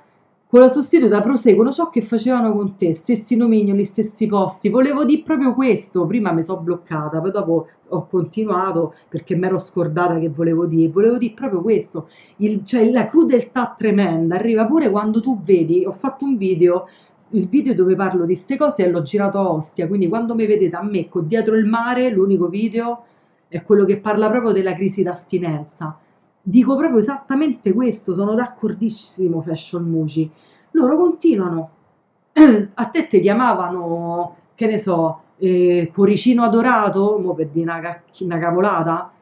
[0.46, 4.68] con la sostituta proseguono ciò che facevano con te, stessi nomignoli, stessi posti.
[4.68, 9.56] Volevo dire proprio questo, prima mi sono bloccata, poi dopo ho continuato perché mi ero
[9.56, 14.90] scordata che volevo dire, volevo dire proprio questo, il, cioè la crudeltà tremenda arriva pure
[14.90, 16.86] quando tu vedi, ho fatto un video,
[17.32, 20.74] il video dove parlo di queste cose l'ho girato a Ostia, quindi quando mi vedete
[20.76, 23.04] a me con dietro il mare, l'unico video
[23.48, 25.98] è quello che parla proprio della crisi d'astinenza
[26.42, 30.30] dico proprio esattamente questo, sono d'accordissimo Fashion Muci.
[30.72, 31.70] Loro continuano,
[32.74, 38.38] a te ti chiamavano, che ne so, eh, cuoricino adorato, mo per dire una, una
[38.38, 39.12] cavolata,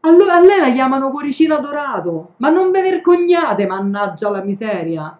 [0.00, 5.18] a lei la chiamano cuoricino adorato, ma non ve vergognate, mannaggia la miseria.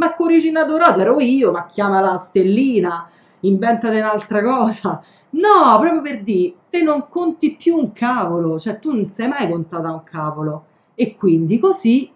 [0.00, 3.06] Ma cuoricino adorato ero io, ma chiama la stellina,
[3.40, 5.02] inventate un'altra cosa.
[5.32, 9.48] No, proprio per dire, te non conti più un cavolo, cioè tu non sei mai
[9.50, 10.64] contata un cavolo
[10.94, 12.10] e quindi così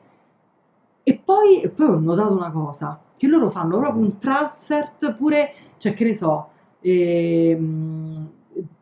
[1.06, 5.52] e poi, e poi ho notato una cosa che loro fanno proprio un transfer pure
[5.76, 6.48] cioè che ne so
[6.80, 8.13] ehm,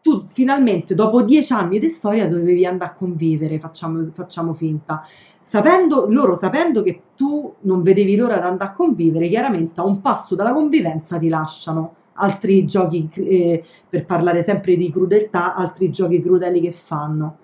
[0.02, 5.06] tu finalmente dopo dieci anni di storia dovevi andare a convivere facciamo, facciamo finta
[5.40, 10.00] sapendo, loro sapendo che tu non vedevi l'ora di andare a convivere chiaramente a un
[10.00, 16.20] passo dalla convivenza ti lasciano altri giochi eh, per parlare sempre di crudeltà altri giochi
[16.20, 17.36] crudeli che fanno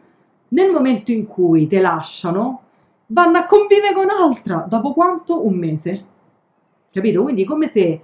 [0.49, 2.63] nel momento in cui te lasciano,
[3.07, 4.65] vanno a convivere con un'altra.
[4.69, 5.45] Dopo quanto?
[5.47, 6.05] Un mese.
[6.91, 7.23] Capito?
[7.23, 8.01] Quindi come se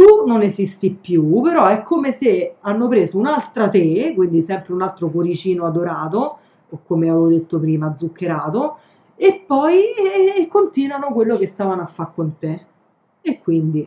[0.00, 4.80] tu non esisti più, però è come se hanno preso un'altra te, quindi sempre un
[4.80, 6.38] altro cuoricino adorato,
[6.70, 8.78] o come avevo detto prima, zuccherato,
[9.14, 12.64] e poi e, e continuano quello che stavano a fare con te.
[13.20, 13.86] E quindi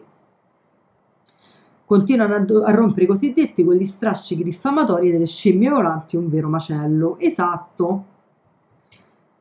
[1.83, 6.47] continuano a, do- a rompere i cosiddetti quegli strascichi diffamatori delle scimmie volanti, un vero
[6.47, 7.17] macello.
[7.17, 8.03] Esatto.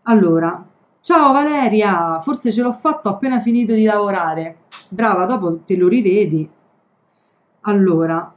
[0.05, 0.65] Allora,
[1.01, 4.57] ciao Valeria, forse ce l'ho fatto appena finito di lavorare.
[4.89, 6.49] Brava, dopo te lo rivedi.
[7.64, 8.34] Allora,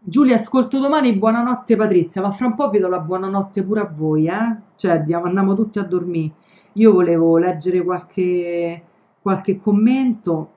[0.00, 4.26] Giulia, ascolto domani, buonanotte Patrizia, ma fra un po' vedo la buonanotte pure a voi,
[4.26, 4.56] eh?
[4.74, 6.32] Cioè, andiamo tutti a dormire.
[6.72, 8.82] Io volevo leggere qualche,
[9.22, 10.52] qualche commento.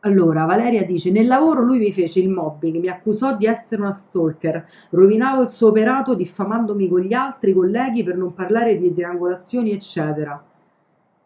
[0.00, 3.92] Allora, Valeria dice: Nel lavoro lui mi fece il mobbing, mi accusò di essere una
[3.92, 9.72] stalker, rovinavo il suo operato diffamandomi con gli altri colleghi per non parlare di triangolazioni,
[9.72, 10.42] eccetera.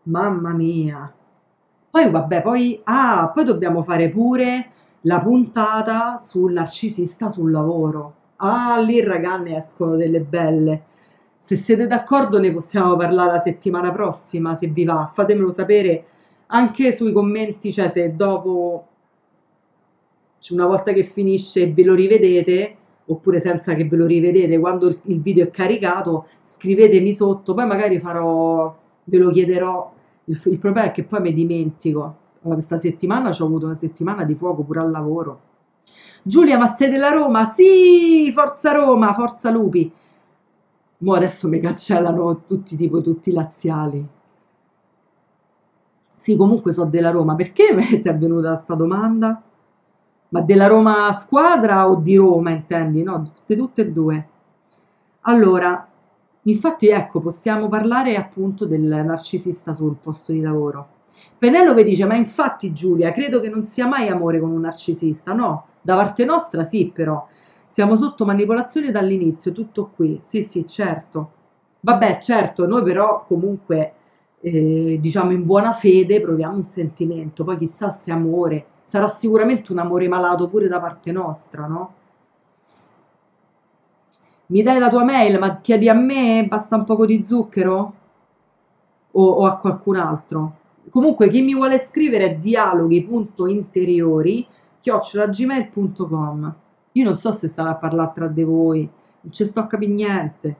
[0.05, 1.12] Mamma mia.
[1.95, 4.71] Poi, vabbè, poi, ah, poi dobbiamo fare pure
[5.03, 8.15] la puntata sul narcisista sul lavoro.
[8.39, 10.83] Ah, lì ragazzi escono delle belle.
[11.39, 15.09] Se siete d'accordo ne possiamo parlare la settimana prossima, se vi va.
[15.15, 16.05] Fatemelo sapere
[16.47, 18.87] anche sui commenti, cioè se dopo
[20.51, 25.21] una volta che finisce ve lo rivedete oppure senza che ve lo rivedete quando il
[25.21, 29.93] video è caricato scrivetemi sotto poi magari farò ve lo chiederò
[30.25, 34.35] il, il problema è che poi mi dimentico questa settimana ho avuto una settimana di
[34.35, 35.41] fuoco pure al lavoro
[36.23, 37.47] Giulia ma sei della Roma?
[37.47, 39.91] sì forza Roma forza Lupi
[40.99, 44.09] mo adesso mi cancellano tutti tipo tutti laziali
[46.25, 47.35] sì, comunque so della Roma.
[47.35, 49.43] Perché mi è venuta questa domanda?
[50.31, 53.03] Ma della Roma squadra o di Roma, intendi?
[53.03, 54.29] No, tutte, tutte e due.
[55.27, 55.87] Allora,
[56.53, 60.89] infatti, ecco, possiamo parlare appunto del narcisista sul posto di lavoro.
[61.39, 65.33] Penelope dice, ma infatti Giulia, credo che non sia mai amore con un narcisista.
[65.33, 67.27] No, da parte nostra sì, però.
[67.69, 70.21] Siamo sotto manipolazione dall'inizio, tutto qui.
[70.23, 71.31] Sì, sì, certo.
[71.81, 73.93] Vabbè, certo, noi però comunque
[74.41, 79.79] eh, diciamo in buona fede proviamo un sentimento, poi chissà se amore, sarà sicuramente un
[79.79, 81.93] amore malato pure da parte nostra, no?
[84.47, 87.95] Mi dai la tua mail, ma chiedi a me, basta un poco di zucchero?
[89.12, 90.57] O, o a qualcun altro?
[90.91, 94.47] Comunque chi mi vuole scrivere è dialoghi.interiori
[94.81, 96.55] chiocciolagmail.com
[96.93, 98.87] Io non so se starà a parlare tra di voi,
[99.23, 100.57] non ci sto a capire niente.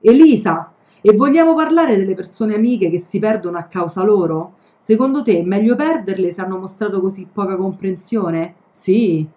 [0.00, 0.72] Elisa,
[1.02, 4.54] e vogliamo parlare delle persone amiche che si perdono a causa loro?
[4.78, 8.54] Secondo te è meglio perderle se hanno mostrato così poca comprensione?
[8.70, 9.28] Sì.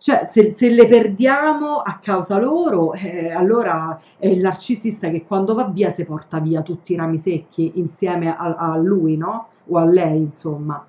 [0.00, 5.54] Cioè, se, se le perdiamo a causa loro, eh, allora è il narcisista che quando
[5.54, 9.48] va via si porta via tutti i rami secchi insieme a, a lui, no?
[9.66, 10.86] O a lei, insomma.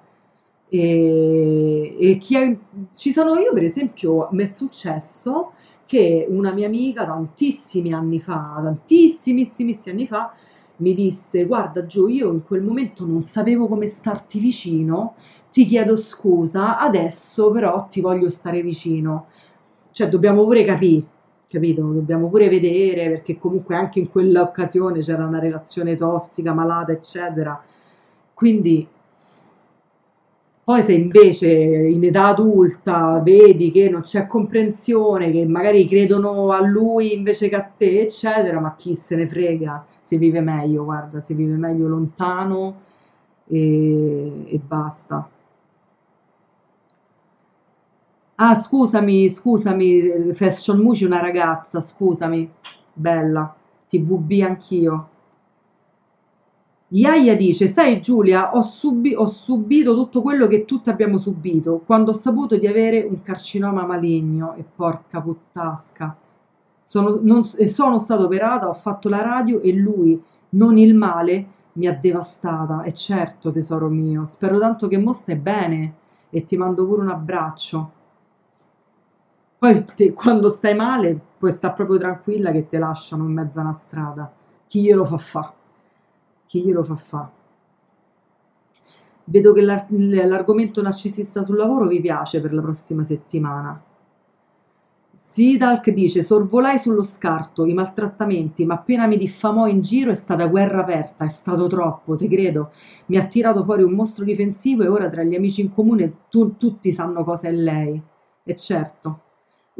[0.69, 2.55] E, e chi è,
[2.95, 5.53] ci sono io, per esempio, mi è successo
[5.87, 10.31] che una mia amica tantissimi anni fa, tantissimissimi anni fa,
[10.77, 15.15] mi disse guarda Gio, io in quel momento non sapevo come starti vicino,
[15.51, 19.27] ti chiedo scusa, adesso però ti voglio stare vicino.
[19.91, 21.05] Cioè dobbiamo pure capire
[21.49, 21.81] capito?
[21.81, 27.61] Dobbiamo pure vedere perché comunque anche in quell'occasione c'era una relazione tossica, malata, eccetera.
[28.33, 28.87] Quindi
[30.63, 36.61] poi se invece in età adulta vedi che non c'è comprensione, che magari credono a
[36.61, 41.21] lui invece che a te, eccetera, ma chi se ne frega, si vive meglio, guarda,
[41.21, 42.81] si vive meglio lontano
[43.47, 45.27] e, e basta.
[48.41, 52.49] Ah, scusami, scusami, Fashion Muci una ragazza, scusami,
[52.93, 53.53] bella,
[53.85, 55.09] TVB anch'io.
[56.91, 62.11] Iaia dice, sai Giulia, ho, subi- ho subito tutto quello che tutti abbiamo subito quando
[62.11, 66.15] ho saputo di avere un carcinoma maligno e porca puttasca.
[66.83, 70.19] Sono, non, sono stato operata, ho fatto la radio e lui,
[70.51, 72.83] non il male, mi ha devastata.
[72.83, 75.93] E certo, tesoro mio, spero tanto che mo stai bene
[76.29, 77.91] e ti mando pure un abbraccio.
[79.59, 83.63] Poi te, quando stai male puoi stare proprio tranquilla che te lasciano in mezzo a
[83.63, 84.31] una strada.
[84.65, 85.53] Chi glielo fa fa?
[86.47, 87.31] Chi glielo fa fa?
[89.23, 93.81] Vedo che l'ar- l'argomento narcisista sul lavoro vi piace per la prossima settimana.
[95.13, 100.47] Sidalk dice: Sorvolai sullo scarto, i maltrattamenti, ma appena mi diffamò in giro è stata
[100.47, 102.71] guerra aperta, è stato troppo, te credo.
[103.07, 106.57] Mi ha tirato fuori un mostro difensivo e ora tra gli amici in comune tu-
[106.57, 108.01] tutti sanno cosa è lei.
[108.43, 109.19] E certo.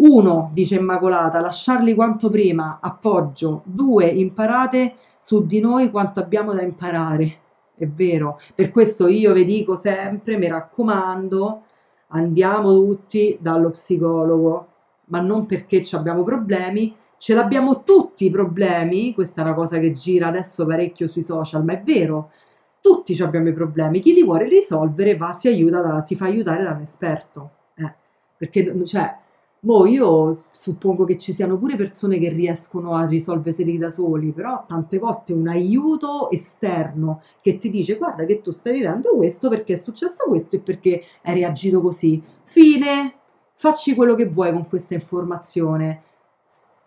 [0.02, 3.64] Uno, dice Immacolata, lasciarli quanto prima, appoggio.
[3.66, 7.38] Due, imparate su di noi quanto abbiamo da imparare.
[7.76, 11.64] È vero, per questo io vi dico sempre, mi raccomando,
[12.08, 14.68] andiamo tutti dallo psicologo,
[15.06, 19.92] ma non perché abbiamo problemi, ce l'abbiamo tutti i problemi, questa è una cosa che
[19.92, 22.32] gira adesso parecchio sui social, ma è vero,
[22.80, 26.64] tutti abbiamo i problemi, chi li vuole risolvere va, si, aiuta da, si fa aiutare
[26.64, 27.94] da un esperto, eh,
[28.38, 29.14] perché cioè,
[29.62, 34.64] Mo io suppongo che ci siano pure persone che riescono a risolverseli da soli, però
[34.66, 39.74] tante volte un aiuto esterno che ti dice guarda che tu stai vivendo questo perché
[39.74, 42.24] è successo questo e perché hai reagito così.
[42.44, 43.16] Fine,
[43.54, 46.04] facci quello che vuoi con questa informazione,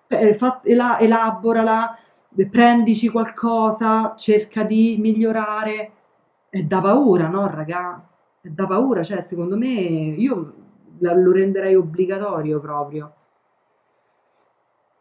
[0.08, 1.98] elaborala,
[2.50, 5.92] prendici qualcosa, cerca di migliorare.
[6.48, 8.08] È da paura, no, raga?
[8.40, 10.54] È da paura, cioè secondo me io
[11.02, 13.12] lo renderei obbligatorio proprio.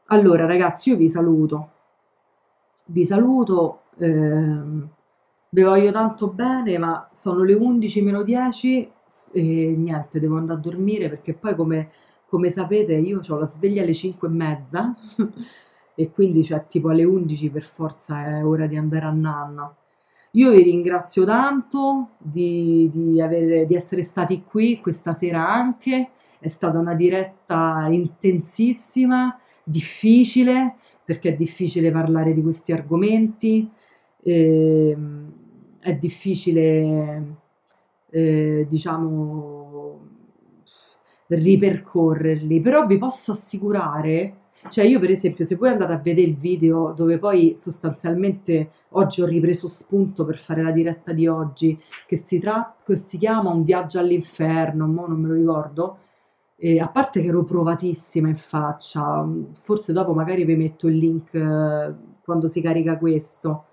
[0.08, 1.70] Allora, ragazzi, io vi saluto.
[2.88, 3.84] Vi saluto.
[3.98, 4.90] Ehm,
[5.50, 8.92] vi voglio tanto bene, ma sono le 11 meno 10
[9.34, 9.42] e
[9.78, 11.90] niente, devo andare a dormire perché poi, come,
[12.28, 14.96] come sapete, io ho la sveglia alle 5 e mezza
[15.96, 19.76] e quindi, cioè, tipo alle 11 per forza è ora di andare a nanna.
[20.32, 26.48] Io vi ringrazio tanto di, di, avere, di essere stati qui questa sera anche, è
[26.48, 33.70] stata una diretta intensissima, difficile, perché è difficile parlare di questi argomenti,
[34.24, 34.98] eh,
[35.80, 37.36] è difficile,
[38.10, 40.08] eh, diciamo,
[41.28, 44.38] ripercorrerli, però vi posso assicurare
[44.70, 49.22] cioè io per esempio se voi andate a vedere il video dove poi sostanzialmente oggi
[49.22, 53.52] ho ripreso spunto per fare la diretta di oggi, che si, tra- che si chiama
[53.52, 55.98] Un viaggio all'inferno, mo non me lo ricordo,
[56.56, 61.34] e a parte che ero provatissima in faccia, forse dopo magari vi metto il link
[61.34, 61.94] eh,
[62.24, 63.66] quando si carica questo.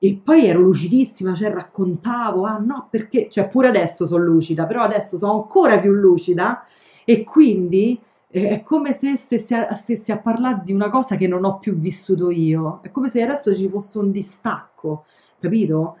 [0.00, 4.82] E poi ero lucidissima, cioè raccontavo, ah no, perché, cioè pure adesso sono lucida, però
[4.82, 6.64] adesso sono ancora più lucida
[7.04, 7.98] e quindi
[8.42, 11.74] è come se stessi a, stessi a parlare di una cosa che non ho più
[11.76, 15.04] vissuto io, è come se adesso ci fosse un distacco,
[15.38, 15.98] capito?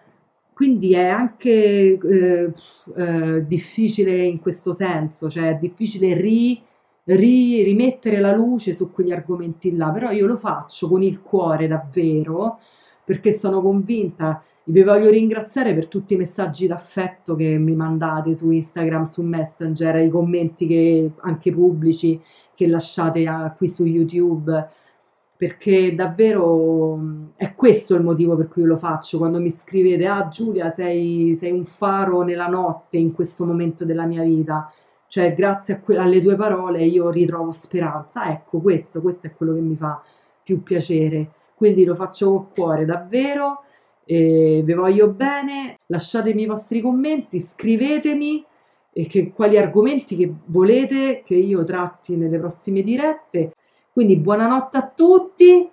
[0.52, 2.52] Quindi è anche eh,
[2.96, 6.60] eh, difficile in questo senso, cioè è difficile ri,
[7.04, 11.68] ri, rimettere la luce su quegli argomenti là, però io lo faccio con il cuore
[11.68, 12.58] davvero,
[13.04, 18.50] perché sono convinta vi voglio ringraziare per tutti i messaggi d'affetto che mi mandate su
[18.50, 22.20] Instagram, su Messenger, i commenti che, anche pubblici
[22.54, 24.68] che lasciate a, qui su YouTube,
[25.36, 26.98] perché davvero
[27.36, 29.18] è questo il motivo per cui io lo faccio.
[29.18, 34.06] Quando mi scrivete, ah Giulia, sei, sei un faro nella notte in questo momento della
[34.06, 34.72] mia vita,
[35.08, 38.30] cioè grazie que- alle tue parole io ritrovo speranza.
[38.30, 40.02] Ecco, questo, questo è quello che mi fa
[40.42, 41.32] più piacere.
[41.54, 43.64] Quindi lo faccio col cuore, davvero
[44.04, 48.44] e vi voglio bene, lasciatemi i vostri commenti, scrivetemi
[48.92, 53.54] e che, quali argomenti che volete che io tratti nelle prossime dirette.
[53.92, 55.70] Quindi buonanotte a tutti,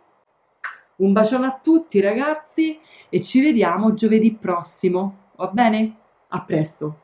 [0.98, 2.80] un bacione a tutti ragazzi
[3.10, 5.95] e ci vediamo giovedì prossimo, va bene?
[6.30, 7.01] A presto!